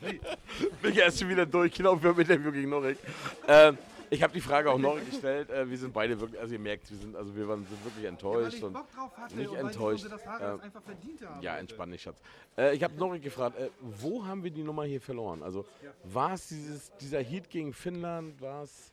Bin 0.00 0.20
ich 0.92 0.98
erst 0.98 1.18
schon 1.18 1.28
wieder 1.28 1.46
durchgelaufen 1.46 2.00
für 2.00 2.10
ein 2.10 2.20
Interview 2.20 2.52
gegen 2.52 2.68
Norik. 2.68 2.98
Ähm, 3.48 3.78
ich 4.10 4.22
habe 4.22 4.32
die 4.32 4.40
Frage 4.40 4.70
auch 4.70 4.78
Norik 4.78 5.06
gestellt. 5.10 5.50
Äh, 5.50 5.68
wir 5.68 5.78
sind 5.78 5.92
beide 5.92 6.18
wirklich, 6.20 6.40
also 6.40 6.52
ihr 6.52 6.58
merkt, 6.58 6.90
wir 6.90 6.98
sind, 6.98 7.16
also 7.16 7.34
wir 7.34 7.48
waren, 7.48 7.66
sind 7.66 7.84
wirklich 7.84 8.04
enttäuscht. 8.04 8.62
und 8.62 8.76
nicht 9.36 9.52
enttäuscht. 9.52 10.06
Einfach 10.06 10.82
verdient 10.82 11.26
haben. 11.26 11.42
Ja, 11.42 11.56
entspann 11.58 11.90
dich, 11.90 12.02
Schatz. 12.02 12.20
Äh, 12.56 12.74
ich 12.74 12.82
habe 12.82 12.94
Norik 12.94 13.22
gefragt, 13.22 13.58
äh, 13.58 13.70
wo 13.80 14.24
haben 14.24 14.42
wir 14.44 14.50
die 14.50 14.62
Nummer 14.62 14.84
hier 14.84 15.00
verloren? 15.00 15.42
Also 15.42 15.64
war 16.04 16.34
es 16.34 16.52
dieser 17.00 17.20
Heat 17.20 17.50
gegen 17.50 17.72
Finnland, 17.72 18.40
war 18.40 18.64
es 18.64 18.92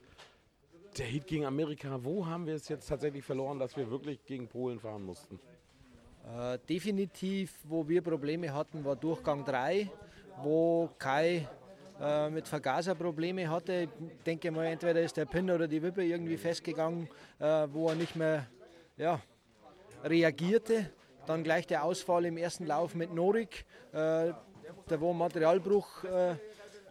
der 0.97 1.05
Heat 1.05 1.27
gegen 1.27 1.45
Amerika? 1.45 1.99
Wo 2.01 2.25
haben 2.25 2.45
wir 2.45 2.55
es 2.55 2.67
jetzt 2.67 2.87
tatsächlich 2.87 3.23
verloren, 3.23 3.59
dass 3.59 3.75
wir 3.75 3.89
wirklich 3.89 4.23
gegen 4.25 4.47
Polen 4.47 4.79
fahren 4.79 5.03
mussten? 5.03 5.39
Äh, 6.25 6.57
definitiv, 6.67 7.53
wo 7.63 7.87
wir 7.87 8.01
Probleme 8.01 8.53
hatten, 8.53 8.83
war 8.83 8.95
Durchgang 8.95 9.45
3, 9.45 9.91
wo 10.41 10.89
Kai 10.97 11.47
äh, 12.01 12.29
mit 12.29 12.47
Vergaser 12.47 12.95
Probleme 12.95 13.49
hatte. 13.49 13.83
Ich 13.83 14.23
denke 14.25 14.51
mal, 14.51 14.65
entweder 14.65 15.01
ist 15.01 15.17
der 15.17 15.25
Pin 15.25 15.49
oder 15.49 15.67
die 15.67 15.81
Wippe 15.81 16.03
irgendwie 16.03 16.37
festgegangen, 16.37 17.07
äh, 17.39 17.67
wo 17.71 17.89
er 17.89 17.95
nicht 17.95 18.15
mehr 18.15 18.47
ja, 18.97 19.19
reagierte. 20.03 20.91
Dann 21.25 21.43
gleich 21.43 21.65
der 21.65 21.83
Ausfall 21.83 22.25
im 22.25 22.37
ersten 22.37 22.65
Lauf 22.65 22.95
mit 22.95 23.13
Norik, 23.13 23.65
äh, 23.91 24.31
da 24.87 24.99
wo 24.99 25.11
ein 25.11 25.17
Materialbruch 25.17 26.03
äh, 26.03 26.35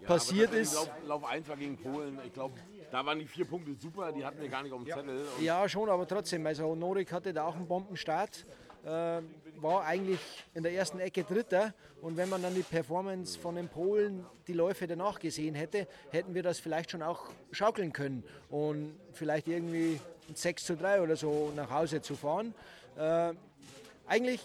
passiert 0.06 0.52
ist. 0.52 0.74
Lauf, 0.74 0.90
Lauf 1.06 1.24
1 1.24 1.48
war 1.48 1.56
gegen 1.56 1.76
Polen. 1.76 2.18
Ich 2.26 2.32
glaube, 2.32 2.54
da 2.90 3.04
waren 3.04 3.18
die 3.18 3.26
vier 3.26 3.44
Punkte 3.44 3.74
super, 3.74 4.12
die 4.12 4.24
hatten 4.24 4.40
wir 4.40 4.48
gar 4.48 4.62
nicht 4.62 4.72
auf 4.72 4.82
dem 4.82 4.92
Zettel. 4.92 5.26
Und 5.36 5.44
Ja, 5.44 5.68
schon, 5.68 5.88
aber 5.88 6.06
trotzdem. 6.06 6.46
Also 6.46 6.74
Norik 6.74 7.12
hatte 7.12 7.32
da 7.32 7.44
auch 7.44 7.56
einen 7.56 7.68
Bombenstart. 7.68 8.44
Äh, 8.84 9.22
war 9.62 9.84
eigentlich 9.84 10.20
in 10.52 10.62
der 10.62 10.72
ersten 10.72 11.00
Ecke 11.00 11.24
Dritter. 11.24 11.72
Und 12.02 12.18
wenn 12.18 12.28
man 12.28 12.42
dann 12.42 12.54
die 12.54 12.62
Performance 12.62 13.38
von 13.38 13.54
den 13.54 13.68
Polen, 13.68 14.26
die 14.46 14.52
Läufe 14.52 14.86
danach 14.86 15.18
gesehen 15.18 15.54
hätte, 15.54 15.88
hätten 16.10 16.34
wir 16.34 16.42
das 16.42 16.58
vielleicht 16.58 16.90
schon 16.90 17.02
auch 17.02 17.30
schaukeln 17.50 17.94
können. 17.94 18.24
Und 18.50 18.94
vielleicht 19.12 19.48
irgendwie 19.48 19.98
ein 20.28 20.34
6 20.34 20.64
zu 20.64 20.76
3 20.76 21.00
oder 21.00 21.16
so 21.16 21.50
nach 21.56 21.70
Hause 21.70 22.02
zu 22.02 22.14
fahren. 22.14 22.54
Äh, 22.98 23.32
eigentlich 24.06 24.42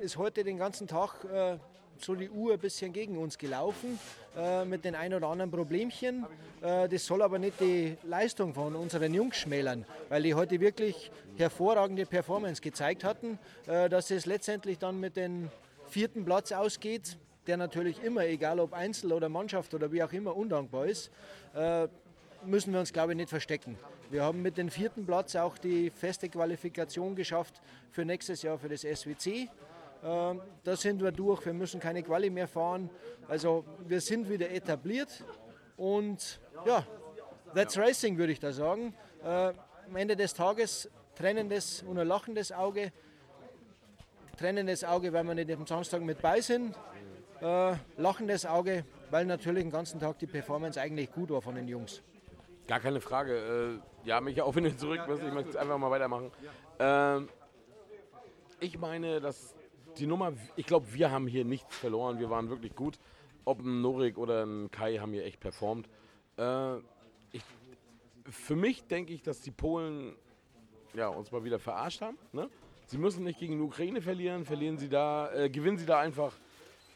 ist 0.00 0.16
heute 0.16 0.42
den 0.42 0.56
ganzen 0.56 0.86
Tag 0.86 1.24
äh, 1.24 1.58
so 2.04 2.14
die 2.14 2.30
Uhr 2.30 2.54
ein 2.54 2.58
bisschen 2.58 2.92
gegen 2.92 3.16
uns 3.16 3.38
gelaufen 3.38 3.98
äh, 4.36 4.64
mit 4.64 4.84
den 4.84 4.94
ein 4.94 5.14
oder 5.14 5.28
anderen 5.28 5.50
Problemchen. 5.50 6.26
Äh, 6.60 6.88
das 6.88 7.06
soll 7.06 7.22
aber 7.22 7.38
nicht 7.38 7.60
die 7.60 7.96
Leistung 8.02 8.54
von 8.54 8.74
unseren 8.74 9.14
Jungs 9.14 9.36
schmälern, 9.36 9.84
weil 10.08 10.22
die 10.22 10.34
heute 10.34 10.60
wirklich 10.60 11.10
hervorragende 11.36 12.06
Performance 12.06 12.60
gezeigt 12.60 13.04
hatten, 13.04 13.38
äh, 13.66 13.88
dass 13.88 14.10
es 14.10 14.26
letztendlich 14.26 14.78
dann 14.78 15.00
mit 15.00 15.16
dem 15.16 15.50
vierten 15.88 16.24
Platz 16.24 16.52
ausgeht, 16.52 17.16
der 17.46 17.56
natürlich 17.56 18.02
immer, 18.02 18.24
egal 18.24 18.60
ob 18.60 18.72
Einzel 18.72 19.12
oder 19.12 19.28
Mannschaft 19.28 19.74
oder 19.74 19.90
wie 19.92 20.02
auch 20.02 20.12
immer, 20.12 20.36
undankbar 20.36 20.86
ist, 20.86 21.10
äh, 21.54 21.88
müssen 22.44 22.72
wir 22.72 22.80
uns, 22.80 22.92
glaube 22.92 23.12
ich, 23.12 23.16
nicht 23.16 23.28
verstecken. 23.28 23.78
Wir 24.10 24.22
haben 24.24 24.42
mit 24.42 24.58
dem 24.58 24.70
vierten 24.70 25.06
Platz 25.06 25.36
auch 25.36 25.56
die 25.56 25.90
feste 25.90 26.28
Qualifikation 26.28 27.16
geschafft 27.16 27.62
für 27.90 28.04
nächstes 28.04 28.42
Jahr 28.42 28.58
für 28.58 28.68
das 28.68 28.82
SWC. 28.82 29.48
Ähm, 30.02 30.40
Da 30.64 30.76
sind 30.76 31.02
wir 31.02 31.12
durch, 31.12 31.44
wir 31.46 31.52
müssen 31.52 31.80
keine 31.80 32.02
Quali 32.02 32.30
mehr 32.30 32.48
fahren. 32.48 32.90
Also 33.28 33.64
wir 33.86 34.00
sind 34.00 34.28
wieder 34.28 34.50
etabliert 34.50 35.24
Und 35.76 36.40
ja, 36.66 36.84
that's 37.54 37.76
racing, 37.78 38.18
würde 38.18 38.32
ich 38.32 38.40
da 38.40 38.52
sagen. 38.52 38.94
Äh, 39.24 39.52
am 39.88 39.96
Ende 39.96 40.16
des 40.16 40.34
Tages 40.34 40.90
trennendes 41.14 41.82
und 41.82 41.98
ein 41.98 42.06
lachendes 42.06 42.52
Auge. 42.52 42.92
Trennendes 44.36 44.84
Auge, 44.84 45.12
weil 45.12 45.24
wir 45.24 45.34
nicht 45.34 45.50
am 45.52 45.66
Samstag 45.66 46.02
mit 46.02 46.20
bei 46.20 46.40
sind. 46.40 46.74
Äh, 47.40 47.74
lachendes 47.96 48.46
Auge, 48.46 48.84
weil 49.10 49.24
natürlich 49.26 49.64
den 49.64 49.70
ganzen 49.70 50.00
Tag 50.00 50.18
die 50.18 50.26
Performance 50.26 50.80
eigentlich 50.80 51.10
gut 51.12 51.30
war 51.30 51.42
von 51.42 51.54
den 51.54 51.68
Jungs. 51.68 52.02
Gar 52.66 52.80
keine 52.80 53.00
Frage. 53.00 53.80
Äh, 54.04 54.08
ja, 54.08 54.20
mich 54.20 54.40
auch 54.40 54.54
du 54.54 54.76
zurück 54.76 55.00
ich 55.08 55.32
möchte 55.32 55.60
einfach 55.60 55.78
mal 55.78 55.90
weitermachen. 55.90 56.30
Ähm, 56.78 57.28
ich 58.60 58.78
meine, 58.78 59.20
dass 59.20 59.54
die 59.98 60.06
Nummer, 60.06 60.32
ich 60.56 60.66
glaube, 60.66 60.92
wir 60.92 61.10
haben 61.10 61.26
hier 61.26 61.44
nichts 61.44 61.76
verloren. 61.76 62.18
Wir 62.18 62.30
waren 62.30 62.48
wirklich 62.48 62.74
gut. 62.74 62.98
Ob 63.44 63.60
ein 63.60 63.80
Norik 63.80 64.18
oder 64.18 64.44
ein 64.44 64.70
Kai 64.70 64.98
haben 64.98 65.12
hier 65.12 65.24
echt 65.24 65.40
performt. 65.40 65.88
Äh, 66.38 66.76
ich, 67.32 67.42
für 68.30 68.56
mich 68.56 68.86
denke 68.86 69.12
ich, 69.12 69.22
dass 69.22 69.40
die 69.40 69.50
Polen 69.50 70.14
ja, 70.94 71.08
uns 71.08 71.32
mal 71.32 71.44
wieder 71.44 71.58
verarscht 71.58 72.02
haben. 72.02 72.18
Ne? 72.32 72.48
Sie 72.86 72.98
müssen 72.98 73.24
nicht 73.24 73.38
gegen 73.38 73.56
die 73.56 73.62
Ukraine 73.62 74.00
verlieren, 74.02 74.44
verlieren 74.44 74.78
sie 74.78 74.88
da, 74.88 75.32
äh, 75.32 75.50
gewinnen 75.50 75.78
sie 75.78 75.86
da 75.86 75.98
einfach, 75.98 76.32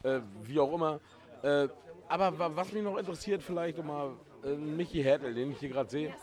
äh, 0.03 0.19
wie 0.43 0.59
auch 0.59 0.73
immer. 0.73 0.99
Äh, 1.41 1.67
aber 2.07 2.55
was 2.55 2.71
mich 2.71 2.83
noch 2.83 2.97
interessiert, 2.97 3.43
vielleicht 3.43 3.83
mal 3.83 4.13
äh, 4.43 4.55
Michi 4.55 5.03
Hertel, 5.03 5.33
den 5.33 5.51
ich 5.51 5.59
hier 5.59 5.69
gerade 5.69 5.89
sehe. 5.89 6.15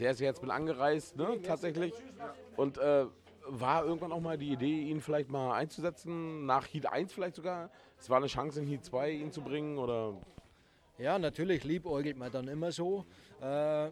Der 0.00 0.12
ist 0.12 0.20
jetzt 0.20 0.42
mit 0.42 0.50
angereist, 0.50 1.16
ne, 1.16 1.40
tatsächlich. 1.42 1.92
Und 2.56 2.78
äh, 2.78 3.06
war 3.46 3.84
irgendwann 3.84 4.12
auch 4.12 4.20
mal 4.20 4.38
die 4.38 4.52
Idee, 4.52 4.82
ihn 4.82 5.00
vielleicht 5.00 5.30
mal 5.30 5.54
einzusetzen, 5.54 6.46
nach 6.46 6.66
Heat 6.66 6.86
1 6.86 7.12
vielleicht 7.12 7.36
sogar. 7.36 7.70
Es 7.98 8.08
war 8.10 8.18
eine 8.18 8.26
Chance 8.26 8.60
in 8.60 8.66
Heat 8.66 8.84
2 8.84 9.10
ihn 9.10 9.32
zu 9.32 9.42
bringen 9.42 9.78
oder. 9.78 10.14
Ja, 10.98 11.18
natürlich 11.18 11.64
liebäugelt 11.64 12.16
man 12.16 12.30
dann 12.30 12.48
immer 12.48 12.70
so. 12.70 13.04
Äh, 13.40 13.90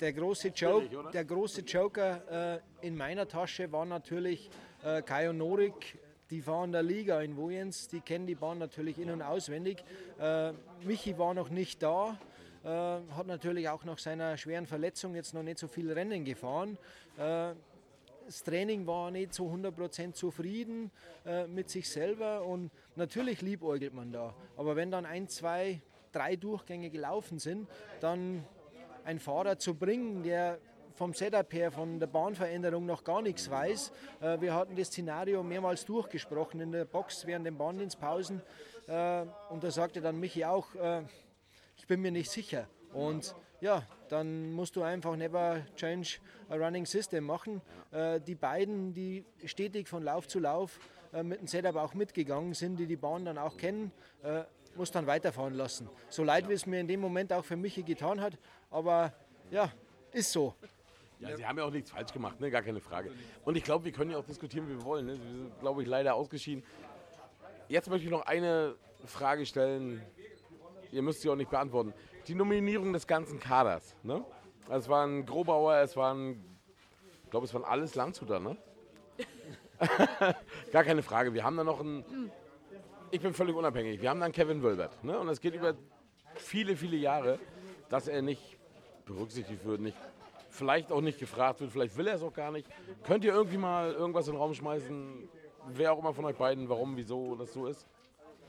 der 0.00 0.12
große, 0.12 0.48
Joke, 0.48 1.10
der 1.12 1.24
große 1.24 1.62
Joker 1.62 2.56
äh, 2.56 2.86
in 2.86 2.96
meiner 2.96 3.28
Tasche 3.28 3.70
war 3.70 3.84
natürlich 3.86 4.50
äh, 4.84 5.00
Kai 5.02 5.30
und 5.30 5.38
Norik. 5.38 5.98
Die 6.30 6.40
fahren 6.40 6.72
der 6.72 6.82
Liga 6.82 7.20
in 7.20 7.36
Wojens, 7.36 7.88
die 7.88 8.00
kennen 8.00 8.26
die 8.26 8.34
Bahn 8.34 8.58
natürlich 8.58 8.98
in- 8.98 9.10
und 9.10 9.22
auswendig. 9.22 9.84
Äh, 10.18 10.52
Michi 10.82 11.18
war 11.18 11.34
noch 11.34 11.50
nicht 11.50 11.82
da, 11.82 12.18
äh, 12.64 12.68
hat 12.68 13.26
natürlich 13.26 13.68
auch 13.68 13.84
nach 13.84 13.98
seiner 13.98 14.36
schweren 14.36 14.66
Verletzung 14.66 15.14
jetzt 15.14 15.34
noch 15.34 15.42
nicht 15.42 15.58
so 15.58 15.68
viel 15.68 15.92
Rennen 15.92 16.24
gefahren. 16.24 16.78
Äh, 17.18 17.52
das 18.32 18.44
Training 18.44 18.86
war 18.86 19.10
nicht 19.10 19.34
zu 19.34 19.44
100% 19.44 20.14
zufrieden 20.14 20.90
äh, 21.26 21.46
mit 21.46 21.68
sich 21.68 21.86
selber 21.90 22.42
und 22.46 22.70
natürlich 22.96 23.42
liebäugelt 23.42 23.92
man 23.92 24.10
da. 24.10 24.34
Aber 24.56 24.74
wenn 24.74 24.90
dann 24.90 25.04
ein, 25.04 25.28
zwei, 25.28 25.82
drei 26.12 26.36
Durchgänge 26.36 26.88
gelaufen 26.88 27.38
sind, 27.38 27.68
dann 28.00 28.42
einen 29.04 29.20
Fahrer 29.20 29.58
zu 29.58 29.74
bringen, 29.74 30.22
der 30.22 30.58
vom 30.94 31.12
Setup 31.12 31.52
her, 31.52 31.70
von 31.70 32.00
der 32.00 32.06
Bahnveränderung 32.06 32.86
noch 32.86 33.04
gar 33.04 33.20
nichts 33.20 33.50
weiß. 33.50 33.92
Äh, 34.22 34.40
wir 34.40 34.54
hatten 34.54 34.76
das 34.76 34.86
Szenario 34.86 35.42
mehrmals 35.42 35.84
durchgesprochen 35.84 36.58
in 36.62 36.72
der 36.72 36.86
Box 36.86 37.26
während 37.26 37.44
den 37.44 37.58
Bahndienstpausen 37.58 38.40
äh, 38.86 39.26
und 39.50 39.62
da 39.62 39.70
sagte 39.70 40.00
dann 40.00 40.18
Michi 40.18 40.46
auch, 40.46 40.74
äh, 40.76 41.02
ich 41.76 41.86
bin 41.86 42.00
mir 42.00 42.10
nicht 42.10 42.30
sicher. 42.30 42.66
Und 42.94 43.34
ja, 43.62 43.82
dann 44.08 44.52
musst 44.52 44.76
du 44.76 44.82
einfach 44.82 45.16
never 45.16 45.64
change 45.76 46.18
a 46.50 46.56
running 46.56 46.84
system 46.84 47.24
machen. 47.24 47.62
die 48.26 48.34
beiden, 48.34 48.92
die 48.92 49.24
stetig 49.44 49.88
von 49.88 50.02
Lauf 50.02 50.28
zu 50.28 50.40
Lauf 50.40 50.78
mit 51.22 51.40
dem 51.40 51.46
Setup 51.46 51.76
auch 51.76 51.94
mitgegangen 51.94 52.54
sind, 52.54 52.76
die 52.76 52.86
die 52.86 52.96
Bahn 52.96 53.24
dann 53.24 53.38
auch 53.38 53.56
kennen, 53.56 53.92
muss 54.74 54.90
dann 54.90 55.06
weiterfahren 55.06 55.54
lassen. 55.54 55.88
So 56.08 56.24
leid, 56.24 56.48
wie 56.48 56.54
es 56.54 56.66
mir 56.66 56.80
in 56.80 56.88
dem 56.88 57.00
Moment 57.00 57.32
auch 57.32 57.44
für 57.44 57.56
Michi 57.56 57.82
getan 57.82 58.20
hat, 58.20 58.36
aber 58.70 59.12
ja, 59.50 59.72
ist 60.10 60.32
so. 60.32 60.54
Ja, 61.20 61.36
sie 61.36 61.46
haben 61.46 61.56
ja 61.56 61.64
auch 61.64 61.70
nichts 61.70 61.90
falsch 61.90 62.12
gemacht, 62.12 62.40
ne? 62.40 62.50
gar 62.50 62.62
keine 62.62 62.80
Frage. 62.80 63.12
Und 63.44 63.56
ich 63.56 63.62
glaube, 63.62 63.84
wir 63.84 63.92
können 63.92 64.10
ja 64.10 64.18
auch 64.18 64.24
diskutieren, 64.24 64.68
wie 64.68 64.74
wir 64.74 64.84
wollen. 64.84 65.06
Ne? 65.06 65.12
Wir 65.12 65.30
sind, 65.30 65.60
glaube 65.60 65.82
ich, 65.82 65.88
leider 65.88 66.16
ausgeschieden. 66.16 66.64
Jetzt 67.68 67.88
möchte 67.88 68.06
ich 68.06 68.10
noch 68.10 68.26
eine 68.26 68.74
Frage 69.04 69.46
stellen. 69.46 70.02
Ihr 70.90 71.00
müsst 71.00 71.22
sie 71.22 71.30
auch 71.30 71.36
nicht 71.36 71.50
beantworten. 71.50 71.94
Die 72.26 72.34
Nominierung 72.34 72.92
des 72.92 73.06
ganzen 73.06 73.40
Kaders. 73.40 73.96
Ne? 74.02 74.24
Also 74.68 74.84
es 74.84 74.88
waren 74.88 75.26
Grobauer, 75.26 75.76
es 75.76 75.96
waren, 75.96 76.44
ich 77.24 77.30
glaube, 77.30 77.46
es 77.46 77.54
waren 77.54 77.64
alles 77.64 77.94
Landshuter, 77.94 78.38
ne? 78.38 78.56
Gar 80.72 80.84
keine 80.84 81.02
Frage. 81.02 81.34
Wir 81.34 81.42
haben 81.42 81.56
da 81.56 81.64
noch 81.64 81.80
einen. 81.80 82.04
Ich 83.10 83.20
bin 83.20 83.34
völlig 83.34 83.56
unabhängig. 83.56 84.00
Wir 84.00 84.10
haben 84.10 84.20
dann 84.20 84.32
Kevin 84.32 84.62
Wölbert. 84.62 85.02
Ne? 85.02 85.18
Und 85.18 85.28
es 85.28 85.40
geht 85.40 85.54
über 85.54 85.74
viele, 86.36 86.76
viele 86.76 86.96
Jahre, 86.96 87.38
dass 87.88 88.08
er 88.08 88.22
nicht 88.22 88.58
berücksichtigt 89.04 89.64
wird, 89.64 89.80
nicht, 89.80 89.96
vielleicht 90.48 90.92
auch 90.92 91.00
nicht 91.00 91.18
gefragt 91.18 91.60
wird, 91.60 91.72
vielleicht 91.72 91.96
will 91.96 92.06
er 92.06 92.14
es 92.14 92.22
auch 92.22 92.32
gar 92.32 92.52
nicht. 92.52 92.68
Könnt 93.02 93.24
ihr 93.24 93.32
irgendwie 93.32 93.58
mal 93.58 93.92
irgendwas 93.92 94.28
in 94.28 94.34
den 94.34 94.40
Raum 94.40 94.54
schmeißen, 94.54 95.28
wer 95.68 95.92
auch 95.92 95.98
immer 95.98 96.14
von 96.14 96.24
euch 96.24 96.36
beiden, 96.36 96.68
warum, 96.68 96.96
wieso 96.96 97.34
das 97.34 97.52
so 97.52 97.66
ist? 97.66 97.86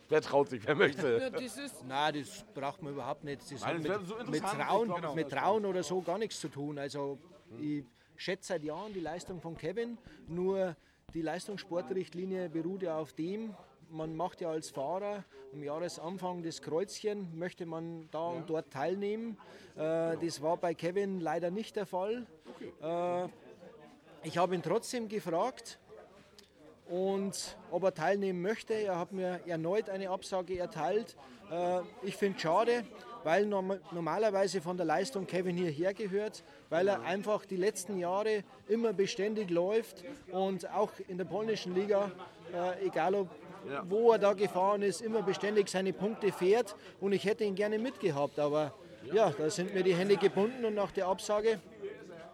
Wer 0.10 0.22
traut 0.22 0.50
sich, 0.50 0.66
wer 0.66 0.76
möchte? 0.76 1.32
Das 1.32 1.58
ist 1.58 1.86
Nein, 1.86 2.13
das 2.20 2.46
braucht 2.54 2.82
man 2.82 2.94
überhaupt 2.94 3.24
nicht. 3.24 3.42
Das 3.42 3.62
Nein, 3.62 3.84
hat 3.84 3.89
das 3.89 4.00
mit, 4.02 4.08
so 4.26 4.32
mit, 4.32 4.44
Trauen, 4.44 4.88
glaub, 4.88 5.16
mit 5.16 5.30
Trauen 5.30 5.66
oder 5.66 5.84
so 5.84 6.02
gar 6.02 6.18
nichts 6.18 6.39
zu 6.39 6.50
tun. 6.50 6.78
Also 6.78 7.18
ich 7.60 7.84
schätze 8.16 8.50
seit 8.50 8.63
Jahren 8.63 8.94
die 8.94 9.00
Leistung 9.00 9.42
von 9.42 9.58
Kevin, 9.58 9.98
nur 10.28 10.76
die 11.13 11.22
Leistungssportrichtlinie 11.22 12.50
beruht 12.50 12.84
ja 12.84 12.98
auf 12.98 13.13
dem, 13.13 13.56
man 13.89 14.16
macht 14.16 14.42
ja 14.42 14.50
als 14.50 14.72
Fahrer 14.72 15.24
am 15.54 15.62
Jahresanfang 15.62 16.42
das 16.42 16.62
Kreuzchen, 16.62 17.38
möchte 17.38 17.66
man 17.66 18.10
da 18.12 18.28
und 18.30 18.50
dort 18.50 18.72
teilnehmen. 18.72 19.38
Äh, 19.76 20.18
das 20.18 20.42
war 20.42 20.58
bei 20.58 20.74
Kevin 20.74 21.20
leider 21.20 21.52
nicht 21.52 21.76
der 21.76 21.86
Fall. 21.86 22.26
Äh, 22.82 23.28
ich 24.24 24.38
habe 24.38 24.56
ihn 24.56 24.63
trotzdem 24.63 25.08
gefragt, 25.08 25.80
und 26.93 27.58
ob 27.71 27.84
er 27.86 27.93
teilnehmen 27.95 28.43
möchte. 28.43 28.75
Er 28.75 28.99
hat 28.99 29.12
mir 29.13 29.39
erneut 29.47 29.89
eine 29.89 30.12
Absage 30.12 30.60
erteilt. 30.60 31.15
Äh, 31.51 31.79
ich 32.03 32.15
finde 32.15 32.36
es 32.36 32.43
schade, 32.43 32.84
weil 33.23 33.47
norm 33.47 33.79
normalerweise 33.91 34.62
von 34.62 34.77
der 34.77 34.86
Leistung 34.86 35.25
Kevin 35.25 35.58
hierher 35.58 35.95
gehört, 35.95 36.43
weil 36.69 36.88
er 36.88 37.01
einfach 37.01 37.45
die 37.45 37.56
letzten 37.56 37.97
Jahre 37.97 38.43
immer 38.67 38.93
beständig 38.93 39.49
läuft 39.49 40.03
und 40.32 40.69
auch 40.69 40.91
in 41.08 41.17
der 41.17 41.25
polnischen 41.25 41.73
Liga, 41.73 42.12
äh, 42.53 42.86
egal 42.86 43.15
ob 43.15 43.29
wo 43.88 44.12
er 44.12 44.19
da 44.19 44.34
gefahren 44.34 44.82
ist, 44.82 45.01
immer 45.01 45.21
beständig 45.21 45.69
seine 45.69 45.93
Punkte 45.93 46.34
fährt 46.34 46.75
und 46.99 47.13
ich 47.13 47.23
hätte 47.23 47.45
ihn 47.45 47.56
gerne 47.56 47.79
mitgehabt, 47.79 48.38
aber 48.38 48.73
ja, 49.13 49.29
da 49.29 49.49
sind 49.49 49.73
mir 49.73 49.84
die 49.84 49.95
Hände 49.95 50.17
gebunden 50.17 50.65
und 50.65 50.75
nach 50.75 50.91
der 50.91 51.08
Absage, 51.08 51.62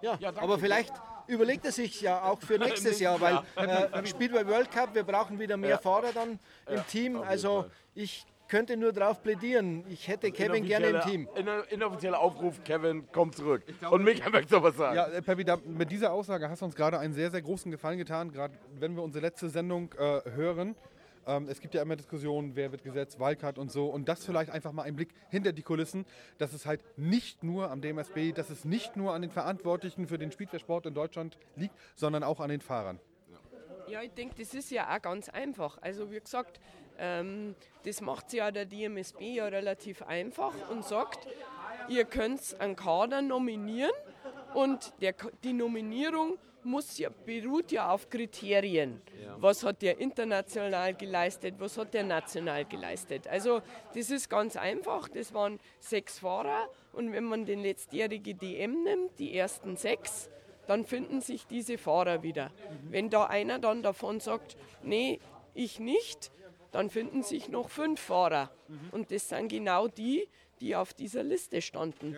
ja, 0.01 0.17
aber 0.37 0.57
vielleicht 0.57 0.91
überlegt 1.29 1.65
er 1.65 1.71
sich 1.71 2.01
ja 2.01 2.21
auch 2.23 2.41
für 2.41 2.57
nächstes 2.59 2.99
Jahr, 2.99 3.19
weil 3.21 3.39
äh, 3.55 4.05
Speedway 4.05 4.45
World 4.47 4.71
Cup, 4.71 4.93
wir 4.93 5.03
brauchen 5.03 5.39
wieder 5.39 5.57
mehr 5.57 5.77
Fahrer 5.77 6.11
dann 6.13 6.39
im 6.67 6.85
Team, 6.87 7.17
also 7.17 7.65
ich 7.95 8.25
könnte 8.49 8.75
nur 8.75 8.91
darauf 8.91 9.21
plädieren, 9.21 9.83
ich 9.89 10.07
hätte 10.07 10.31
Kevin 10.31 10.65
gerne 10.65 10.87
im 10.87 11.01
Team. 11.01 11.29
Inoffizieller 11.69 12.19
Aufruf, 12.19 12.63
Kevin, 12.63 13.07
komm 13.11 13.31
zurück. 13.31 13.61
Und 13.89 14.03
mich 14.03 14.27
möchte 14.29 14.55
noch 14.55 14.63
was 14.63 14.75
sagen. 14.75 14.95
Ja, 14.95 15.05
äh, 15.07 15.21
Peppi, 15.21 15.45
da, 15.45 15.57
mit 15.63 15.91
dieser 15.91 16.11
Aussage 16.11 16.49
hast 16.49 16.61
du 16.61 16.65
uns 16.65 16.75
gerade 16.75 16.99
einen 16.99 17.13
sehr, 17.13 17.29
sehr 17.31 17.41
großen 17.41 17.71
Gefallen 17.71 17.99
getan, 17.99 18.31
gerade 18.31 18.55
wenn 18.79 18.95
wir 18.95 19.03
unsere 19.03 19.23
letzte 19.23 19.49
Sendung 19.49 19.93
äh, 19.97 20.21
hören. 20.31 20.75
Ähm, 21.27 21.47
es 21.49 21.61
gibt 21.61 21.73
ja 21.73 21.81
immer 21.81 21.95
Diskussionen, 21.95 22.55
wer 22.55 22.71
wird 22.71 22.83
gesetzt, 22.83 23.19
Wildcard 23.19 23.57
und 23.57 23.71
so. 23.71 23.87
Und 23.87 24.07
das 24.07 24.25
vielleicht 24.25 24.51
einfach 24.51 24.71
mal 24.71 24.83
ein 24.83 24.95
Blick 24.95 25.09
hinter 25.29 25.51
die 25.51 25.63
Kulissen, 25.63 26.05
dass 26.37 26.53
es 26.53 26.65
halt 26.65 26.83
nicht 26.97 27.43
nur 27.43 27.71
am 27.71 27.81
DMSB, 27.81 28.31
dass 28.31 28.49
es 28.49 28.65
nicht 28.65 28.95
nur 28.95 29.13
an 29.13 29.21
den 29.21 29.31
Verantwortlichen 29.31 30.07
für 30.07 30.17
den 30.17 30.31
Speedway-Sport 30.31 30.87
in 30.87 30.93
Deutschland 30.93 31.37
liegt, 31.55 31.75
sondern 31.95 32.23
auch 32.23 32.39
an 32.39 32.49
den 32.49 32.61
Fahrern. 32.61 32.99
Ja, 33.87 34.03
ich 34.03 34.11
denke, 34.11 34.35
das 34.37 34.53
ist 34.53 34.69
ja 34.69 34.95
auch 34.95 35.01
ganz 35.01 35.29
einfach. 35.29 35.79
Also 35.81 36.11
wie 36.11 36.19
gesagt, 36.19 36.59
ähm, 36.99 37.55
das 37.85 38.01
macht 38.01 38.33
ja 38.33 38.51
der 38.51 38.65
DMSB 38.65 39.35
ja 39.35 39.45
relativ 39.45 40.03
einfach 40.03 40.53
und 40.69 40.85
sagt, 40.85 41.27
ihr 41.87 42.05
könnt 42.05 42.55
einen 42.59 42.75
Kader 42.75 43.21
nominieren 43.21 43.91
und 44.53 44.93
der, 45.01 45.15
die 45.43 45.53
Nominierung 45.53 46.37
muss 46.69 46.97
ja, 46.97 47.09
beruht 47.25 47.71
ja 47.71 47.91
auf 47.91 48.09
Kriterien. 48.09 49.01
Was 49.37 49.63
hat 49.63 49.81
der 49.81 49.99
international 49.99 50.93
geleistet, 50.93 51.55
was 51.57 51.77
hat 51.77 51.93
der 51.93 52.03
national 52.03 52.65
geleistet. 52.65 53.27
Also 53.27 53.61
das 53.93 54.09
ist 54.11 54.29
ganz 54.29 54.55
einfach, 54.55 55.09
das 55.09 55.33
waren 55.33 55.59
sechs 55.79 56.19
Fahrer 56.19 56.69
und 56.93 57.11
wenn 57.11 57.23
man 57.23 57.45
den 57.45 57.61
letztjährige 57.61 58.35
DM 58.35 58.83
nimmt, 58.83 59.17
die 59.19 59.35
ersten 59.35 59.75
sechs, 59.75 60.29
dann 60.67 60.85
finden 60.85 61.21
sich 61.21 61.47
diese 61.47 61.77
Fahrer 61.77 62.21
wieder. 62.21 62.51
Wenn 62.89 63.09
da 63.09 63.25
einer 63.25 63.57
dann 63.57 63.81
davon 63.81 64.19
sagt, 64.19 64.55
nee, 64.83 65.19
ich 65.55 65.79
nicht, 65.79 66.31
dann 66.71 66.89
finden 66.89 67.23
sich 67.23 67.49
noch 67.49 67.69
fünf 67.69 67.99
Fahrer. 67.99 68.51
Und 68.91 69.11
das 69.11 69.29
sind 69.29 69.47
genau 69.47 69.87
die, 69.87 70.27
die 70.61 70.75
auf 70.75 70.93
dieser 70.93 71.23
Liste 71.23 71.61
standen. 71.61 72.15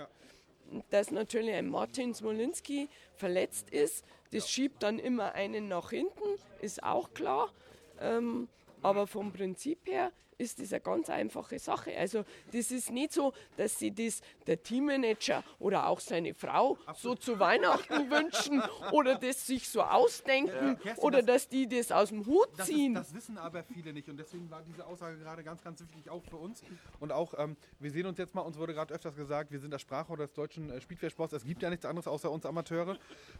Dass 0.90 1.12
natürlich 1.12 1.54
ein 1.54 1.70
Martin 1.70 2.14
Smolinski 2.14 2.88
verletzt 3.16 3.70
ist, 3.70 4.06
das 4.32 4.50
schiebt 4.50 4.84
dann 4.84 5.00
immer 5.00 5.34
einen 5.34 5.68
nach 5.68 5.90
hinten, 5.90 6.40
ist 6.62 6.84
auch 6.84 7.14
klar. 7.14 7.52
Ähm, 8.00 8.48
Aber 8.82 9.06
vom 9.06 9.32
Prinzip 9.32 9.80
her 9.86 10.12
ist 10.42 10.60
das 10.60 10.74
eine 10.74 10.82
ganz 10.82 11.10
einfache 11.10 11.60
Sache. 11.60 11.96
Also 11.98 12.26
das 12.52 12.72
ist 12.72 12.90
nicht 12.92 13.14
so, 13.14 13.34
dass 13.58 13.78
sie 13.80 13.92
das 13.94 14.22
der 14.48 14.62
Teammanager 14.62 15.44
oder 15.60 15.88
auch 15.88 16.00
seine 16.00 16.34
Frau 16.34 16.78
so 16.96 17.16
zu 17.16 17.40
Weihnachten 17.40 18.10
wünschen 18.12 18.62
oder 18.92 19.16
das 19.16 19.46
sich 19.48 19.70
so 19.70 19.82
ausdenken 19.84 20.78
Kerstin, 20.80 21.04
oder 21.04 21.20
das- 21.22 21.32
dass 21.44 21.50
die 21.50 21.68
das 21.68 21.92
aus 21.92 22.10
dem 22.10 22.26
Hut 22.26 22.50
Das, 22.58 22.68
ziehen. 22.68 22.96
ist, 22.96 23.08
das 23.10 23.14
wissen 23.14 23.38
aber 23.38 23.64
viele 23.64 23.94
nicht 23.94 24.10
und 24.10 24.18
deswegen 24.18 24.50
war 24.52 24.62
diese 24.68 24.86
Aussage 24.86 25.18
gerade 25.20 25.44
ganz, 25.44 25.64
ganz 25.64 25.80
wichtig 25.82 26.10
auch 26.10 26.24
für 26.24 26.36
uns. 26.38 26.62
Und 27.00 27.12
auch, 27.12 27.34
ähm, 27.38 27.56
wir 27.80 27.92
sehen 27.92 28.06
uns 28.06 28.18
jetzt 28.18 28.36
mal, 28.36 28.42
uns 28.42 28.58
wurde 28.58 28.74
gerade 28.74 28.94
öfters 28.94 29.16
gesagt, 29.16 29.52
wir 29.52 29.60
sind 29.60 29.72
das 29.72 29.82
Sprachrohr 29.82 30.18
des 30.18 30.34
deutschen 30.34 30.70
äh, 30.70 30.82
Speedway-Sports. 30.82 31.34
Es 31.34 31.46
gibt 31.46 31.62
ja 31.62 31.70
nichts 31.70 31.86
anderes 31.86 32.08
außer 32.08 32.30
uns 32.32 32.46
Amateure. 32.46 32.98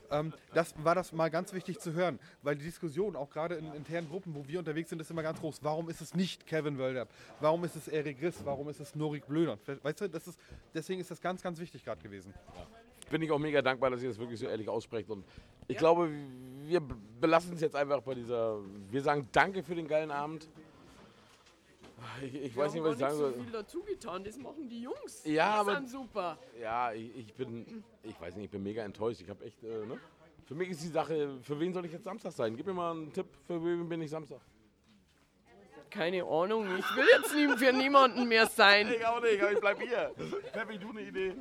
Ähm, 0.10 0.34
das 0.54 0.74
war 0.84 0.96
das 0.96 1.12
mal 1.12 1.30
ganz 1.30 1.52
wichtig 1.54 1.80
zu 1.80 1.94
hören, 1.94 2.20
weil 2.44 2.56
die 2.56 2.64
Diskussion, 2.64 3.16
auch 3.16 3.30
gerade 3.30 3.56
in 3.56 3.74
internen 3.74 4.08
Gruppen, 4.10 4.36
wo 4.36 4.48
wir 4.48 4.60
unterwegs 4.60 4.90
sind, 4.90 5.00
ist 5.02 5.12
immer 5.12 5.24
ganz 5.24 5.40
groß. 5.40 5.60
Warum 5.64 5.90
ist 5.90 6.02
es 6.02 6.14
nicht 6.16 6.46
Kevin 6.48 6.78
Wölder? 6.92 7.08
Warum 7.40 7.64
ist 7.64 7.76
es 7.76 7.88
Erik 7.88 8.22
Riss? 8.22 8.44
Warum 8.44 8.70
ist 8.70 8.80
es 8.80 8.96
Norik 8.96 9.26
Blödern? 9.28 9.60
Weißt 9.82 10.02
du, 10.02 10.10
das 10.10 10.28
ist, 10.28 10.40
deswegen 10.74 11.00
ist 11.02 11.10
das 11.12 11.22
ganz, 11.22 11.42
ganz 11.42 11.60
wichtig 11.60 11.84
gerade 11.84 12.02
gewesen. 12.02 12.34
bin 13.10 13.22
ich 13.22 13.32
auch 13.32 13.40
mega 13.40 13.62
dankbar, 13.62 13.90
dass 13.90 14.02
ihr 14.02 14.10
das 14.10 14.18
wirklich 14.20 14.40
so 14.40 14.48
ehrlich 14.48 14.68
aussprecht. 14.70 15.10
Und 15.10 15.26
ich 15.68 15.78
glaube, 15.78 16.10
wir 16.66 16.82
belassen 17.20 17.54
es 17.54 17.62
jetzt 17.62 17.76
einfach 17.76 18.02
bei 18.02 18.14
dieser. 18.16 18.60
Wir 18.90 19.02
sagen 19.02 19.28
Danke 19.32 19.64
für 19.64 19.76
den 19.76 19.88
geilen 19.88 20.12
Abend. 20.12 20.48
Ich, 22.24 22.34
ich 22.34 22.58
weiß 22.58 22.74
nicht, 22.74 22.84
was 22.84 22.94
ich 22.94 23.00
sagen 23.00 23.16
so 23.16 23.30
soll. 23.30 23.34
viel 23.34 23.52
dazu 23.52 23.84
getan, 23.84 24.24
das 24.24 24.36
machen 24.38 24.68
die 24.68 24.82
Jungs. 24.82 25.24
Ja, 25.24 25.54
die 25.54 25.60
aber- 25.60 25.76
sind 25.76 25.90
super. 25.90 26.38
Ja, 26.60 26.92
ich, 26.94 27.16
ich 27.16 27.34
bin. 27.34 27.84
Ich 28.04 28.20
weiß 28.20 28.36
nicht, 28.36 28.46
ich 28.46 28.52
bin 28.52 28.64
mega 28.64 28.84
enttäuscht. 28.84 29.22
Ich 29.22 29.30
habe 29.30 29.46
echt. 29.46 29.64
Äh, 29.64 29.86
ne? 29.86 30.00
Für 30.46 30.56
mich 30.56 30.70
ist 30.70 30.84
die 30.84 30.88
Sache, 30.90 31.38
für 31.44 31.58
wen 31.60 31.74
soll 31.74 31.86
ich 31.86 31.94
jetzt 31.94 32.04
Samstag 32.04 32.34
sein? 32.34 32.58
Gib 32.58 32.66
mir 32.66 32.74
mal 32.74 32.92
einen 32.92 33.14
Tipp, 33.14 33.28
für 33.48 33.64
wen 33.64 33.88
bin 33.88 34.02
ich 34.02 34.10
Samstag? 34.10 34.42
Keine 35.92 36.24
Ahnung, 36.24 36.66
ich 36.80 36.96
will 36.96 37.06
jetzt 37.18 37.36
nie 37.36 37.58
für 37.58 37.74
niemanden 37.74 38.26
mehr 38.26 38.48
sein. 38.48 38.90
Ich 38.90 39.06
auch 39.06 39.22
nicht, 39.22 39.42
aber 39.42 39.52
ich 39.52 39.60
bleib 39.60 39.82
hier. 39.82 40.12
Peppi, 40.54 40.78
du 40.78 40.90
eine 40.90 41.02
Idee? 41.02 41.34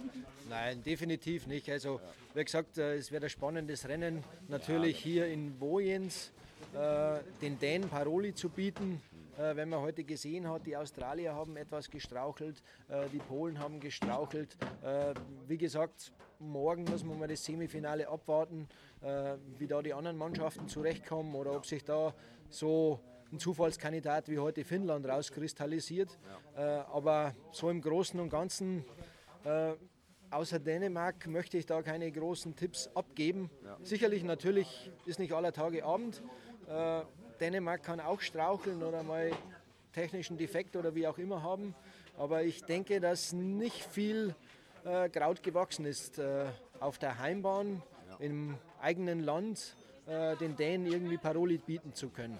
Nein, 0.48 0.82
definitiv 0.82 1.46
nicht. 1.46 1.70
Also, 1.70 2.01
wie 2.34 2.44
gesagt, 2.44 2.76
äh, 2.76 2.96
es 2.96 3.12
wird 3.12 3.22
ein 3.22 3.30
spannendes 3.30 3.86
Rennen. 3.86 4.24
Natürlich 4.48 4.98
hier 4.98 5.28
in 5.28 5.61
Wojens 5.61 6.32
äh, 6.74 7.20
den 7.40 7.61
Dänen 7.61 7.88
Paroli 7.88 8.34
zu 8.34 8.48
bieten. 8.48 9.01
Äh, 9.38 9.55
wenn 9.55 9.68
man 9.68 9.82
heute 9.82 10.03
gesehen 10.03 10.48
hat, 10.48 10.66
die 10.66 10.76
Australier 10.76 11.32
haben 11.32 11.57
etwas 11.57 11.88
gestrauchelt, 11.88 12.61
äh, 12.88 13.09
die 13.12 13.18
Polen 13.18 13.61
haben 13.61 13.78
gestrauchelt. 13.78 14.57
Wie 15.46 15.59
gesagt, 15.59 16.12
morgen 16.40 16.84
muss 16.84 17.05
man 17.05 17.20
mal 17.20 17.28
das 17.28 17.44
Semifinale 17.44 18.09
abwarten, 18.09 18.68
wie 19.59 19.66
da 19.66 19.80
die 19.82 19.94
anderen 19.94 20.16
Mannschaften 20.16 20.68
zurechtkommen 20.68 21.34
oder 21.34 21.53
ob 21.53 21.66
sich 21.66 21.84
da 21.84 22.14
so 22.48 23.01
ein 23.33 23.39
Zufallskandidat 23.39 24.28
wie 24.28 24.39
heute 24.39 24.64
Finnland 24.64 25.07
rauskristallisiert. 25.07 26.18
Äh, 26.57 26.61
aber 26.61 27.35
so 27.53 27.70
im 27.70 27.81
Großen 27.81 28.18
und 28.20 28.31
Ganzen 28.31 28.85
äh, 29.45 29.74
Außer 30.33 30.61
Dänemark 30.61 31.26
möchte 31.26 31.59
ich 31.59 31.66
da 31.66 31.83
keine 31.83 32.11
großen 32.11 32.55
Tipps 32.55 32.89
abgeben. 32.95 33.51
Sicherlich, 33.83 34.22
natürlich 34.22 34.93
ist 35.05 35.18
nicht 35.18 35.33
aller 35.33 35.53
Tage 35.53 35.85
Abend. 35.85 36.22
Äh, 36.68 37.03
Dänemark 37.41 37.83
kann 37.83 37.99
auch 37.99 38.20
straucheln 38.20 38.85
oder 38.85 39.03
mal 39.03 39.33
technischen 39.93 40.39
Defekt 40.39 40.76
oder 40.76 40.95
wie 40.95 41.09
auch 41.09 41.18
immer 41.18 41.43
haben. 41.43 41.74
Aber 42.16 42.45
ich 42.45 42.62
denke, 42.62 43.01
dass 43.01 43.33
nicht 43.33 43.85
viel 43.85 44.37
äh, 44.85 45.09
Kraut 45.09 45.43
gewachsen 45.43 45.85
ist 45.85 46.20
äh, 46.20 46.45
auf 46.78 46.99
der 46.99 47.18
Heimbahn 47.18 47.83
im 48.20 48.57
eigenen 48.81 49.20
Land 49.20 49.74
äh, 50.07 50.37
den 50.37 50.55
Dänen 50.55 50.87
irgendwie 50.87 51.18
Paroli 51.18 51.59
bieten 51.59 51.93
zu 51.93 52.09
können. 52.09 52.39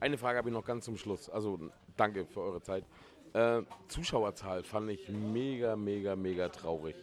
Eine 0.00 0.16
Frage 0.16 0.38
habe 0.38 0.48
ich 0.48 0.52
noch 0.52 0.64
ganz 0.64 0.84
zum 0.84 0.96
Schluss. 0.96 1.28
Also 1.28 1.58
danke 1.96 2.24
für 2.24 2.40
eure 2.40 2.62
Zeit. 2.62 2.84
Äh, 3.32 3.62
Zuschauerzahl 3.88 4.62
fand 4.62 4.90
ich 4.90 5.08
mega, 5.08 5.74
mega, 5.74 6.14
mega 6.14 6.48
traurig. 6.48 6.94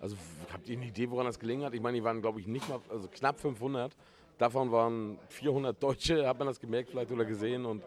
Also 0.00 0.16
habt 0.52 0.68
ihr 0.68 0.76
eine 0.76 0.86
Idee, 0.86 1.10
woran 1.10 1.24
das 1.26 1.38
gelegen 1.38 1.64
hat? 1.64 1.72
Ich 1.72 1.80
meine, 1.80 1.96
die 1.96 2.04
waren, 2.04 2.20
glaube 2.20 2.40
ich, 2.40 2.46
nicht 2.46 2.68
mal, 2.68 2.80
also 2.90 3.08
knapp 3.08 3.40
500. 3.40 3.96
Davon 4.36 4.70
waren 4.70 5.18
400 5.30 5.82
Deutsche, 5.82 6.28
hat 6.28 6.38
man 6.38 6.46
das 6.46 6.60
gemerkt 6.60 6.90
vielleicht 6.90 7.10
oder 7.10 7.24
gesehen. 7.24 7.64
Und 7.64 7.82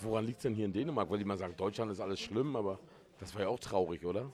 woran 0.00 0.26
liegt 0.26 0.38
es 0.38 0.42
denn 0.42 0.54
hier 0.54 0.64
in 0.64 0.72
Dänemark? 0.72 1.08
Weil 1.08 1.18
die 1.18 1.24
mal 1.24 1.38
sagen, 1.38 1.54
Deutschland 1.56 1.92
ist 1.92 2.00
alles 2.00 2.18
schlimm, 2.18 2.56
aber 2.56 2.80
das 3.20 3.32
war 3.34 3.42
ja 3.42 3.48
auch 3.48 3.60
traurig, 3.60 4.04
oder? 4.04 4.30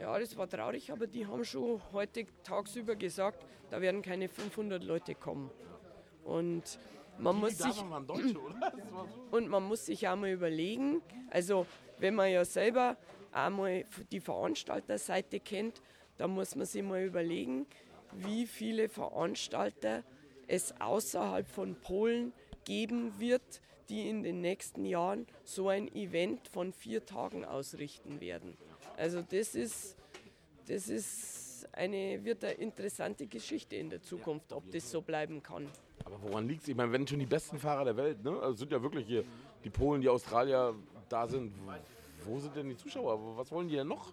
Ja, 0.00 0.18
das 0.18 0.36
war 0.36 0.48
traurig, 0.48 0.90
aber 0.90 1.06
die 1.06 1.26
haben 1.26 1.44
schon 1.44 1.80
heute 1.92 2.26
tagsüber 2.42 2.96
gesagt, 2.96 3.46
da 3.70 3.80
werden 3.80 4.02
keine 4.02 4.28
500 4.28 4.82
Leute 4.82 5.14
kommen. 5.14 5.48
Und 6.24 6.78
man 7.18 7.36
muss 7.36 7.58
sich 7.58 7.90
waren 7.90 8.06
Deutsche, 8.06 8.38
oder? 8.38 8.72
Und 9.30 9.48
man 9.48 9.64
muss 9.64 9.86
sich 9.86 10.06
auch 10.08 10.16
mal 10.16 10.30
überlegen, 10.30 11.02
also 11.30 11.66
wenn 11.98 12.14
man 12.14 12.30
ja 12.30 12.44
selber 12.44 12.96
einmal 13.32 13.84
die 14.12 14.20
Veranstalterseite 14.20 15.40
kennt, 15.40 15.82
da 16.18 16.26
muss 16.26 16.56
man 16.56 16.66
sich 16.66 16.82
mal 16.82 17.02
überlegen, 17.02 17.66
wie 18.12 18.46
viele 18.46 18.88
Veranstalter 18.88 20.02
es 20.46 20.74
außerhalb 20.80 21.46
von 21.48 21.74
Polen 21.76 22.32
geben 22.64 23.18
wird, 23.18 23.60
die 23.88 24.08
in 24.08 24.22
den 24.22 24.40
nächsten 24.40 24.84
Jahren 24.84 25.26
so 25.44 25.68
ein 25.68 25.88
Event 25.94 26.48
von 26.48 26.72
vier 26.72 27.04
Tagen 27.04 27.44
ausrichten 27.44 28.20
werden. 28.20 28.56
Also 28.96 29.22
das 29.22 29.54
ist, 29.54 29.96
das 30.66 30.88
ist 30.88 31.68
eine, 31.72 32.24
wird 32.24 32.44
eine 32.44 32.54
interessante 32.54 33.26
Geschichte 33.26 33.76
in 33.76 33.90
der 33.90 34.02
Zukunft, 34.02 34.52
ob 34.52 34.70
das 34.70 34.90
so 34.90 35.02
bleiben 35.02 35.42
kann. 35.42 35.68
Aber 36.06 36.22
woran 36.22 36.46
liegt 36.46 36.62
es? 36.62 36.68
Ich 36.68 36.76
meine, 36.76 36.92
wenn 36.92 37.06
schon 37.06 37.18
die 37.18 37.26
besten 37.26 37.58
Fahrer 37.58 37.84
der 37.84 37.96
Welt, 37.96 38.22
ne? 38.24 38.38
Also 38.40 38.58
sind 38.58 38.70
ja 38.70 38.80
wirklich 38.80 39.06
hier 39.06 39.24
die 39.64 39.70
Polen, 39.70 40.00
die 40.00 40.08
Australier 40.08 40.72
da 41.08 41.26
sind. 41.26 41.52
Wo 42.24 42.38
sind 42.38 42.54
denn 42.54 42.68
die 42.68 42.76
Zuschauer? 42.76 43.36
Was 43.36 43.50
wollen 43.50 43.68
die 43.68 43.74
denn 43.74 43.88
noch? 43.88 44.12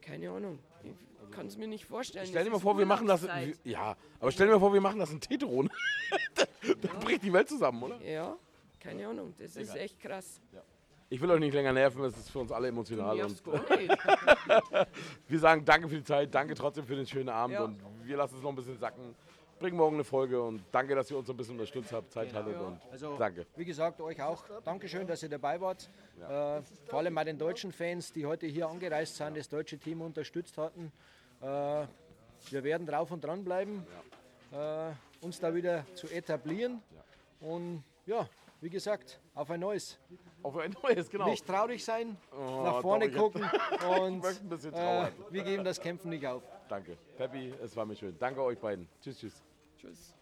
Keine 0.00 0.30
Ahnung. 0.30 0.58
Ich 0.82 1.30
kann 1.30 1.46
es 1.46 1.58
mir 1.58 1.68
nicht 1.68 1.84
vorstellen. 1.84 2.26
Stell 2.26 2.44
dir 2.44 2.50
mal 2.50 2.58
vor, 2.60 2.78
wir 2.78 2.86
machen 2.86 3.06
das. 3.06 3.26
Ja, 3.64 3.94
aber 4.20 4.32
stell 4.32 4.46
dir 4.46 4.54
mal 4.54 4.60
vor, 4.60 4.72
wir 4.72 4.80
machen 4.80 4.98
das 4.98 5.10
in 5.10 5.20
Teteron. 5.20 5.68
Dann 6.80 7.00
bricht 7.00 7.22
die 7.22 7.32
Welt 7.32 7.48
zusammen, 7.48 7.82
oder? 7.82 8.00
Ja, 8.02 8.36
keine 8.80 9.06
Ahnung. 9.06 9.34
Das 9.38 9.54
ist 9.56 9.76
echt 9.76 10.00
krass. 10.00 10.40
Ich 11.08 11.20
will 11.20 11.30
euch 11.30 11.38
nicht 11.38 11.54
länger 11.54 11.72
nerven, 11.72 12.02
es 12.04 12.16
ist 12.16 12.30
für 12.30 12.40
uns 12.40 12.50
alle 12.50 12.68
emotional. 12.68 13.16
Wir 15.28 15.38
sagen 15.38 15.64
danke 15.64 15.88
für 15.88 15.96
die 15.96 16.04
Zeit, 16.04 16.34
danke 16.34 16.54
trotzdem 16.54 16.84
für 16.84 16.96
den 16.96 17.06
schönen 17.06 17.28
Abend 17.28 17.54
Ja. 17.54 17.62
und 17.64 17.78
wir 18.02 18.16
lassen 18.16 18.36
es 18.36 18.42
noch 18.42 18.50
ein 18.50 18.56
bisschen 18.56 18.76
sacken. 18.78 19.14
Bringen 19.58 19.76
morgen 19.78 19.96
eine 19.96 20.04
Folge 20.04 20.42
und 20.42 20.62
danke, 20.70 20.94
dass 20.94 21.10
ihr 21.10 21.16
uns 21.16 21.30
ein 21.30 21.36
bisschen 21.36 21.54
unterstützt 21.54 21.90
habt, 21.92 22.12
Zeit 22.12 22.32
hattet 22.34 22.60
und 22.60 22.78
Also, 22.92 23.16
danke. 23.16 23.46
wie 23.56 23.64
gesagt, 23.64 24.00
euch 24.02 24.20
auch 24.22 24.44
Dankeschön, 24.64 25.06
dass 25.06 25.22
ihr 25.22 25.30
dabei 25.30 25.58
wart. 25.60 25.88
Äh, 26.20 26.60
vor 26.86 26.98
allem 26.98 27.14
bei 27.14 27.24
den 27.24 27.38
deutschen 27.38 27.72
Fans, 27.72 28.12
die 28.12 28.26
heute 28.26 28.46
hier 28.46 28.68
angereist 28.68 29.16
sind, 29.16 29.36
das 29.36 29.48
deutsche 29.48 29.78
Team 29.78 30.02
unterstützt 30.02 30.58
hatten. 30.58 30.92
Äh, 31.40 31.46
wir 32.50 32.64
werden 32.64 32.86
drauf 32.86 33.10
und 33.10 33.24
dran 33.24 33.44
bleiben, 33.44 33.86
äh, 34.52 34.90
uns 35.22 35.40
da 35.40 35.54
wieder 35.54 35.86
zu 35.94 36.06
etablieren. 36.08 36.82
Und 37.40 37.82
ja, 38.04 38.28
wie 38.60 38.68
gesagt, 38.70 39.20
auf 39.34 39.50
ein 39.50 39.60
neues. 39.60 39.98
Auf 40.42 40.56
ein 40.58 40.76
neues, 40.82 41.08
genau. 41.08 41.30
Nicht 41.30 41.46
traurig 41.46 41.82
sein, 41.82 42.18
Oh, 42.30 42.62
nach 42.62 42.80
vorne 42.82 43.10
gucken 43.10 43.42
und 43.98 44.22
äh, 44.22 45.10
wir 45.30 45.42
geben 45.42 45.64
das 45.64 45.80
Kämpfen 45.80 46.10
nicht 46.10 46.26
auf. 46.26 46.42
Danke. 46.68 46.98
Peppi, 47.16 47.54
es 47.62 47.74
war 47.74 47.86
mir 47.86 47.96
schön. 47.96 48.14
Danke 48.18 48.42
euch 48.42 48.58
beiden. 48.58 48.86
Tschüss, 49.00 49.18
tschüss. 49.18 49.45
Tschüss. 49.78 50.15